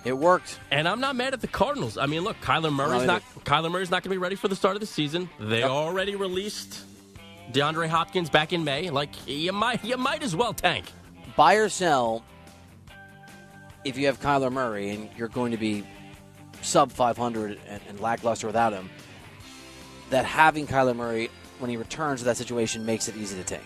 It 0.04 0.12
worked. 0.16 0.58
And 0.70 0.86
I'm 0.86 1.00
not 1.00 1.16
mad 1.16 1.32
at 1.32 1.40
the 1.40 1.46
Cardinals. 1.48 1.96
I 1.96 2.06
mean, 2.06 2.22
look, 2.22 2.36
Kyler 2.40 2.72
Murray's 2.72 3.02
either. 3.02 3.06
not 3.06 3.22
Kyler 3.44 3.70
Murray's 3.70 3.90
not 3.90 4.02
going 4.02 4.10
to 4.10 4.14
be 4.14 4.18
ready 4.18 4.36
for 4.36 4.48
the 4.48 4.56
start 4.56 4.76
of 4.76 4.80
the 4.80 4.86
season. 4.86 5.30
They 5.40 5.60
Yep. 5.60 5.70
already 5.70 6.14
released 6.16 6.84
DeAndre 7.52 7.88
Hopkins 7.88 8.28
back 8.28 8.52
in 8.52 8.64
May. 8.64 8.90
Like 8.90 9.10
you 9.26 9.52
might 9.52 9.82
you 9.84 9.96
might 9.96 10.22
as 10.22 10.36
well 10.36 10.52
tank. 10.52 10.84
Buy 11.36 11.54
or 11.54 11.68
sell 11.68 12.22
if 13.84 13.96
you 13.98 14.06
have 14.06 14.20
Kyler 14.20 14.52
Murray 14.52 14.90
and 14.90 15.08
you're 15.16 15.28
going 15.28 15.52
to 15.52 15.58
be 15.58 15.84
sub 16.62 16.90
500 16.92 17.58
and, 17.68 17.80
and 17.88 18.00
lackluster 18.00 18.46
without 18.46 18.72
him, 18.72 18.88
that 20.10 20.24
having 20.24 20.66
Kyler 20.66 20.94
Murray 20.96 21.30
when 21.58 21.70
he 21.70 21.76
returns 21.76 22.20
to 22.20 22.24
that 22.26 22.36
situation 22.36 22.84
makes 22.86 23.08
it 23.08 23.16
easy 23.16 23.36
to 23.36 23.44
tank. 23.44 23.62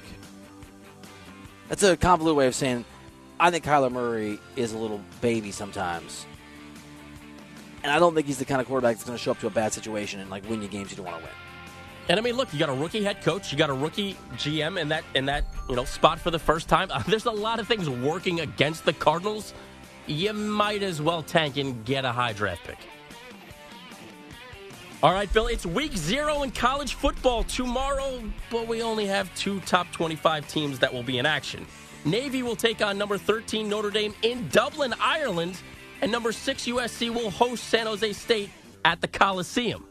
That's 1.69 1.83
a 1.83 1.97
convoluted 1.97 2.37
way 2.39 2.47
of 2.47 2.55
saying 2.55 2.85
I 3.41 3.51
think 3.51 3.65
Kyler 3.65 3.93
Murray 3.93 4.39
is 4.57 4.73
a 4.73 4.79
little 4.79 5.01
baby 5.21 5.53
sometimes. 5.53 6.27
And 7.83 7.93
I 7.93 7.99
don't 7.99 8.15
think 8.15 8.27
he's 8.27 8.39
the 8.39 8.45
kind 8.45 8.61
of 8.61 8.67
quarterback 8.67 8.97
that's 8.97 9.05
going 9.05 9.17
to 9.17 9.23
show 9.23 9.31
up 9.31 9.39
to 9.41 9.47
a 9.47 9.51
bad 9.51 9.73
situation 9.73 10.19
and 10.21 10.29
like 10.29 10.49
win 10.49 10.61
you 10.61 10.69
games 10.69 10.91
you 10.91 10.97
don't 10.97 11.07
want 11.07 11.19
to 11.19 11.25
win. 11.25 11.35
And 12.09 12.19
I 12.19 12.23
mean, 12.23 12.37
look, 12.37 12.53
you 12.53 12.59
got 12.59 12.71
a 12.71 12.75
rookie 12.75 13.05
head 13.05 13.23
coach, 13.23 13.53
you 13.53 13.59
got 13.59 13.71
a 13.71 13.75
rookie 13.75 14.17
GM 14.35 14.81
in 14.81 14.89
that 14.89 15.05
in 15.15 15.27
that 15.27 15.45
you 15.69 15.77
know 15.77 15.85
spot 15.85 16.19
for 16.19 16.31
the 16.31 16.39
first 16.39 16.69
time. 16.69 16.89
There's 17.07 17.27
a 17.27 17.31
lot 17.31 17.61
of 17.61 17.69
things 17.69 17.89
working 17.89 18.41
against 18.41 18.85
the 18.85 18.95
Cardinals. 18.95 19.53
You 20.07 20.33
might 20.33 20.83
as 20.83 21.03
well 21.03 21.23
tank 21.23 21.59
and 21.59 21.85
get 21.85 22.05
a 22.05 22.13
high 22.13 22.33
draft 22.33 22.65
pick. 22.65 22.79
All 25.01 25.13
right, 25.13 25.33
Bill, 25.33 25.47
it's 25.47 25.65
week 25.65 25.97
zero 25.97 26.43
in 26.43 26.51
college 26.51 26.95
football 26.95 27.45
tomorrow, 27.45 28.21
but 28.51 28.67
we 28.67 28.83
only 28.83 29.07
have 29.07 29.33
two 29.37 29.61
top 29.61 29.93
25 29.93 30.49
teams 30.49 30.81
that 30.81 30.93
will 30.93 31.05
be 31.05 31.19
in 31.19 31.27
action. 31.27 31.67
Navy 32.11 32.43
will 32.43 32.57
take 32.57 32.81
on 32.81 32.97
number 32.97 33.19
13 33.19 33.69
Notre 33.69 33.91
Dame 33.91 34.15
in 34.23 34.49
Dublin, 34.49 34.95
Ireland, 35.01 35.61
and 36.01 36.11
number 36.11 36.33
6 36.33 36.67
USC 36.67 37.13
will 37.13 37.31
host 37.31 37.65
San 37.65 37.87
Jose 37.87 38.13
State 38.15 38.51
at 38.85 39.01
the 39.01 39.09
Coliseum. 39.09 39.85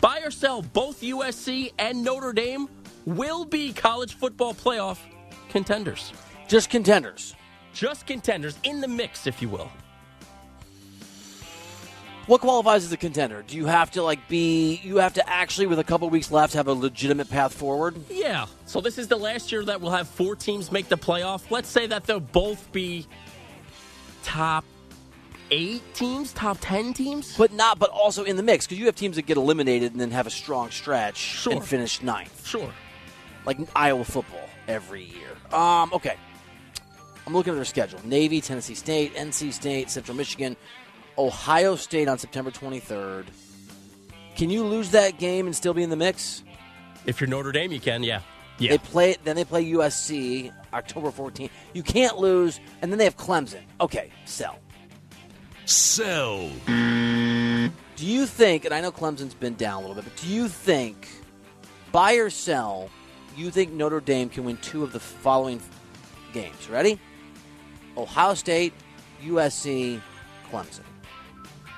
Buy 0.00 0.20
or 0.24 0.30
sell, 0.30 0.62
both 0.62 1.00
USC 1.00 1.72
and 1.78 2.02
Notre 2.02 2.32
Dame 2.32 2.68
will 3.04 3.44
be 3.44 3.72
college 3.72 4.14
football 4.14 4.54
playoff 4.54 4.98
contenders. 5.48 6.12
Just 6.48 6.70
contenders. 6.70 7.34
Just 7.72 8.06
contenders 8.06 8.58
in 8.64 8.80
the 8.80 8.88
mix, 8.88 9.26
if 9.26 9.40
you 9.40 9.48
will. 9.48 9.70
What 12.26 12.40
qualifies 12.40 12.84
as 12.84 12.92
a 12.92 12.96
contender? 12.96 13.42
Do 13.46 13.56
you 13.56 13.66
have 13.66 13.90
to 13.92 14.02
like 14.02 14.28
be? 14.28 14.80
You 14.82 14.96
have 14.96 15.12
to 15.14 15.28
actually, 15.28 15.66
with 15.66 15.78
a 15.78 15.84
couple 15.84 16.08
weeks 16.08 16.30
left, 16.30 16.54
have 16.54 16.68
a 16.68 16.72
legitimate 16.72 17.28
path 17.28 17.52
forward. 17.52 17.96
Yeah. 18.08 18.46
So 18.64 18.80
this 18.80 18.96
is 18.96 19.08
the 19.08 19.16
last 19.16 19.52
year 19.52 19.62
that 19.66 19.80
we'll 19.82 19.90
have 19.90 20.08
four 20.08 20.34
teams 20.34 20.72
make 20.72 20.88
the 20.88 20.96
playoff. 20.96 21.50
Let's 21.50 21.68
say 21.68 21.86
that 21.86 22.04
they'll 22.04 22.20
both 22.20 22.72
be 22.72 23.06
top 24.22 24.64
eight 25.50 25.82
teams, 25.94 26.32
top 26.32 26.56
ten 26.62 26.94
teams. 26.94 27.36
but 27.36 27.52
not. 27.52 27.78
But 27.78 27.90
also 27.90 28.24
in 28.24 28.36
the 28.36 28.42
mix 28.42 28.64
because 28.66 28.78
you 28.78 28.86
have 28.86 28.96
teams 28.96 29.16
that 29.16 29.26
get 29.26 29.36
eliminated 29.36 29.92
and 29.92 30.00
then 30.00 30.10
have 30.10 30.26
a 30.26 30.30
strong 30.30 30.70
stretch 30.70 31.18
Sure. 31.18 31.52
and 31.52 31.62
finish 31.64 32.00
ninth, 32.02 32.46
Sure. 32.46 32.72
like 33.44 33.58
Iowa 33.76 34.04
football 34.04 34.48
every 34.66 35.04
year. 35.04 35.36
Um, 35.52 35.92
okay, 35.92 36.16
I'm 37.26 37.34
looking 37.34 37.52
at 37.52 37.56
their 37.56 37.66
schedule: 37.66 38.00
Navy, 38.04 38.40
Tennessee 38.40 38.74
State, 38.74 39.14
NC 39.14 39.52
State, 39.52 39.90
Central 39.90 40.16
Michigan, 40.16 40.56
Ohio 41.18 41.76
State 41.76 42.08
on 42.08 42.18
September 42.18 42.50
23rd. 42.50 43.26
Can 44.36 44.50
you 44.50 44.64
lose 44.64 44.90
that 44.90 45.18
game 45.18 45.46
and 45.46 45.54
still 45.54 45.74
be 45.74 45.82
in 45.82 45.90
the 45.90 45.96
mix? 45.96 46.42
If 47.06 47.20
you're 47.20 47.28
Notre 47.28 47.52
Dame, 47.52 47.72
you 47.72 47.80
can. 47.80 48.02
Yeah. 48.02 48.20
Yeah. 48.58 48.70
They 48.70 48.78
play 48.78 49.16
then 49.24 49.36
they 49.36 49.44
play 49.44 49.64
USC 49.72 50.52
October 50.72 51.10
14th. 51.10 51.50
You 51.72 51.82
can't 51.82 52.18
lose, 52.18 52.60
and 52.82 52.90
then 52.90 52.98
they 52.98 53.04
have 53.04 53.16
Clemson. 53.16 53.62
Okay, 53.80 54.10
sell. 54.24 54.58
Sell. 55.66 56.50
Do 56.66 58.06
you 58.06 58.26
think, 58.26 58.64
and 58.64 58.74
I 58.74 58.80
know 58.80 58.92
Clemson's 58.92 59.34
been 59.34 59.54
down 59.54 59.78
a 59.78 59.80
little 59.86 59.94
bit, 59.94 60.04
but 60.04 60.16
do 60.16 60.28
you 60.28 60.48
think, 60.48 61.08
buy 61.90 62.14
or 62.14 62.28
sell, 62.30 62.90
you 63.36 63.50
think 63.50 63.72
Notre 63.72 64.00
Dame 64.00 64.28
can 64.28 64.44
win 64.44 64.56
two 64.58 64.82
of 64.82 64.92
the 64.92 65.00
following 65.00 65.60
games? 66.32 66.68
Ready? 66.68 66.98
Ohio 67.96 68.34
State, 68.34 68.72
USC, 69.24 70.00
Clemson. 70.50 70.80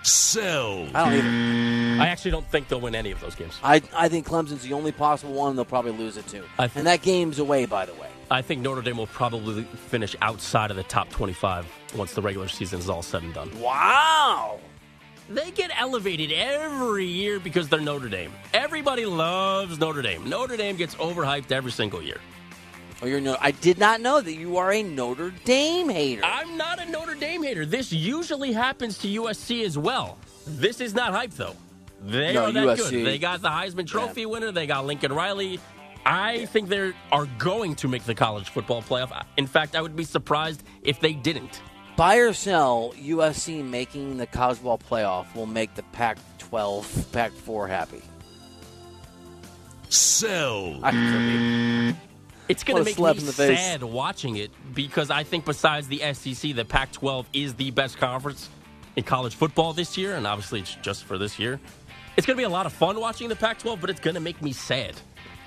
Sell. 0.07 0.87
I 0.95 1.05
don't 1.05 1.15
either. 1.15 2.03
I 2.03 2.09
actually 2.09 2.31
don't 2.31 2.47
think 2.51 2.69
they'll 2.69 2.81
win 2.81 2.95
any 2.95 3.11
of 3.11 3.21
those 3.21 3.35
games. 3.35 3.59
I, 3.63 3.83
I 3.97 4.09
think 4.09 4.27
Clemson's 4.27 4.63
the 4.63 4.73
only 4.75 4.93
possible 4.93 5.33
one, 5.35 5.51
and 5.51 5.59
they'll 5.59 5.65
probably 5.65 5.93
lose 5.93 6.17
it 6.17 6.27
too. 6.29 6.45
I 6.59 6.69
think- 6.69 6.77
and 6.79 6.87
that 6.87 7.03
game's 7.03 7.39
away, 7.39 7.67
by 7.67 7.87
the 7.87 7.95
way. 7.95 8.09
I 8.31 8.43
think 8.43 8.61
Notre 8.61 8.83
Dame 8.83 8.97
will 8.97 9.07
probably 9.07 9.63
finish 9.89 10.17
outside 10.21 10.71
of 10.73 10.77
the 10.77 10.83
top 10.83 11.09
25 11.11 11.67
once 11.95 12.13
the 12.15 12.23
regular 12.23 12.49
season 12.49 12.81
is 12.81 12.89
all 12.91 13.03
said 13.03 13.23
and 13.23 13.33
done. 13.33 13.51
Wow. 13.61 14.59
They 15.29 15.51
get 15.53 15.71
elevated 15.77 16.33
every 16.33 17.07
year 17.07 17.39
because 17.41 17.69
they're 17.69 17.81
Notre 17.81 18.09
Dame. 18.09 18.33
Everybody 18.53 19.07
loves 19.07 19.79
Notre 19.79 20.03
Dame. 20.03 20.29
Notre 20.29 20.57
Dame 20.57 20.77
gets 20.77 20.95
overhyped 20.97 21.51
every 21.53 21.71
single 21.73 22.03
year. 22.03 22.21
Oh, 23.03 23.07
you're 23.07 23.21
no. 23.21 23.37
I 23.41 23.51
did 23.51 23.79
not 23.79 24.01
know 24.01 24.21
that 24.21 24.33
you 24.33 24.57
are 24.57 24.73
a 24.73 24.83
Notre 24.83 25.31
Dame 25.45 25.89
hater. 25.89 26.23
I'm 26.25 26.57
not 26.57 26.81
a 26.81 26.91
Notre 26.91 27.15
Dame 27.15 27.43
hater. 27.43 27.67
This 27.67 27.93
usually 27.93 28.53
happens 28.53 28.99
to 28.99 29.09
USC 29.09 29.65
as 29.65 29.77
well. 29.77 30.19
This 30.47 30.81
is 30.81 30.95
not 30.95 31.13
hype 31.13 31.33
though. 31.33 31.57
They 32.03 32.33
No, 32.35 32.47
are 32.47 32.53
that 32.53 32.79
USC 32.79 32.91
good. 32.91 33.07
They 33.07 33.19
got 33.19 33.43
the 33.43 33.49
Heisman 33.49 33.87
Trophy 33.87 34.27
winner. 34.27 34.53
They 34.53 34.67
got 34.67 34.87
Lincoln 34.87 35.13
Riley. 35.13 35.61
I 36.07 36.47
think 36.47 36.69
they 36.69 36.93
are 37.11 37.27
going 37.39 37.75
to 37.77 37.89
make 37.89 38.05
the 38.05 38.15
college 38.15 38.49
football 38.49 38.81
playoff. 38.81 39.25
In 39.37 39.47
fact, 39.47 39.75
I 39.75 39.83
would 39.83 39.97
be 39.97 40.05
surprised 40.05 40.63
if 40.83 41.01
they 41.01 41.13
didn't. 41.15 41.61
Buy 41.97 42.17
or 42.17 42.33
sell, 42.33 42.93
USC 42.97 43.65
making 43.65 44.19
the 44.19 44.27
college 44.27 44.63
ball 44.63 44.79
playoff 44.79 45.35
will 45.35 45.47
make 45.47 45.75
the 45.75 45.83
Pac-12, 45.83 47.11
Pac-4 47.13 47.69
happy. 47.69 48.03
Sell. 49.89 50.79
I 52.49 52.53
for 52.53 52.53
me. 52.53 52.53
It's 52.55 52.65
going 52.65 52.79
to 52.79 52.85
make 52.85 52.99
me 52.99 53.21
in 53.21 53.27
the 53.27 53.33
face. 53.33 53.59
sad 53.59 53.83
watching 53.83 54.37
it 54.37 54.51
because 54.75 55.11
I 55.11 55.23
think 55.23 55.45
besides 55.45 55.89
the 55.89 55.99
SEC, 56.13 56.55
the 56.55 56.65
Pac-12 56.65 57.27
is 57.33 57.55
the 57.55 57.71
best 57.71 57.99
conference 57.99 58.49
in 58.97 59.05
college 59.05 59.35
football 59.35 59.73
this 59.73 59.97
year, 59.99 60.15
and 60.15 60.27
obviously 60.27 60.61
it's 60.61 60.75
just 60.77 61.05
for 61.05 61.19
this 61.19 61.39
year. 61.39 61.61
It's 62.17 62.27
going 62.27 62.37
to 62.37 62.41
be 62.41 62.45
a 62.45 62.49
lot 62.49 62.67
of 62.67 62.73
fun 62.73 62.99
watching 62.99 63.29
the 63.29 63.37
Pac-12, 63.37 63.81
but 63.81 63.91
it's 63.91 64.01
going 64.01 64.15
to 64.15 64.21
make 64.21 64.41
me 64.41 64.53
sad. 64.53 64.95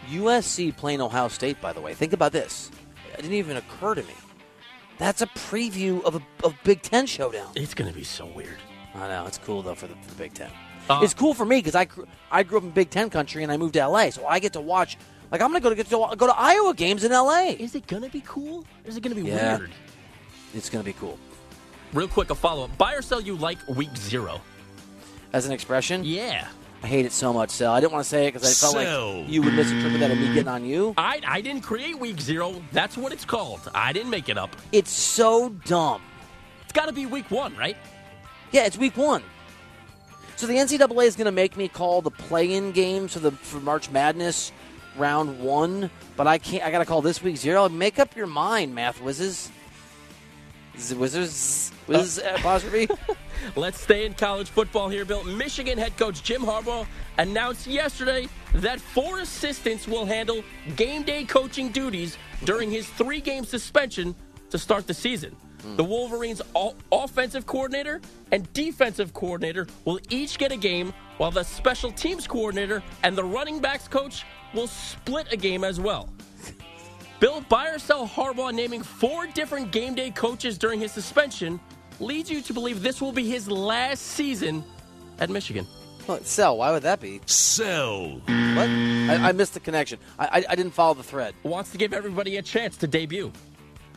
USC 0.09 0.75
playing 0.75 1.01
Ohio 1.01 1.27
State, 1.27 1.59
by 1.61 1.73
the 1.73 1.81
way. 1.81 1.93
Think 1.93 2.13
about 2.13 2.31
this. 2.31 2.71
It 3.13 3.17
didn't 3.17 3.33
even 3.33 3.57
occur 3.57 3.95
to 3.95 4.03
me. 4.03 4.13
That's 4.97 5.21
a 5.21 5.27
preview 5.27 6.03
of 6.03 6.15
a 6.15 6.21
of 6.43 6.55
Big 6.63 6.81
Ten 6.81 7.05
showdown. 7.05 7.51
It's 7.55 7.73
going 7.73 7.89
to 7.89 7.97
be 7.97 8.03
so 8.03 8.25
weird. 8.25 8.57
I 8.93 9.07
know 9.07 9.25
it's 9.25 9.37
cool 9.37 9.61
though 9.61 9.75
for 9.75 9.87
the, 9.87 9.95
for 9.95 10.09
the 10.09 10.15
Big 10.15 10.33
Ten. 10.33 10.51
Uh, 10.89 11.01
it's 11.03 11.13
cool 11.13 11.33
for 11.33 11.45
me 11.45 11.57
because 11.57 11.75
I 11.75 11.87
I 12.31 12.43
grew 12.43 12.57
up 12.57 12.63
in 12.63 12.71
Big 12.71 12.89
Ten 12.89 13.09
country 13.09 13.43
and 13.43 13.51
I 13.51 13.57
moved 13.57 13.75
to 13.75 13.87
LA, 13.87 14.09
so 14.09 14.25
I 14.25 14.39
get 14.39 14.53
to 14.53 14.61
watch. 14.61 14.97
Like 15.31 15.41
I'm 15.41 15.49
gonna 15.49 15.59
go 15.59 15.69
to 15.69 15.75
get 15.75 15.87
to 15.89 16.15
go 16.17 16.27
to 16.27 16.35
Iowa 16.35 16.73
games 16.73 17.03
in 17.03 17.11
LA. 17.11 17.49
Is 17.59 17.75
it 17.75 17.85
going 17.87 18.03
to 18.03 18.09
be 18.09 18.21
cool? 18.25 18.59
Or 18.83 18.89
is 18.89 18.97
it 18.97 19.01
going 19.01 19.15
to 19.15 19.21
be 19.21 19.27
Yeah. 19.29 19.57
weird? 19.57 19.71
It's 20.53 20.69
gonna 20.69 20.83
be 20.83 20.93
cool. 20.93 21.17
Real 21.93 22.07
quick, 22.07 22.29
a 22.29 22.35
follow-up. 22.35 22.75
Buy 22.77 22.93
or 22.95 23.01
sell 23.01 23.21
you 23.21 23.35
like 23.35 23.57
week 23.67 23.95
zero? 23.95 24.41
As 25.33 25.45
an 25.45 25.51
expression, 25.51 26.03
Yeah. 26.03 26.47
I 26.81 26.87
hate 26.87 27.05
it 27.05 27.11
so 27.11 27.33
much. 27.33 27.49
Sal, 27.49 27.73
I 27.73 27.81
didn't 27.81 27.91
want 27.91 28.05
to 28.05 28.09
say 28.09 28.27
it 28.27 28.33
because 28.33 28.47
I 28.47 28.53
felt 28.71 28.81
Sell. 28.81 29.17
like 29.19 29.29
you 29.29 29.41
would 29.41 29.53
misinterpret 29.53 29.99
that 29.99 30.11
of 30.11 30.17
me 30.17 30.27
getting 30.33 30.47
on 30.47 30.63
you. 30.63 30.93
I, 30.97 31.19
I 31.27 31.41
didn't 31.41 31.61
create 31.63 31.99
week 31.99 32.21
zero. 32.21 32.63
That's 32.71 32.95
what 32.95 33.11
it's 33.11 33.25
called. 33.25 33.59
I 33.75 33.91
didn't 33.91 34.09
make 34.09 34.29
it 34.29 34.37
up. 34.37 34.55
It's 34.71 34.89
so 34.91 35.49
dumb. 35.65 36.01
It's 36.63 36.71
got 36.71 36.85
to 36.85 36.93
be 36.93 37.05
week 37.05 37.29
one, 37.31 37.53
right? 37.57 37.75
Yeah, 38.53 38.65
it's 38.65 38.77
week 38.77 38.95
one. 38.95 39.23
So 40.37 40.47
the 40.47 40.53
NCAA 40.53 41.03
is 41.05 41.17
going 41.17 41.25
to 41.25 41.33
make 41.33 41.57
me 41.57 41.67
call 41.67 42.01
the 42.01 42.11
play-in 42.11 42.71
games 42.71 43.11
for 43.11 43.19
the 43.19 43.31
for 43.31 43.59
March 43.59 43.89
Madness 43.91 44.53
round 44.97 45.39
one, 45.39 45.89
but 46.15 46.27
I 46.27 46.37
can't. 46.37 46.63
I 46.63 46.71
got 46.71 46.79
to 46.79 46.85
call 46.85 47.01
this 47.01 47.21
week 47.21 47.37
zero. 47.37 47.69
Make 47.69 47.99
up 47.99 48.15
your 48.15 48.27
mind, 48.27 48.73
math 48.73 49.01
whizzes. 49.01 49.51
Z- 50.77 50.95
Wizards, 50.95 51.71
whiz 51.87 52.19
uh, 52.19 52.35
apostrophe. 52.37 52.87
Let's 53.55 53.81
stay 53.81 54.05
in 54.05 54.13
college 54.13 54.49
football 54.49 54.89
here, 54.89 55.05
Bill. 55.05 55.23
Michigan 55.23 55.77
head 55.77 55.97
coach 55.97 56.23
Jim 56.23 56.41
Harbaugh 56.41 56.85
announced 57.17 57.67
yesterday 57.67 58.27
that 58.55 58.79
four 58.79 59.19
assistants 59.19 59.87
will 59.87 60.05
handle 60.05 60.43
game 60.75 61.03
day 61.03 61.25
coaching 61.25 61.69
duties 61.69 62.17
during 62.45 62.71
his 62.71 62.87
three 62.87 63.19
game 63.19 63.43
suspension 63.43 64.15
to 64.49 64.57
start 64.57 64.87
the 64.87 64.93
season. 64.93 65.35
Hmm. 65.61 65.75
The 65.75 65.83
Wolverines' 65.83 66.41
offensive 66.91 67.45
coordinator 67.45 67.99
and 68.31 68.51
defensive 68.53 69.13
coordinator 69.13 69.67
will 69.85 69.99
each 70.09 70.37
get 70.37 70.51
a 70.51 70.57
game, 70.57 70.93
while 71.17 71.31
the 71.31 71.43
special 71.43 71.91
teams 71.91 72.27
coordinator 72.27 72.81
and 73.03 73.17
the 73.17 73.23
running 73.23 73.59
backs 73.59 73.87
coach 73.87 74.25
will 74.53 74.67
split 74.67 75.31
a 75.31 75.37
game 75.37 75.63
as 75.63 75.79
well. 75.79 76.09
Bill 77.19 77.41
buy 77.49 77.69
or 77.69 77.79
sell 77.79 78.07
Harbaugh 78.07 78.53
naming 78.53 78.81
four 78.81 79.27
different 79.27 79.71
game 79.71 79.93
day 79.93 80.11
coaches 80.11 80.57
during 80.57 80.79
his 80.79 80.91
suspension 80.91 81.59
leads 81.99 82.31
you 82.31 82.41
to 82.41 82.53
believe 82.53 82.81
this 82.81 83.01
will 83.01 83.11
be 83.11 83.25
his 83.25 83.49
last 83.49 84.01
season 84.01 84.63
at 85.19 85.29
Michigan. 85.29 85.67
What, 86.05 86.25
Sell? 86.25 86.57
Why 86.57 86.71
would 86.71 86.83
that 86.83 87.01
be? 87.01 87.21
Sell. 87.25 88.13
What? 88.13 88.29
I, 88.29 89.29
I 89.29 89.31
missed 89.33 89.53
the 89.53 89.59
connection. 89.59 89.99
I, 90.17 90.25
I, 90.25 90.45
I 90.49 90.55
didn't 90.55 90.71
follow 90.71 90.95
the 90.95 91.03
thread. 91.03 91.35
Wants 91.43 91.71
to 91.71 91.77
give 91.77 91.93
everybody 91.93 92.37
a 92.37 92.41
chance 92.41 92.77
to 92.77 92.87
debut 92.87 93.31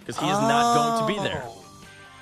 because 0.00 0.18
he 0.18 0.26
is 0.26 0.32
not 0.32 0.74
going 0.74 1.16
to 1.16 1.22
be 1.22 1.28
there. 1.28 1.42
Oh. 1.46 1.64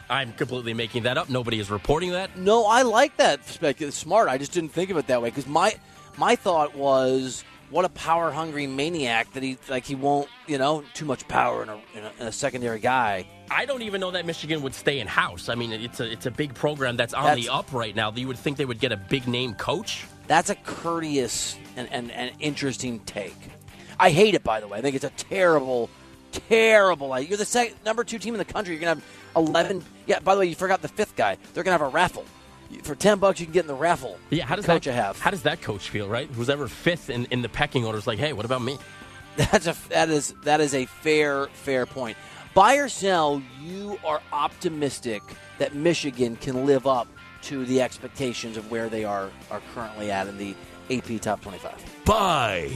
I'm 0.09 0.33
completely 0.33 0.75
making 0.75 1.05
that 1.05 1.16
up. 1.16 1.29
Nobody 1.29 1.61
is 1.61 1.71
reporting 1.71 2.11
that. 2.11 2.37
No, 2.37 2.66
I 2.66 2.83
like 2.83 3.16
that 3.16 3.47
perspective. 3.47 3.88
It's 3.88 3.97
smart. 3.97 4.29
I 4.29 4.38
just 4.38 4.53
didn't 4.53 4.71
think 4.71 4.90
of 4.90 4.97
it 4.97 5.07
that 5.07 5.23
way 5.23 5.31
because 5.31 5.47
my 5.47 5.75
my 6.16 6.37
thought 6.37 6.75
was, 6.77 7.45
what 7.70 7.85
a 7.85 7.88
power 7.88 8.30
hungry 8.30 8.66
maniac 8.66 9.33
that 9.33 9.42
he 9.42 9.56
like 9.68 9.85
he 9.85 9.94
won't 9.94 10.28
you 10.46 10.59
know 10.59 10.85
too 10.94 11.04
much 11.04 11.26
power 11.28 11.62
in 11.62 11.68
a, 11.68 11.74
in 11.94 12.04
a, 12.04 12.12
in 12.20 12.26
a 12.26 12.33
secondary 12.33 12.80
guy. 12.80 13.26
I 13.50 13.64
don't 13.64 13.83
even 13.83 14.00
know 14.00 14.12
that 14.12 14.26
Michigan 14.26 14.62
would 14.62 14.74
stay 14.74 15.00
in 15.00 15.06
house. 15.09 15.48
I 15.48 15.54
mean, 15.56 15.72
it's 15.72 15.98
a 16.00 16.11
it's 16.11 16.26
a 16.26 16.30
big 16.30 16.54
program 16.54 16.96
that's 16.96 17.14
on 17.14 17.24
That's- 17.24 17.44
the 17.44 17.52
up 17.52 17.72
right 17.72 17.94
now. 17.94 18.11
That 18.11 18.20
you 18.20 18.28
would 18.28 18.38
think 18.38 18.56
they 18.56 18.64
would 18.64 18.80
get 18.80 18.92
a 18.92 18.96
big 18.96 19.26
name 19.26 19.54
coach. 19.54 20.04
That's 20.26 20.48
a 20.50 20.54
courteous 20.54 21.56
and, 21.76 21.88
and, 21.90 22.12
and 22.12 22.30
interesting 22.38 23.00
take. 23.00 23.35
I 23.98 24.11
hate 24.11 24.35
it, 24.35 24.44
by 24.44 24.61
the 24.61 24.68
way. 24.68 24.78
I 24.78 24.80
think 24.80 24.94
it's 24.94 25.04
a 25.04 25.11
terrible, 25.11 25.90
terrible. 26.48 27.18
You're 27.18 27.37
the 27.37 27.44
second, 27.44 27.76
number 27.85 28.04
two 28.04 28.18
team 28.20 28.35
in 28.35 28.38
the 28.38 28.44
country. 28.44 28.74
You're 28.74 28.80
gonna 28.80 29.00
have 29.00 29.04
eleven. 29.37 29.85
Yeah. 30.06 30.20
By 30.20 30.35
the 30.35 30.40
way, 30.40 30.46
you 30.46 30.54
forgot 30.54 30.83
the 30.83 30.88
fifth 30.88 31.16
guy. 31.16 31.37
They're 31.52 31.64
gonna 31.64 31.78
have 31.78 31.87
a 31.87 31.88
raffle. 31.88 32.24
For 32.83 32.94
ten 32.94 33.18
bucks, 33.18 33.40
you 33.40 33.46
can 33.46 33.52
get 33.52 33.61
in 33.61 33.66
the 33.68 33.74
raffle. 33.74 34.18
Yeah, 34.30 34.46
how 34.46 34.56
does 34.56 34.66
coach 34.66 34.85
that 34.85 34.90
you 34.90 34.94
have? 34.94 35.18
How 35.18 35.30
does 35.30 35.42
that 35.42 35.61
coach 35.61 35.90
feel, 35.90 36.09
right? 36.09 36.28
Who's 36.30 36.50
ever 36.50 36.68
fifth 36.68 37.11
in, 37.11 37.26
in 37.26 37.42
the 37.42 37.48
pecking 37.48 37.85
order 37.85 37.98
is 37.98 38.06
like, 38.06 38.18
hey, 38.18 38.33
what 38.33 38.44
about 38.44 38.62
me? 38.62 38.78
That's 39.37 39.66
a 39.66 39.76
that 39.88 40.09
is 40.11 40.35
that 40.44 40.61
is 40.61 40.74
a 40.74 40.87
fair 40.87 41.46
fair 41.52 41.87
point. 41.87 42.16
Buy 42.54 42.76
or 42.76 42.88
sell, 42.88 43.42
you 43.62 43.98
are 44.04 44.20
optimistic 44.33 45.22
that 45.59 45.74
Michigan 45.74 46.37
can 46.37 46.66
live 46.66 46.87
up 46.87 47.06
to 47.42 47.64
the 47.64 47.80
expectations 47.80 48.56
of 48.56 48.70
where 48.70 48.88
they 48.88 49.04
are 49.04 49.30
are 49.50 49.62
currently 49.74 50.11
at 50.11 50.26
in 50.26 50.37
the 50.37 50.54
AP 50.90 51.20
top 51.20 51.40
25. 51.42 51.72
Buy. 52.04 52.70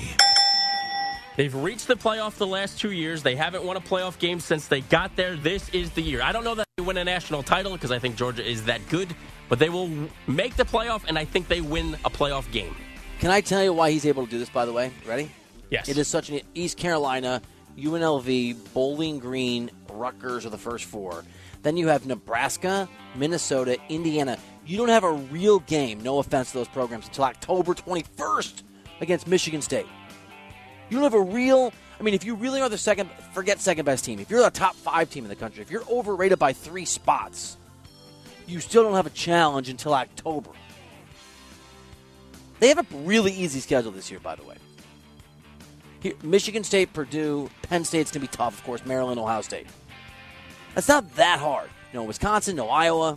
They've 1.36 1.54
reached 1.54 1.88
the 1.88 1.96
playoff 1.96 2.34
the 2.34 2.46
last 2.46 2.78
two 2.78 2.92
years. 2.92 3.24
They 3.24 3.34
haven't 3.34 3.64
won 3.64 3.76
a 3.76 3.80
playoff 3.80 4.18
game 4.20 4.38
since 4.38 4.68
they 4.68 4.82
got 4.82 5.16
there. 5.16 5.34
This 5.34 5.68
is 5.70 5.90
the 5.90 6.00
year. 6.00 6.22
I 6.22 6.30
don't 6.30 6.44
know 6.44 6.54
that 6.54 6.68
they 6.76 6.84
win 6.84 6.96
a 6.96 7.04
national 7.04 7.42
title 7.42 7.72
because 7.72 7.90
I 7.90 7.98
think 7.98 8.14
Georgia 8.14 8.48
is 8.48 8.64
that 8.66 8.88
good, 8.88 9.14
but 9.48 9.58
they 9.58 9.68
will 9.68 9.90
make 10.26 10.56
the 10.56 10.64
playoff, 10.64 11.04
and 11.06 11.18
I 11.18 11.24
think 11.24 11.48
they 11.48 11.60
win 11.60 11.94
a 12.04 12.10
playoff 12.10 12.50
game. 12.50 12.74
Can 13.20 13.30
I 13.30 13.40
tell 13.40 13.62
you 13.62 13.72
why 13.72 13.90
he's 13.90 14.06
able 14.06 14.24
to 14.24 14.30
do 14.30 14.38
this? 14.38 14.48
By 14.48 14.64
the 14.64 14.72
way, 14.72 14.90
ready? 15.06 15.30
Yes. 15.70 15.88
It 15.88 15.98
is 15.98 16.08
such 16.08 16.30
an 16.30 16.40
East 16.54 16.76
Carolina, 16.76 17.40
UNLV, 17.76 18.72
Bowling 18.74 19.18
Green, 19.18 19.70
Rutgers 19.94 20.44
are 20.44 20.50
the 20.50 20.58
first 20.58 20.84
four. 20.84 21.24
Then 21.62 21.76
you 21.76 21.88
have 21.88 22.06
Nebraska, 22.06 22.88
Minnesota, 23.14 23.78
Indiana. 23.88 24.38
You 24.66 24.76
don't 24.76 24.88
have 24.88 25.04
a 25.04 25.12
real 25.12 25.60
game, 25.60 26.02
no 26.02 26.18
offense 26.18 26.52
to 26.52 26.58
those 26.58 26.68
programs, 26.68 27.06
until 27.06 27.24
October 27.24 27.74
21st 27.74 28.62
against 29.00 29.26
Michigan 29.26 29.62
State. 29.62 29.86
You 30.90 30.96
don't 30.96 31.04
have 31.04 31.14
a 31.14 31.22
real. 31.22 31.72
I 31.98 32.02
mean, 32.02 32.14
if 32.14 32.24
you 32.24 32.34
really 32.34 32.60
are 32.60 32.68
the 32.68 32.78
second, 32.78 33.08
forget 33.32 33.60
second 33.60 33.84
best 33.84 34.04
team. 34.04 34.18
If 34.18 34.30
you're 34.30 34.42
the 34.42 34.50
top 34.50 34.74
five 34.74 35.10
team 35.10 35.24
in 35.24 35.30
the 35.30 35.36
country, 35.36 35.62
if 35.62 35.70
you're 35.70 35.88
overrated 35.88 36.38
by 36.38 36.52
three 36.52 36.84
spots, 36.84 37.56
you 38.46 38.60
still 38.60 38.82
don't 38.82 38.94
have 38.94 39.06
a 39.06 39.10
challenge 39.10 39.68
until 39.68 39.94
October. 39.94 40.50
They 42.60 42.68
have 42.68 42.78
a 42.78 42.96
really 42.98 43.32
easy 43.32 43.60
schedule 43.60 43.90
this 43.90 44.10
year, 44.10 44.20
by 44.20 44.36
the 44.36 44.44
way. 44.44 44.56
Here, 46.00 46.14
Michigan 46.22 46.64
State, 46.64 46.92
Purdue, 46.92 47.50
Penn 47.62 47.84
State's 47.84 48.10
going 48.10 48.24
to 48.24 48.30
be 48.30 48.36
tough, 48.36 48.58
of 48.58 48.64
course, 48.64 48.84
Maryland, 48.84 49.18
Ohio 49.18 49.40
State. 49.42 49.66
That's 50.74 50.88
not 50.88 51.14
that 51.16 51.38
hard. 51.38 51.70
No 51.92 52.04
Wisconsin, 52.04 52.56
no 52.56 52.68
Iowa. 52.68 53.16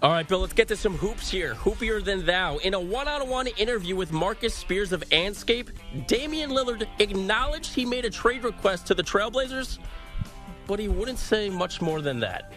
All 0.00 0.12
right, 0.12 0.28
Bill, 0.28 0.38
let's 0.38 0.52
get 0.52 0.68
to 0.68 0.76
some 0.76 0.96
hoops 0.96 1.28
here. 1.28 1.54
Hoopier 1.54 2.00
than 2.00 2.24
thou. 2.24 2.58
In 2.58 2.74
a 2.74 2.80
one 2.80 3.08
on 3.08 3.28
one 3.28 3.48
interview 3.48 3.96
with 3.96 4.12
Marcus 4.12 4.54
Spears 4.54 4.92
of 4.92 5.00
Andscape, 5.10 5.70
Damian 6.06 6.50
Lillard 6.50 6.86
acknowledged 7.00 7.74
he 7.74 7.84
made 7.84 8.04
a 8.04 8.10
trade 8.10 8.44
request 8.44 8.86
to 8.86 8.94
the 8.94 9.02
Trailblazers, 9.02 9.78
but 10.68 10.78
he 10.78 10.86
wouldn't 10.86 11.18
say 11.18 11.48
much 11.48 11.80
more 11.80 12.00
than 12.00 12.20
that. 12.20 12.52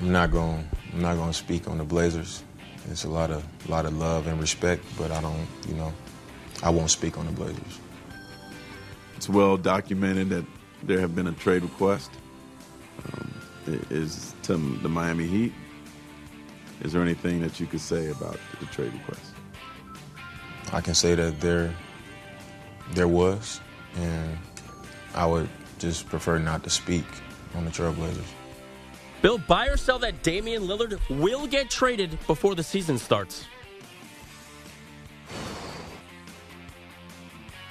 I'm 0.00 0.12
not 0.12 0.30
going. 0.30 0.66
I'm 0.94 1.02
not 1.02 1.16
going 1.16 1.28
to 1.28 1.36
speak 1.36 1.68
on 1.68 1.76
the 1.76 1.84
Blazers. 1.84 2.42
It's 2.90 3.04
a 3.04 3.10
lot 3.10 3.30
of 3.30 3.44
lot 3.68 3.84
of 3.84 3.94
love 3.98 4.26
and 4.26 4.40
respect, 4.40 4.82
but 4.96 5.10
I 5.10 5.20
don't. 5.20 5.46
You 5.68 5.74
know, 5.74 5.92
I 6.62 6.70
won't 6.70 6.90
speak 6.90 7.18
on 7.18 7.26
the 7.26 7.32
Blazers. 7.32 7.80
It's 9.16 9.28
well 9.28 9.58
documented 9.58 10.30
that 10.30 10.46
there 10.84 11.00
have 11.00 11.14
been 11.14 11.26
a 11.26 11.32
trade 11.32 11.62
request. 11.62 12.10
Um, 13.04 13.34
it 13.66 13.92
is 13.92 14.34
to 14.44 14.56
the 14.56 14.88
Miami 14.88 15.26
Heat. 15.26 15.52
Is 16.82 16.94
there 16.94 17.02
anything 17.02 17.42
that 17.42 17.60
you 17.60 17.66
could 17.66 17.80
say 17.80 18.10
about 18.10 18.38
the 18.60 18.66
trade 18.66 18.92
request? 18.94 19.34
I 20.72 20.80
can 20.80 20.94
say 20.94 21.14
that 21.16 21.40
there 21.40 21.74
there 22.94 23.08
was, 23.08 23.60
and 23.96 24.38
I 25.14 25.26
would 25.26 25.48
just 25.78 26.08
prefer 26.08 26.38
not 26.38 26.62
to 26.64 26.70
speak 26.70 27.04
on 27.54 27.64
the 27.64 27.70
Trailblazers. 27.70 28.24
Bill, 29.22 29.38
buy 29.38 29.66
or 29.66 29.76
sell 29.76 29.98
that 29.98 30.22
Damian 30.22 30.62
Lillard 30.62 30.98
will 31.10 31.46
get 31.46 31.68
traded 31.68 32.18
before 32.26 32.54
the 32.54 32.62
season 32.62 32.96
starts. 32.98 33.44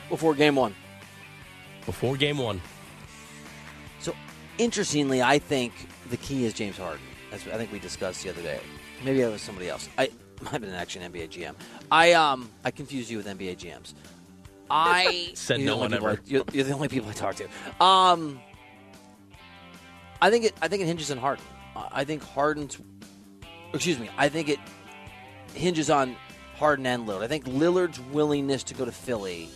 Before 0.09 0.33
game 0.33 0.55
one. 0.55 0.75
before 1.85 2.17
game 2.17 2.37
one. 2.37 2.61
So, 3.99 4.15
interestingly, 4.57 5.21
I 5.21 5.39
think 5.39 5.73
the 6.09 6.17
key 6.17 6.45
is 6.45 6.53
James 6.53 6.77
Harden, 6.77 6.99
as 7.31 7.47
I 7.47 7.57
think 7.57 7.71
we 7.71 7.79
discussed 7.79 8.23
the 8.23 8.29
other 8.29 8.41
day. 8.41 8.59
Maybe 9.03 9.21
it 9.21 9.31
was 9.31 9.41
somebody 9.41 9.69
else. 9.69 9.87
I 9.97 10.09
might 10.41 10.51
have 10.53 10.61
been 10.61 10.73
actually 10.73 11.05
an 11.05 11.13
NBA 11.13 11.29
GM. 11.29 11.55
I 11.91 12.13
um 12.13 12.49
I 12.63 12.71
confused 12.71 13.09
you 13.09 13.17
with 13.17 13.27
NBA 13.27 13.57
GMs. 13.57 13.93
I 14.69 15.31
Said 15.35 15.61
no 15.61 15.77
one 15.77 15.91
people 15.91 16.07
I- 16.07 16.11
ever. 16.11 16.21
you're, 16.25 16.43
you're 16.53 16.63
the 16.63 16.73
only 16.73 16.87
people 16.89 17.09
I 17.09 17.13
talk 17.13 17.35
to. 17.35 17.83
Um, 17.83 18.39
I 20.21 20.29
think 20.29 20.45
it. 20.45 20.53
I 20.61 20.67
think 20.67 20.81
it 20.81 20.85
hinges 20.85 21.11
on 21.11 21.17
Harden. 21.17 21.45
I 21.75 22.03
think 22.03 22.23
Harden's. 22.23 22.77
Excuse 23.73 23.99
me. 23.99 24.09
I 24.17 24.29
think 24.29 24.49
it 24.49 24.59
hinges 25.53 25.89
on 25.89 26.15
Harden 26.55 26.85
and 26.85 27.07
Lillard. 27.07 27.23
I 27.23 27.27
think 27.27 27.45
Lillard's 27.45 27.99
willingness 28.11 28.63
to 28.63 28.73
go 28.73 28.85
to 28.85 28.91
Philly 28.91 29.49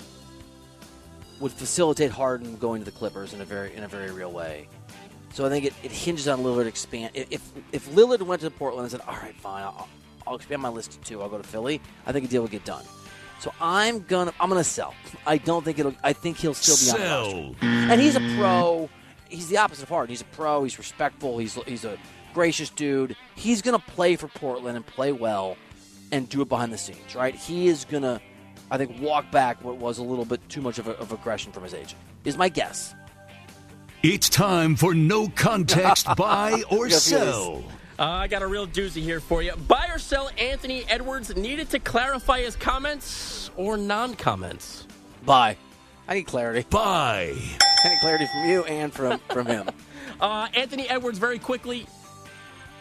would 1.39 1.51
facilitate 1.51 2.11
Harden 2.11 2.55
going 2.57 2.79
to 2.79 2.85
the 2.85 2.97
Clippers 2.97 3.33
in 3.33 3.41
a 3.41 3.45
very 3.45 3.73
in 3.75 3.83
a 3.83 3.87
very 3.87 4.11
real 4.11 4.31
way. 4.31 4.67
So 5.33 5.45
I 5.45 5.49
think 5.49 5.65
it, 5.65 5.73
it 5.83 5.91
hinges 5.91 6.27
on 6.27 6.39
Lillard 6.39 6.67
expand. 6.67 7.11
If 7.13 7.41
if 7.71 7.89
Lillard 7.89 8.21
went 8.21 8.41
to 8.41 8.51
Portland 8.51 8.85
and 8.85 8.91
said, 8.91 9.01
"All 9.07 9.15
right, 9.15 9.35
fine, 9.35 9.63
I'll, 9.63 9.89
I'll 10.27 10.35
expand 10.35 10.61
my 10.61 10.69
list 10.69 10.91
to 10.91 10.99
two. 11.01 11.21
I'll 11.21 11.29
go 11.29 11.37
to 11.37 11.43
Philly," 11.43 11.81
I 12.05 12.11
think 12.11 12.25
a 12.25 12.27
deal 12.27 12.43
would 12.43 12.51
get 12.51 12.65
done. 12.65 12.85
So 13.39 13.51
I'm 13.59 14.03
gonna 14.03 14.33
I'm 14.39 14.47
gonna 14.47 14.63
sell. 14.63 14.93
I 15.25 15.37
don't 15.37 15.65
think 15.65 15.79
it'll. 15.79 15.95
I 16.03 16.13
think 16.13 16.37
he'll 16.37 16.53
still 16.53 16.77
be 16.77 17.03
on 17.03 17.05
the 17.05 17.13
roster. 17.13 17.31
Sell. 17.59 17.91
And 17.91 17.99
he's 17.99 18.15
a 18.15 18.21
pro. 18.37 18.89
He's 19.33 19.47
the 19.47 19.57
opposite 19.57 19.83
of 19.83 19.89
Harden. 19.89 20.09
He's 20.09 20.21
a 20.21 20.25
pro. 20.25 20.63
He's 20.63 20.77
respectful. 20.77 21.39
He's 21.39 21.55
he's 21.65 21.85
a 21.85 21.97
gracious 22.33 22.69
dude. 22.69 23.15
He's 23.35 23.63
gonna 23.63 23.79
play 23.79 24.15
for 24.15 24.27
Portland 24.27 24.77
and 24.77 24.85
play 24.85 25.11
well, 25.11 25.57
and 26.11 26.29
do 26.29 26.41
it 26.41 26.49
behind 26.49 26.71
the 26.71 26.77
scenes. 26.77 27.15
Right? 27.15 27.33
He 27.33 27.67
is 27.67 27.85
gonna, 27.85 28.21
I 28.69 28.77
think, 28.77 29.01
walk 29.01 29.31
back 29.31 29.63
what 29.63 29.77
was 29.77 29.97
a 29.97 30.03
little 30.03 30.25
bit 30.25 30.47
too 30.49 30.61
much 30.61 30.77
of, 30.77 30.87
a, 30.87 30.91
of 30.97 31.11
aggression 31.11 31.51
from 31.51 31.63
his 31.63 31.73
agent. 31.73 31.99
Is 32.25 32.37
my 32.37 32.47
guess. 32.47 32.93
It's 34.03 34.29
time 34.29 34.75
for 34.75 34.93
no 34.93 35.29
context 35.29 36.07
buy 36.17 36.61
or 36.69 36.89
sell. 36.91 37.63
Uh, 37.97 38.03
I 38.03 38.27
got 38.27 38.41
a 38.41 38.47
real 38.47 38.67
doozy 38.67 39.01
here 39.01 39.19
for 39.19 39.41
you. 39.41 39.55
Buy 39.67 39.87
or 39.91 39.97
sell 39.97 40.29
Anthony 40.37 40.83
Edwards 40.89 41.35
needed 41.35 41.69
to 41.71 41.79
clarify 41.79 42.41
his 42.41 42.55
comments 42.55 43.49
or 43.55 43.77
non 43.77 44.13
comments? 44.15 44.85
Buy. 45.25 45.57
I 46.07 46.15
need 46.15 46.23
clarity. 46.23 46.65
Buy. 46.69 47.35
Need 47.85 47.99
clarity 48.01 48.25
from 48.27 48.45
you 48.49 48.63
and 48.65 48.91
from 48.93 49.19
from 49.29 49.45
him. 49.47 49.67
Uh, 50.21 50.47
Anthony 50.53 50.87
Edwards, 50.87 51.17
very 51.17 51.39
quickly, 51.39 51.85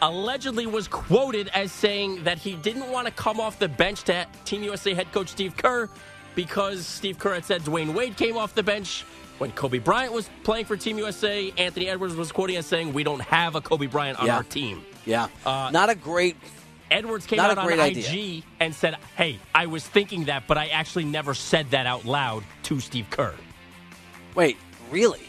allegedly 0.00 0.66
was 0.66 0.86
quoted 0.86 1.48
as 1.54 1.72
saying 1.72 2.22
that 2.24 2.38
he 2.38 2.54
didn't 2.56 2.88
want 2.90 3.06
to 3.06 3.12
come 3.12 3.40
off 3.40 3.58
the 3.58 3.68
bench 3.68 4.02
to 4.04 4.26
Team 4.44 4.62
USA 4.62 4.92
head 4.94 5.10
coach 5.12 5.28
Steve 5.28 5.56
Kerr 5.56 5.88
because 6.34 6.86
Steve 6.86 7.18
Kerr 7.18 7.34
had 7.34 7.44
said 7.44 7.62
Dwyane 7.62 7.94
Wade 7.94 8.16
came 8.16 8.36
off 8.36 8.54
the 8.54 8.62
bench. 8.62 9.04
When 9.38 9.50
Kobe 9.52 9.78
Bryant 9.78 10.12
was 10.12 10.28
playing 10.44 10.66
for 10.66 10.76
Team 10.76 10.98
USA, 10.98 11.52
Anthony 11.56 11.88
Edwards 11.88 12.14
was 12.14 12.30
quoting 12.30 12.56
as 12.56 12.66
saying, 12.66 12.92
We 12.92 13.02
don't 13.02 13.22
have 13.22 13.54
a 13.56 13.60
Kobe 13.60 13.86
Bryant 13.86 14.20
on 14.20 14.26
Yeah. 14.26 14.36
our 14.36 14.42
team. 14.44 14.82
Yeah. 15.04 15.28
Uh, 15.44 15.70
Not 15.72 15.90
a 15.90 15.94
great. 15.96 16.36
Edwards 16.90 17.26
came 17.26 17.38
Not 17.38 17.50
out 17.50 17.58
a 17.58 17.60
on 17.62 17.72
IG 17.72 17.80
idea. 17.80 18.42
and 18.60 18.74
said, 18.74 18.96
Hey, 19.16 19.38
I 19.54 19.66
was 19.66 19.84
thinking 19.86 20.24
that, 20.26 20.44
but 20.46 20.58
I 20.58 20.66
actually 20.68 21.04
never 21.04 21.34
said 21.34 21.70
that 21.70 21.86
out 21.86 22.04
loud 22.04 22.44
to 22.64 22.78
Steve 22.78 23.06
Kerr. 23.10 23.34
Wait, 24.34 24.58
really? 24.92 25.22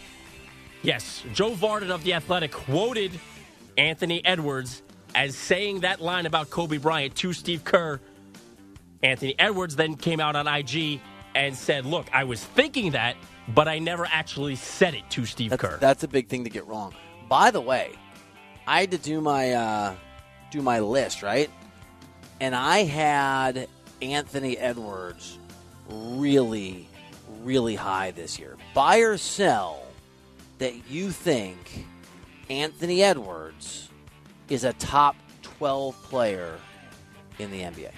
Yes, 0.84 1.24
Joe 1.34 1.52
Vardon 1.52 1.90
of 1.90 2.04
The 2.04 2.14
Athletic 2.14 2.52
quoted 2.52 3.12
Anthony 3.78 4.24
Edwards 4.26 4.84
as 5.16 5.36
saying 5.36 5.80
that 5.80 6.02
line 6.02 6.26
about 6.26 6.50
Kobe 6.50 6.78
Bryant 6.78 7.16
to 7.16 7.34
Steve 7.34 7.64
Kerr. 7.64 8.00
Anthony 9.02 9.36
Edwards 9.40 9.76
then 9.76 9.96
came 9.96 10.20
out 10.20 10.36
on 10.36 10.48
IG 10.48 11.00
and 11.36 11.56
said, 11.56 11.86
Look, 11.86 12.08
I 12.14 12.26
was 12.26 12.44
thinking 12.44 12.92
that, 12.92 13.16
but 13.48 13.68
I 13.68 13.80
never 13.80 14.06
actually 14.06 14.56
said 14.56 14.94
it 14.94 15.10
to 15.12 15.26
Steve 15.26 15.52
That's, 15.52 15.62
Kerr. 15.62 15.78
that's 15.80 16.04
a 16.04 16.08
big 16.08 16.28
thing 16.28 16.44
to 16.44 16.50
get 16.50 16.68
wrong. 16.68 16.94
By 17.30 17.52
the 17.52 17.62
way, 17.62 17.92
I 18.68 18.82
had 18.82 18.92
to 18.92 18.98
do 18.98 19.22
my 19.22 19.52
uh, 19.52 19.96
do 20.52 20.62
my 20.62 20.80
list 20.80 21.24
right, 21.24 21.50
and 22.40 22.54
I 22.56 22.84
had 22.84 23.68
Anthony 24.02 24.58
Edwards 24.58 25.40
really, 25.90 26.88
really 27.44 27.76
high 27.76 28.12
this 28.12 28.40
year. 28.40 28.56
Buy 28.74 28.98
or 29.00 29.18
sell 29.18 29.82
that 30.60 30.90
you 30.90 31.12
think 31.12 31.86
Anthony 32.50 33.04
Edwards 33.04 33.90
is 34.50 34.64
a 34.64 34.74
top 34.74 35.16
twelve 35.42 35.96
player 36.04 36.58
in 37.40 37.52
the 37.52 37.62
NBA. 37.62 37.92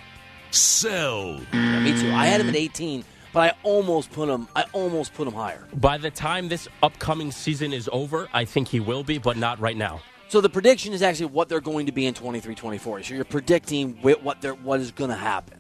Sell. 0.52 1.40
Yeah, 1.54 1.80
me 1.80 2.00
too. 2.00 2.12
I 2.12 2.26
had 2.28 2.42
him 2.42 2.50
at 2.50 2.56
eighteen, 2.56 3.04
but 3.34 3.40
I 3.42 3.58
almost 3.64 4.12
put 4.12 4.30
him. 4.30 4.48
I 4.56 4.66
almost 4.74 5.14
put 5.14 5.28
him 5.28 5.34
higher. 5.34 5.68
By 5.76 5.98
the 5.98 6.12
time 6.12 6.48
this 6.48 6.68
upcoming 6.82 7.32
season 7.32 7.74
is 7.74 7.90
over, 7.92 8.28
I 8.34 8.46
think 8.46 8.68
he 8.70 8.80
will 8.80 9.04
be, 9.04 9.18
but 9.18 9.38
not 9.38 9.60
right 9.60 9.76
now. 9.78 10.02
So 10.28 10.42
the 10.42 10.50
prediction 10.50 10.92
is 10.94 11.02
actually 11.02 11.28
what 11.28 11.50
they're 11.50 11.62
going 11.62 11.86
to 11.86 11.92
be 11.92 12.08
in 12.08 12.16
23-24. 12.16 13.06
So 13.06 13.14
you're 13.14 13.24
predicting 13.24 13.94
wh- 13.98 14.22
what 14.24 14.42
they're, 14.42 14.56
what 14.56 14.80
is 14.80 14.90
going 14.92 15.12
to 15.12 15.16
happen. 15.16 15.60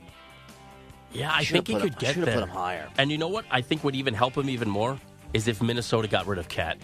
Yeah, 1.15 1.31
I 1.33 1.43
Should've 1.43 1.65
think 1.65 1.67
he 1.67 1.73
could 1.83 1.93
him- 1.93 1.99
get 1.99 2.13
should've 2.15 2.25
there. 2.25 2.35
put 2.35 2.43
him 2.43 2.49
higher. 2.49 2.89
And 2.97 3.11
you 3.11 3.17
know 3.17 3.27
what? 3.27 3.45
I 3.51 3.61
think 3.61 3.83
would 3.83 3.95
even 3.95 4.13
help 4.13 4.35
him 4.37 4.49
even 4.49 4.69
more 4.69 4.99
is 5.33 5.47
if 5.47 5.61
Minnesota 5.61 6.07
got 6.07 6.27
rid 6.27 6.39
of 6.39 6.47
KAT. 6.47 6.77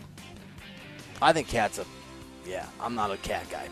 I 1.21 1.33
think 1.33 1.47
KAT's 1.47 1.79
a 1.79 1.85
yeah. 2.47 2.65
I'm 2.79 2.95
not 2.95 3.11
a 3.11 3.17
KAT 3.17 3.49
guy. 3.49 3.67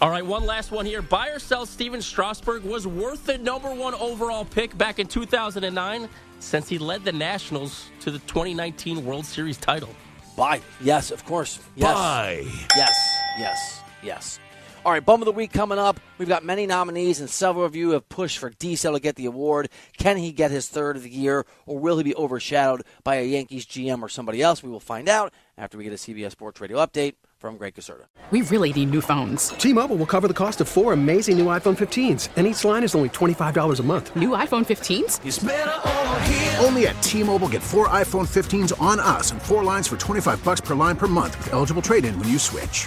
All 0.00 0.10
right, 0.10 0.24
one 0.26 0.44
last 0.44 0.70
one 0.72 0.86
here. 0.86 1.02
Buy 1.02 1.28
or 1.28 1.38
sell 1.38 1.66
Stephen 1.66 2.02
Strasburg 2.02 2.64
was 2.64 2.86
worth 2.86 3.26
the 3.26 3.38
number 3.38 3.72
one 3.72 3.94
overall 3.94 4.44
pick 4.44 4.76
back 4.76 4.98
in 4.98 5.06
2009 5.06 6.08
since 6.40 6.68
he 6.68 6.78
led 6.78 7.04
the 7.04 7.12
Nationals 7.12 7.86
to 8.00 8.10
the 8.10 8.18
2019 8.20 9.04
World 9.04 9.24
Series 9.24 9.56
title. 9.56 9.88
Buy. 10.36 10.60
Yes, 10.80 11.10
of 11.10 11.24
course. 11.24 11.60
Yes. 11.76 11.94
Buy. 11.94 12.44
Yes. 12.76 12.96
Yes. 13.38 13.80
Yes. 14.02 14.38
All 14.84 14.92
right, 14.92 15.02
bum 15.02 15.22
of 15.22 15.24
the 15.24 15.32
week 15.32 15.50
coming 15.50 15.78
up. 15.78 15.98
We've 16.18 16.28
got 16.28 16.44
many 16.44 16.66
nominees, 16.66 17.18
and 17.18 17.30
several 17.30 17.64
of 17.64 17.74
you 17.74 17.92
have 17.92 18.06
pushed 18.10 18.36
for 18.36 18.50
Diesel 18.50 18.92
to 18.92 19.00
get 19.00 19.16
the 19.16 19.24
award. 19.24 19.70
Can 19.96 20.18
he 20.18 20.30
get 20.30 20.50
his 20.50 20.68
third 20.68 20.96
of 20.96 21.04
the 21.04 21.10
year, 21.10 21.46
or 21.64 21.78
will 21.78 21.96
he 21.96 22.04
be 22.04 22.14
overshadowed 22.14 22.84
by 23.02 23.14
a 23.14 23.24
Yankees 23.24 23.64
GM 23.64 24.02
or 24.02 24.10
somebody 24.10 24.42
else? 24.42 24.62
We 24.62 24.68
will 24.68 24.80
find 24.80 25.08
out 25.08 25.32
after 25.56 25.78
we 25.78 25.84
get 25.84 25.94
a 25.94 25.96
CBS 25.96 26.32
Sports 26.32 26.60
Radio 26.60 26.76
update 26.84 27.14
from 27.38 27.56
Greg 27.56 27.74
Caserta. 27.74 28.04
We 28.30 28.42
really 28.42 28.74
need 28.74 28.90
new 28.90 29.00
phones. 29.00 29.48
T-Mobile 29.48 29.96
will 29.96 30.04
cover 30.04 30.28
the 30.28 30.34
cost 30.34 30.60
of 30.60 30.68
four 30.68 30.92
amazing 30.92 31.38
new 31.38 31.46
iPhone 31.46 31.78
15s, 31.78 32.28
and 32.36 32.46
each 32.46 32.62
line 32.62 32.84
is 32.84 32.94
only 32.94 33.08
$25 33.08 33.80
a 33.80 33.82
month. 33.82 34.14
New 34.14 34.30
iPhone 34.30 34.66
15s? 34.66 36.62
Only 36.62 36.88
at 36.88 37.02
T-Mobile 37.02 37.48
get 37.48 37.62
four 37.62 37.88
iPhone 37.88 38.28
15s 38.28 38.78
on 38.82 39.00
us 39.00 39.32
and 39.32 39.40
four 39.40 39.64
lines 39.64 39.88
for 39.88 39.96
25 39.96 40.44
bucks 40.44 40.60
per 40.60 40.74
line 40.74 40.96
per 40.96 41.06
month 41.06 41.38
with 41.38 41.54
eligible 41.54 41.80
trade-in 41.80 42.18
when 42.18 42.28
you 42.28 42.38
switch. 42.38 42.86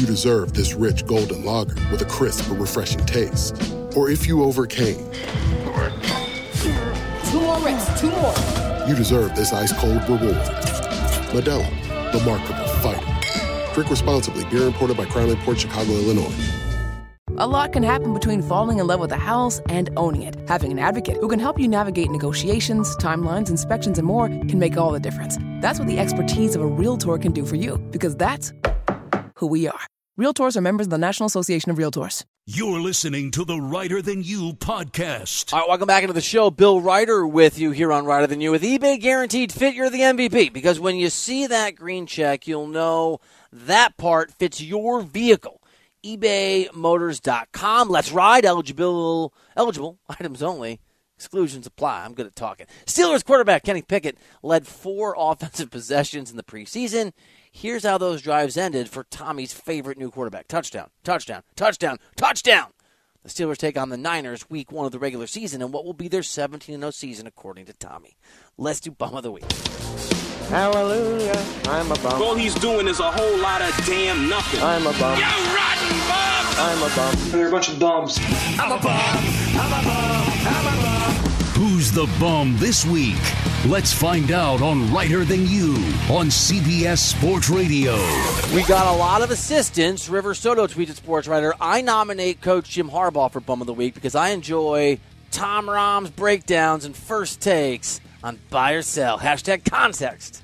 you 0.00 0.06
deserve 0.06 0.54
this 0.54 0.72
rich 0.74 1.04
golden 1.06 1.44
lager 1.44 1.74
with 1.90 2.00
a 2.00 2.06
crisp 2.06 2.48
but 2.48 2.58
refreshing 2.58 3.04
taste. 3.04 3.54
Or 3.94 4.08
if 4.08 4.26
you 4.26 4.42
overcame, 4.42 4.96
Two 7.30 7.40
more 7.40 7.60
reps, 7.60 8.00
two 8.00 8.10
more. 8.10 8.34
you 8.88 8.94
deserve 8.96 9.36
this 9.36 9.52
ice 9.52 9.72
cold 9.78 10.02
reward. 10.08 10.34
Modelo, 11.32 12.12
the 12.12 12.20
mark 12.24 12.40
of 12.50 12.58
a 12.58 12.68
fighter. 12.80 13.74
Drink 13.74 13.90
responsibly. 13.90 14.44
Beer 14.46 14.66
imported 14.66 14.96
by 14.96 15.04
Crown 15.04 15.36
Port 15.38 15.60
Chicago, 15.60 15.92
Illinois. 15.92 16.34
A 17.36 17.46
lot 17.46 17.72
can 17.72 17.82
happen 17.82 18.12
between 18.12 18.42
falling 18.42 18.80
in 18.80 18.86
love 18.86 19.00
with 19.00 19.12
a 19.12 19.16
house 19.16 19.60
and 19.68 19.90
owning 19.96 20.22
it. 20.22 20.36
Having 20.48 20.72
an 20.72 20.78
advocate 20.80 21.18
who 21.18 21.28
can 21.28 21.38
help 21.38 21.60
you 21.60 21.68
navigate 21.68 22.10
negotiations, 22.10 22.96
timelines, 22.96 23.48
inspections, 23.50 23.98
and 23.98 24.06
more 24.06 24.28
can 24.28 24.58
make 24.58 24.76
all 24.76 24.90
the 24.90 25.00
difference. 25.00 25.38
That's 25.60 25.78
what 25.78 25.86
the 25.86 25.98
expertise 25.98 26.56
of 26.56 26.62
a 26.62 26.66
Realtor 26.66 27.16
can 27.18 27.32
do 27.32 27.46
for 27.46 27.56
you, 27.56 27.78
because 27.92 28.16
that's 28.16 28.52
who 29.40 29.46
we 29.46 29.66
are. 29.66 29.80
Realtors 30.18 30.54
are 30.56 30.60
members 30.60 30.86
of 30.86 30.90
the 30.90 30.98
National 30.98 31.26
Association 31.26 31.70
of 31.70 31.78
Realtors. 31.78 32.24
You're 32.46 32.80
listening 32.80 33.30
to 33.32 33.44
the 33.44 33.58
Reiter 33.60 34.02
Than 34.02 34.22
You 34.22 34.52
podcast. 34.52 35.52
All 35.52 35.60
right, 35.60 35.68
welcome 35.68 35.86
back 35.86 36.02
into 36.02 36.12
the 36.12 36.20
show. 36.20 36.50
Bill 36.50 36.80
Reiter 36.80 37.26
with 37.26 37.58
you 37.58 37.70
here 37.70 37.92
on 37.92 38.04
Reiter 38.04 38.26
Than 38.26 38.40
You 38.40 38.50
with 38.50 38.62
eBay 38.62 39.00
Guaranteed 39.00 39.50
Fit. 39.52 39.74
You're 39.74 39.88
the 39.88 40.00
MVP 40.00 40.52
because 40.52 40.78
when 40.78 40.96
you 40.96 41.08
see 41.10 41.46
that 41.46 41.74
green 41.74 42.06
check, 42.06 42.46
you'll 42.46 42.66
know 42.66 43.20
that 43.52 43.96
part 43.96 44.30
fits 44.32 44.60
your 44.60 45.00
vehicle. 45.00 45.62
ebaymotors.com. 46.04 47.88
Let's 47.88 48.12
ride. 48.12 48.44
Eligible 48.44 49.32
eligible 49.56 49.98
items 50.08 50.42
only. 50.42 50.80
Exclusions 51.16 51.66
apply. 51.66 52.04
I'm 52.04 52.14
good 52.14 52.26
at 52.26 52.34
talking. 52.36 52.66
Steelers 52.86 53.24
quarterback 53.24 53.62
Kenny 53.62 53.82
Pickett 53.82 54.16
led 54.42 54.66
four 54.66 55.14
offensive 55.18 55.70
possessions 55.70 56.30
in 56.30 56.36
the 56.36 56.42
preseason. 56.42 57.12
Here's 57.52 57.84
how 57.84 57.98
those 57.98 58.22
drives 58.22 58.56
ended 58.56 58.88
for 58.88 59.04
Tommy's 59.04 59.52
favorite 59.52 59.98
new 59.98 60.10
quarterback 60.10 60.46
touchdown, 60.48 60.88
touchdown, 61.02 61.42
touchdown, 61.56 61.98
touchdown. 62.16 62.68
The 63.22 63.28
Steelers 63.28 63.58
take 63.58 63.76
on 63.76 63.90
the 63.90 63.98
Niners 63.98 64.48
week 64.48 64.72
one 64.72 64.86
of 64.86 64.92
the 64.92 64.98
regular 64.98 65.26
season 65.26 65.60
and 65.60 65.72
what 65.72 65.84
will 65.84 65.92
be 65.92 66.08
their 66.08 66.22
17 66.22 66.78
0 66.78 66.90
season, 66.90 67.26
according 67.26 67.66
to 67.66 67.72
Tommy. 67.74 68.16
Let's 68.56 68.80
do 68.80 68.92
Bum 68.92 69.14
of 69.14 69.24
the 69.24 69.32
Week. 69.32 69.44
Hallelujah, 70.48 71.36
I'm 71.66 71.90
a 71.92 71.96
bum. 71.96 72.22
All 72.22 72.34
he's 72.34 72.54
doing 72.54 72.88
is 72.88 72.98
a 72.98 73.10
whole 73.10 73.38
lot 73.38 73.60
of 73.62 73.76
damn 73.84 74.28
nothing. 74.28 74.60
I'm 74.62 74.86
a 74.86 74.92
bum. 74.92 75.18
You 75.18 75.24
rotten 75.24 75.98
bum! 76.08 76.40
I'm 76.56 76.82
a 76.82 76.96
bum. 76.96 77.14
They're 77.30 77.48
a 77.48 77.50
bunch 77.50 77.68
of 77.68 77.78
bums. 77.78 78.18
I'm 78.58 78.72
a 78.72 78.80
bum. 78.80 78.90
I'm 78.90 79.72
a 79.72 79.84
bum. 79.84 80.32
I'm 80.46 80.66
a 80.66 80.70
bum. 80.70 80.79
Who's 81.80 81.92
the 81.92 82.14
bum 82.20 82.58
this 82.58 82.84
week? 82.84 83.16
Let's 83.64 83.90
find 83.90 84.32
out 84.32 84.60
on 84.60 84.92
Reiter 84.92 85.24
Than 85.24 85.46
You 85.46 85.72
on 86.10 86.26
CBS 86.26 86.98
Sports 86.98 87.48
Radio. 87.48 87.94
We 88.54 88.62
got 88.64 88.94
a 88.94 88.98
lot 88.98 89.22
of 89.22 89.30
assistance. 89.30 90.06
River 90.06 90.34
Soto 90.34 90.66
tweets 90.66 90.90
at 90.90 90.96
Sports 90.96 91.26
Reiter. 91.26 91.54
I 91.58 91.80
nominate 91.80 92.42
Coach 92.42 92.68
Jim 92.68 92.90
Harbaugh 92.90 93.32
for 93.32 93.40
Bum 93.40 93.62
of 93.62 93.66
the 93.66 93.72
Week 93.72 93.94
because 93.94 94.14
I 94.14 94.28
enjoy 94.28 94.98
Tom 95.30 95.70
Rom's 95.70 96.10
breakdowns 96.10 96.84
and 96.84 96.94
first 96.94 97.40
takes 97.40 98.02
on 98.22 98.38
buy 98.50 98.72
or 98.72 98.82
sell. 98.82 99.18
Hashtag 99.18 99.64
context. 99.64 100.42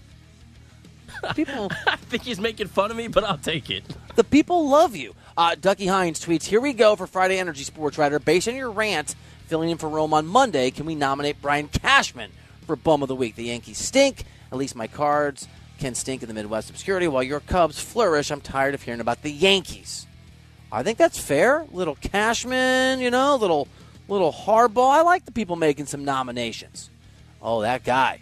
People, 1.34 1.70
I 1.87 1.97
think 1.97 2.22
he's 2.22 2.41
making 2.41 2.68
fun 2.68 2.91
of 2.91 2.97
me, 2.97 3.09
but 3.09 3.24
I'll 3.24 3.37
take 3.37 3.68
it. 3.68 3.84
the 4.14 4.24
people 4.24 4.70
love 4.70 4.97
you. 4.97 5.14
Uh, 5.37 5.55
Ducky 5.55 5.87
Hines 5.87 6.18
tweets, 6.18 6.45
Here 6.45 6.62
we 6.62 6.72
go 6.72 6.97
for 6.97 7.07
Friday 7.07 7.39
Energy 7.39 7.64
Sports 7.64 7.99
Reiter. 7.99 8.18
Based 8.18 8.49
on 8.49 8.57
your 8.57 8.70
rant, 8.70 9.14
filling 9.47 9.70
in 9.70 9.78
for 9.78 9.88
Rome 9.88 10.12
on 10.12 10.26
Monday, 10.26 10.70
can 10.70 10.86
we 10.86 10.94
nominate 10.94 11.40
Brian 11.40 11.68
Cashman 11.68 12.32
for 12.66 12.76
Bum 12.76 13.03
of 13.03 13.09
the 13.09 13.14
Week? 13.14 13.36
The 13.36 13.44
Yankees 13.44 13.78
stink. 13.78 14.24
At 14.51 14.59
least 14.59 14.76
my 14.76 14.86
cards 14.86 15.49
can 15.78 15.94
stink 15.94 16.22
in 16.22 16.28
the 16.28 16.34
Midwest 16.34 16.70
obscurity 16.70 17.09
while 17.09 17.22
your 17.22 17.40
Cubs 17.40 17.78
flourish. 17.78 18.30
I'm 18.30 18.40
tired 18.40 18.74
of 18.74 18.82
hearing 18.82 19.01
about 19.01 19.22
the 19.22 19.30
Yankees. 19.30 20.07
I 20.72 20.82
think 20.82 20.99
that's 20.99 21.18
fair. 21.18 21.64
Little 21.70 21.94
Cashman, 21.97 23.01
you 23.01 23.11
know, 23.11 23.36
little 23.36 23.68
little 24.09 24.32
Harbaugh. 24.32 24.90
I 24.90 25.03
like 25.03 25.24
the 25.24 25.32
people 25.32 25.57
making 25.57 25.86
some 25.86 26.05
nominations. 26.05 26.90
Oh, 27.40 27.62
that 27.62 27.84
guy. 27.84 28.20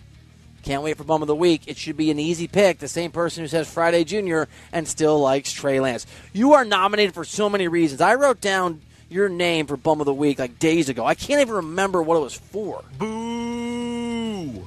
Can't 0.62 0.82
wait 0.82 0.96
for 0.96 1.04
Bum 1.04 1.20
of 1.20 1.28
the 1.28 1.34
Week. 1.34 1.62
It 1.66 1.76
should 1.76 1.96
be 1.96 2.10
an 2.10 2.18
easy 2.18 2.48
pick. 2.48 2.78
The 2.78 2.88
same 2.88 3.10
person 3.10 3.44
who 3.44 3.48
says 3.48 3.70
Friday 3.70 4.04
Jr. 4.04 4.44
and 4.72 4.88
still 4.88 5.20
likes 5.20 5.52
Trey 5.52 5.78
Lance. 5.78 6.06
You 6.32 6.54
are 6.54 6.64
nominated 6.64 7.14
for 7.14 7.24
so 7.24 7.50
many 7.50 7.68
reasons. 7.68 8.00
I 8.00 8.14
wrote 8.14 8.40
down 8.40 8.80
your 9.08 9.28
name 9.28 9.66
for 9.66 9.76
Bum 9.76 10.00
of 10.00 10.06
the 10.06 10.14
Week 10.14 10.38
like 10.38 10.58
days 10.58 10.88
ago. 10.88 11.04
I 11.04 11.14
can't 11.14 11.40
even 11.40 11.54
remember 11.54 12.02
what 12.02 12.16
it 12.16 12.20
was 12.20 12.34
for. 12.34 12.82
Boo! 12.98 14.66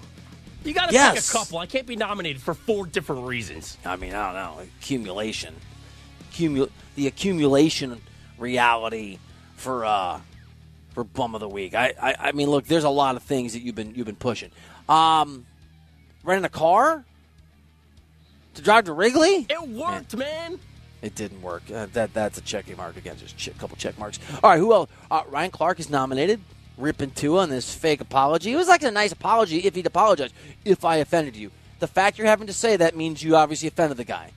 You 0.63 0.73
got 0.73 0.88
to 0.89 0.93
Yes. 0.93 1.27
pick 1.31 1.35
a 1.35 1.38
couple. 1.39 1.59
I 1.59 1.65
can't 1.65 1.88
be 1.88 1.95
nominated 1.95 2.41
for 2.41 2.53
four 2.53 2.85
different 2.85 3.25
reasons. 3.25 3.77
I 3.85 3.95
mean, 3.95 4.13
I 4.13 4.25
don't 4.33 4.57
know. 4.57 4.63
Accumulation. 4.81 5.55
Accumu- 6.31 6.69
the 6.95 7.07
accumulation 7.07 8.01
reality 8.38 9.17
for 9.55 9.85
uh 9.85 10.19
for 10.93 11.03
Bum 11.03 11.35
of 11.35 11.41
the 11.41 11.47
Week. 11.49 11.73
I, 11.73 11.93
I 12.01 12.15
I 12.19 12.31
mean, 12.33 12.49
look, 12.49 12.65
there's 12.65 12.83
a 12.83 12.89
lot 12.89 13.15
of 13.15 13.23
things 13.23 13.53
that 13.53 13.61
you've 13.61 13.75
been 13.75 13.95
you've 13.95 14.05
been 14.05 14.15
pushing. 14.15 14.51
Um 14.89 15.45
renting 16.23 16.45
a 16.45 16.49
car 16.49 17.05
to 18.55 18.61
drive 18.61 18.85
to 18.85 18.93
Wrigley? 18.93 19.45
It 19.49 19.69
worked, 19.69 20.15
man. 20.17 20.59
It 21.01 21.15
didn't 21.15 21.41
work. 21.41 21.63
Uh, 21.71 21.87
that 21.93 22.13
that's 22.13 22.37
a 22.37 22.41
checking 22.41 22.77
mark 22.77 22.97
again. 22.97 23.15
Just 23.17 23.47
a 23.47 23.51
couple 23.51 23.77
check 23.77 23.97
marks. 23.99 24.19
All 24.43 24.49
right, 24.49 24.59
who 24.59 24.73
else? 24.73 24.89
Uh, 25.11 25.23
Ryan 25.27 25.51
Clark 25.51 25.79
is 25.79 25.89
nominated. 25.89 26.39
Ripping 26.77 27.11
Tua 27.11 27.41
on 27.41 27.49
this 27.49 27.73
fake 27.73 28.01
apology. 28.01 28.51
It 28.51 28.55
was 28.55 28.67
like 28.67 28.83
a 28.83 28.91
nice 28.91 29.11
apology 29.11 29.59
if 29.59 29.75
he'd 29.75 29.85
apologized. 29.85 30.33
If 30.63 30.85
I 30.85 30.97
offended 30.97 31.35
you, 31.35 31.51
the 31.79 31.87
fact 31.87 32.17
you're 32.17 32.27
having 32.27 32.47
to 32.47 32.53
say 32.53 32.77
that 32.77 32.95
means 32.95 33.23
you 33.23 33.35
obviously 33.35 33.67
offended 33.67 33.97
the 33.97 34.03
guy. 34.03 34.31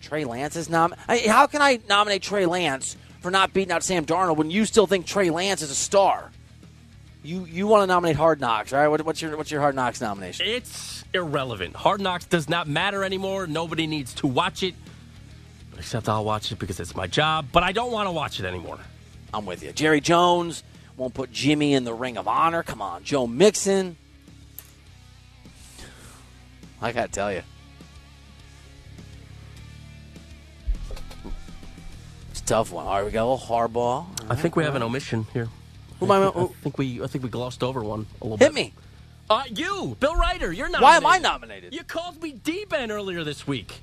Trey 0.00 0.24
Lance 0.24 0.56
is 0.56 0.68
nom. 0.70 0.94
How 1.08 1.46
can 1.46 1.62
I 1.62 1.80
nominate 1.88 2.22
Trey 2.22 2.46
Lance 2.46 2.96
for 3.20 3.30
not 3.30 3.52
beating 3.52 3.72
out 3.72 3.82
Sam 3.82 4.06
Darnold 4.06 4.36
when 4.36 4.50
you 4.50 4.64
still 4.64 4.86
think 4.86 5.04
Trey 5.06 5.30
Lance 5.30 5.62
is 5.62 5.70
a 5.70 5.74
star? 5.74 6.30
You 7.22 7.44
you 7.44 7.66
want 7.66 7.82
to 7.82 7.86
nominate 7.86 8.16
Hard 8.16 8.40
Knocks, 8.40 8.72
right? 8.72 8.88
What, 8.88 9.04
what's 9.04 9.20
your 9.20 9.36
what's 9.36 9.50
your 9.50 9.60
Hard 9.60 9.74
Knocks 9.74 10.00
nomination? 10.00 10.46
It's 10.48 11.04
irrelevant. 11.12 11.76
Hard 11.76 12.00
Knocks 12.00 12.24
does 12.24 12.48
not 12.48 12.66
matter 12.66 13.04
anymore. 13.04 13.46
Nobody 13.46 13.86
needs 13.86 14.14
to 14.14 14.26
watch 14.26 14.62
it. 14.62 14.74
Except 15.80 16.10
I'll 16.10 16.26
watch 16.26 16.52
it 16.52 16.58
because 16.58 16.78
it's 16.78 16.94
my 16.94 17.06
job, 17.06 17.46
but 17.52 17.62
I 17.62 17.72
don't 17.72 17.90
want 17.90 18.06
to 18.06 18.10
watch 18.12 18.38
it 18.38 18.44
anymore. 18.44 18.78
I'm 19.32 19.46
with 19.46 19.62
you. 19.62 19.72
Jerry 19.72 20.02
Jones 20.02 20.62
won't 20.98 21.14
put 21.14 21.32
Jimmy 21.32 21.72
in 21.72 21.84
the 21.84 21.94
Ring 21.94 22.18
of 22.18 22.28
Honor. 22.28 22.62
Come 22.62 22.82
on, 22.82 23.02
Joe 23.02 23.26
Mixon. 23.26 23.96
I 26.82 26.92
gotta 26.92 27.10
tell 27.10 27.32
you, 27.32 27.42
it's 32.30 32.40
a 32.40 32.44
tough 32.44 32.72
one. 32.72 32.86
All 32.86 32.96
right, 32.96 33.04
we 33.06 33.10
got 33.10 33.22
a 33.24 33.28
little 33.30 33.38
Harbaugh. 33.38 34.04
I 34.30 34.34
think 34.36 34.56
we 34.56 34.64
have 34.64 34.74
an 34.74 34.82
omission 34.82 35.26
here. 35.32 35.48
Who 35.98 36.12
am 36.12 36.12
I- 36.12 36.42
I 36.42 36.46
think 36.62 36.76
we 36.76 37.02
I 37.02 37.06
think 37.06 37.24
we 37.24 37.30
glossed 37.30 37.62
over 37.62 37.82
one 37.82 38.06
a 38.20 38.24
little 38.24 38.36
bit. 38.36 38.44
Hit 38.44 38.54
bit. 38.54 38.64
me. 38.66 38.74
Uh, 39.30 39.44
you, 39.48 39.96
Bill 39.98 40.14
Reiter, 40.16 40.52
you're 40.52 40.68
nominated. 40.68 40.82
Why 40.82 40.96
am 40.96 41.06
I 41.06 41.18
nominated? 41.18 41.72
You 41.72 41.84
called 41.84 42.20
me 42.22 42.32
D-Ben 42.32 42.90
earlier 42.90 43.24
this 43.24 43.46
week. 43.46 43.80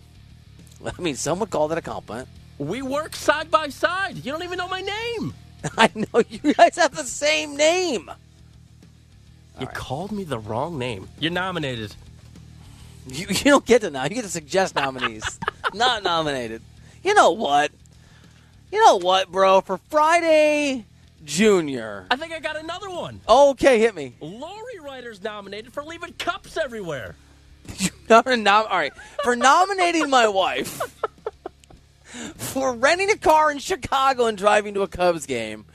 I 0.85 1.01
mean, 1.01 1.15
someone 1.15 1.49
called 1.49 1.71
it 1.71 1.77
a 1.77 1.81
compliment. 1.81 2.27
We 2.57 2.81
work 2.81 3.15
side 3.15 3.51
by 3.51 3.69
side. 3.69 4.17
You 4.17 4.31
don't 4.31 4.43
even 4.43 4.57
know 4.57 4.67
my 4.67 4.81
name. 4.81 5.33
I 5.77 5.91
know 5.95 6.23
you 6.29 6.53
guys 6.53 6.75
have 6.77 6.95
the 6.95 7.03
same 7.03 7.55
name. 7.55 8.09
you 9.59 9.67
called 9.67 10.11
me 10.11 10.23
the 10.23 10.39
wrong 10.39 10.77
name. 10.77 11.07
You're 11.19 11.31
nominated. 11.31 11.95
You, 13.07 13.27
you 13.29 13.43
don't 13.43 13.65
get 13.65 13.81
to 13.81 13.89
now. 13.89 14.03
You 14.03 14.09
get 14.09 14.23
to 14.23 14.29
suggest 14.29 14.75
nominees. 14.75 15.39
Not 15.73 16.03
nominated. 16.03 16.61
You 17.03 17.13
know 17.13 17.31
what? 17.31 17.71
You 18.71 18.83
know 18.83 18.97
what, 18.97 19.31
bro? 19.31 19.61
For 19.61 19.77
Friday 19.89 20.85
Junior. 21.23 22.05
I 22.09 22.15
think 22.15 22.33
I 22.33 22.39
got 22.39 22.57
another 22.57 22.89
one. 22.89 23.19
Okay, 23.27 23.79
hit 23.79 23.95
me. 23.95 24.15
Lori 24.21 24.79
Reiter's 24.79 25.21
nominated 25.21 25.73
for 25.73 25.83
leaving 25.83 26.13
cups 26.13 26.57
everywhere. 26.57 27.15
All 28.09 28.23
right. 28.23 28.93
For 29.23 29.35
nominating 29.35 30.09
my 30.09 30.27
wife 30.27 30.81
for 32.35 32.73
renting 32.73 33.09
a 33.09 33.17
car 33.17 33.51
in 33.51 33.59
Chicago 33.59 34.25
and 34.25 34.37
driving 34.37 34.73
to 34.73 34.81
a 34.81 34.87
Cubs 34.87 35.25
game. 35.25 35.65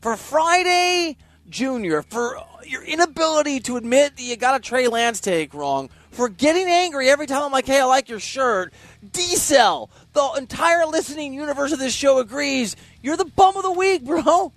For 0.00 0.16
Friday 0.16 1.16
Junior, 1.48 2.02
for 2.02 2.42
your 2.66 2.82
inability 2.82 3.60
to 3.60 3.76
admit 3.76 4.16
that 4.16 4.22
you 4.22 4.36
got 4.36 4.56
a 4.56 4.60
Trey 4.60 4.88
Lance 4.88 5.20
take 5.20 5.54
wrong. 5.54 5.90
For 6.10 6.28
getting 6.28 6.66
angry 6.68 7.08
every 7.08 7.26
time 7.26 7.42
I'm 7.42 7.52
like, 7.52 7.66
hey, 7.66 7.80
I 7.80 7.84
like 7.84 8.08
your 8.08 8.20
shirt. 8.20 8.72
D-Cell, 9.12 9.90
the 10.12 10.32
entire 10.36 10.84
listening 10.86 11.32
universe 11.32 11.72
of 11.72 11.78
this 11.78 11.94
show 11.94 12.18
agrees. 12.18 12.76
You're 13.02 13.16
the 13.16 13.24
bum 13.24 13.56
of 13.56 13.62
the 13.62 13.72
week, 13.72 14.04
bro. 14.04 14.52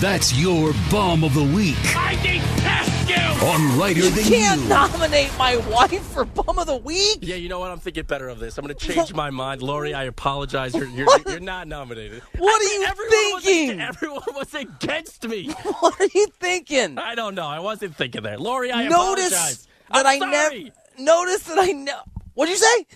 That's 0.00 0.34
your 0.38 0.72
bum 0.90 1.24
of 1.24 1.32
the 1.34 1.42
week 1.44 1.76
I 1.96 2.14
detest 2.16 3.08
you! 3.08 3.46
on 3.46 3.78
Reiter 3.78 4.00
You 4.00 4.10
Than 4.10 4.24
can't 4.24 4.60
You. 4.62 4.68
nominate 4.68 5.30
my 5.38 5.56
wife 5.70 6.02
for 6.08 6.24
bum 6.24 6.58
of 6.58 6.66
the 6.66 6.76
week. 6.76 7.18
Yeah, 7.22 7.36
you 7.36 7.48
know 7.48 7.58
what? 7.60 7.70
I'm 7.70 7.78
thinking 7.78 8.04
better 8.04 8.28
of 8.28 8.38
this. 8.38 8.58
I'm 8.58 8.64
going 8.64 8.74
to 8.76 8.86
change 8.86 9.14
my 9.14 9.30
mind. 9.30 9.62
Lori, 9.62 9.94
I 9.94 10.04
apologize. 10.04 10.74
You're, 10.74 10.86
you're, 10.88 11.06
you're 11.26 11.40
not 11.40 11.68
nominated. 11.68 12.22
What 12.36 12.60
I 12.60 12.64
are 12.64 12.68
you 12.68 12.86
everyone 12.86 13.32
was 13.34 13.44
thinking? 13.44 13.80
ag- 13.80 13.88
everyone 13.88 14.22
was 14.34 14.54
against 14.54 15.26
me. 15.28 15.46
What 15.80 15.98
are 16.00 16.08
you 16.14 16.26
thinking? 16.38 16.98
I 16.98 17.14
don't 17.14 17.34
know. 17.34 17.46
I 17.46 17.60
wasn't 17.60 17.96
thinking 17.96 18.22
that. 18.24 18.40
Lori, 18.40 18.72
I 18.72 18.88
Notice 18.88 19.26
apologize. 19.32 19.68
that 19.92 20.06
I'm 20.06 20.22
I 20.22 20.26
never 20.26 20.48
sorry. 20.50 20.72
notice 20.98 21.42
that 21.44 21.58
I 21.58 21.72
know. 21.72 22.00
What'd 22.34 22.52
you 22.52 22.58
say? 22.58 22.86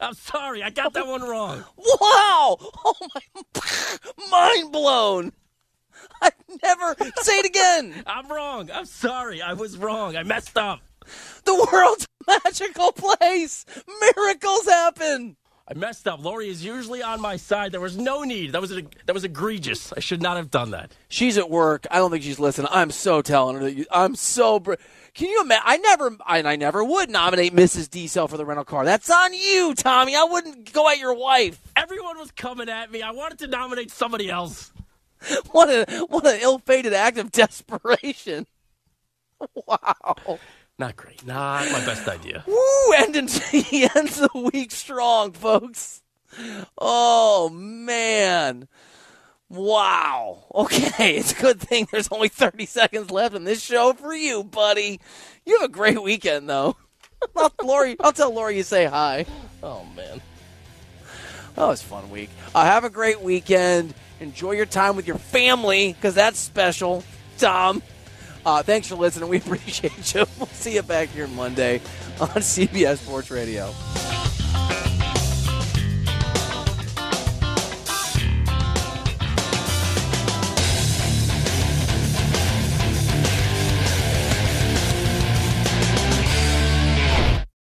I'm 0.00 0.14
sorry. 0.14 0.62
I 0.62 0.70
got 0.70 0.92
that 0.94 1.06
one 1.06 1.22
wrong. 1.22 1.64
Wow! 1.76 2.56
Oh 2.60 2.94
my, 3.14 3.42
mind 4.30 4.72
blown. 4.72 5.32
I 6.22 6.30
never 6.62 6.94
say 7.22 7.38
it 7.40 7.46
again. 7.46 8.02
I'm 8.06 8.28
wrong. 8.28 8.70
I'm 8.72 8.86
sorry. 8.86 9.42
I 9.42 9.52
was 9.54 9.76
wrong. 9.76 10.16
I 10.16 10.22
messed 10.22 10.56
up. 10.56 10.80
The 11.44 11.68
world's 11.72 12.06
a 12.28 12.40
magical 12.44 12.92
place. 12.92 13.64
Miracles 14.00 14.66
happen. 14.66 15.36
I 15.68 15.74
messed 15.74 16.06
up. 16.06 16.22
Lori 16.22 16.48
is 16.48 16.64
usually 16.64 17.02
on 17.02 17.20
my 17.20 17.36
side. 17.36 17.72
There 17.72 17.80
was 17.80 17.96
no 17.96 18.22
need. 18.22 18.52
That 18.52 18.60
was 18.60 18.70
a, 18.70 18.82
that 19.06 19.14
was 19.14 19.24
egregious. 19.24 19.92
I 19.92 19.98
should 20.00 20.22
not 20.22 20.36
have 20.36 20.48
done 20.48 20.70
that. 20.70 20.92
She's 21.08 21.36
at 21.38 21.50
work. 21.50 21.88
I 21.90 21.96
don't 21.98 22.12
think 22.12 22.22
she's 22.22 22.38
listening. 22.38 22.68
I'm 22.70 22.92
so 22.92 23.20
telling 23.20 23.56
her 23.56 23.62
that 23.64 23.74
you, 23.74 23.84
I'm 23.90 24.14
so. 24.14 24.60
Br- 24.60 24.74
Can 25.14 25.28
you 25.28 25.42
imagine? 25.42 25.64
I 25.66 25.76
never, 25.78 26.16
I, 26.24 26.38
I 26.42 26.54
never 26.54 26.84
would 26.84 27.10
nominate 27.10 27.52
Mrs. 27.52 27.90
Diesel 27.90 28.28
for 28.28 28.36
the 28.36 28.44
rental 28.44 28.64
car. 28.64 28.84
That's 28.84 29.10
on 29.10 29.34
you, 29.34 29.74
Tommy. 29.74 30.14
I 30.14 30.22
wouldn't 30.22 30.72
go 30.72 30.88
at 30.88 30.98
your 30.98 31.14
wife. 31.14 31.60
Everyone 31.74 32.16
was 32.16 32.30
coming 32.30 32.68
at 32.68 32.92
me. 32.92 33.02
I 33.02 33.10
wanted 33.10 33.40
to 33.40 33.48
nominate 33.48 33.90
somebody 33.90 34.30
else. 34.30 34.70
What 35.50 35.68
a 35.68 36.06
what 36.08 36.26
an 36.26 36.38
ill-fated 36.40 36.92
act 36.92 37.18
of 37.18 37.32
desperation. 37.32 38.46
Wow. 39.66 40.38
Not 40.78 40.96
great. 40.96 41.26
Not 41.26 41.70
my 41.70 41.84
best 41.84 42.08
idea. 42.08 42.42
Woo! 42.46 42.92
Ending, 42.96 43.28
he 43.50 43.86
ends 43.94 44.16
the 44.16 44.50
week 44.52 44.70
strong, 44.70 45.32
folks. 45.32 46.02
Oh 46.78 47.50
man. 47.50 48.66
Wow. 49.48 50.44
Okay, 50.54 51.16
it's 51.18 51.32
a 51.32 51.40
good 51.40 51.60
thing 51.60 51.86
there's 51.90 52.08
only 52.10 52.28
30 52.28 52.66
seconds 52.66 53.10
left 53.10 53.34
in 53.34 53.44
this 53.44 53.62
show 53.62 53.92
for 53.92 54.14
you, 54.14 54.42
buddy. 54.42 55.00
You 55.44 55.60
have 55.60 55.70
a 55.70 55.72
great 55.72 56.02
weekend, 56.02 56.48
though. 56.48 56.76
I'll, 57.36 57.52
Lori, 57.62 57.96
I'll 58.00 58.12
tell 58.12 58.32
Lori 58.32 58.56
you 58.56 58.62
say 58.62 58.86
hi. 58.86 59.24
Oh, 59.62 59.84
man. 59.94 60.20
That 61.54 61.66
was 61.66 61.82
a 61.82 61.86
fun 61.86 62.10
week. 62.10 62.30
Uh, 62.54 62.64
have 62.64 62.84
a 62.84 62.90
great 62.90 63.20
weekend. 63.20 63.94
Enjoy 64.20 64.52
your 64.52 64.66
time 64.66 64.96
with 64.96 65.06
your 65.06 65.18
family 65.18 65.92
because 65.92 66.14
that's 66.14 66.38
special. 66.38 67.04
Tom, 67.38 67.82
uh, 68.44 68.62
thanks 68.62 68.88
for 68.88 68.94
listening. 68.94 69.28
We 69.28 69.36
appreciate 69.44 70.14
you. 70.14 70.24
We'll 70.38 70.46
see 70.48 70.74
you 70.74 70.82
back 70.82 71.08
here 71.08 71.26
Monday 71.28 71.80
on 72.20 72.28
CBS 72.28 72.98
Sports 72.98 73.30
Radio. 73.30 73.72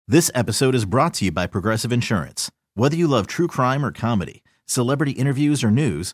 This 0.06 0.30
episode 0.36 0.76
is 0.76 0.86
brought 0.86 1.16
to 1.16 1.26
you 1.26 1.32
by 1.32 1.48
Progressive 1.48 1.92
Insurance. 1.92 2.52
Whether 2.76 2.96
you 2.96 3.08
love 3.08 3.26
true 3.26 3.48
crime 3.48 3.84
or 3.84 3.92
comedy, 3.92 4.44
celebrity 4.68 5.14
interviews 5.14 5.64
or 5.64 5.72
news, 5.72 6.14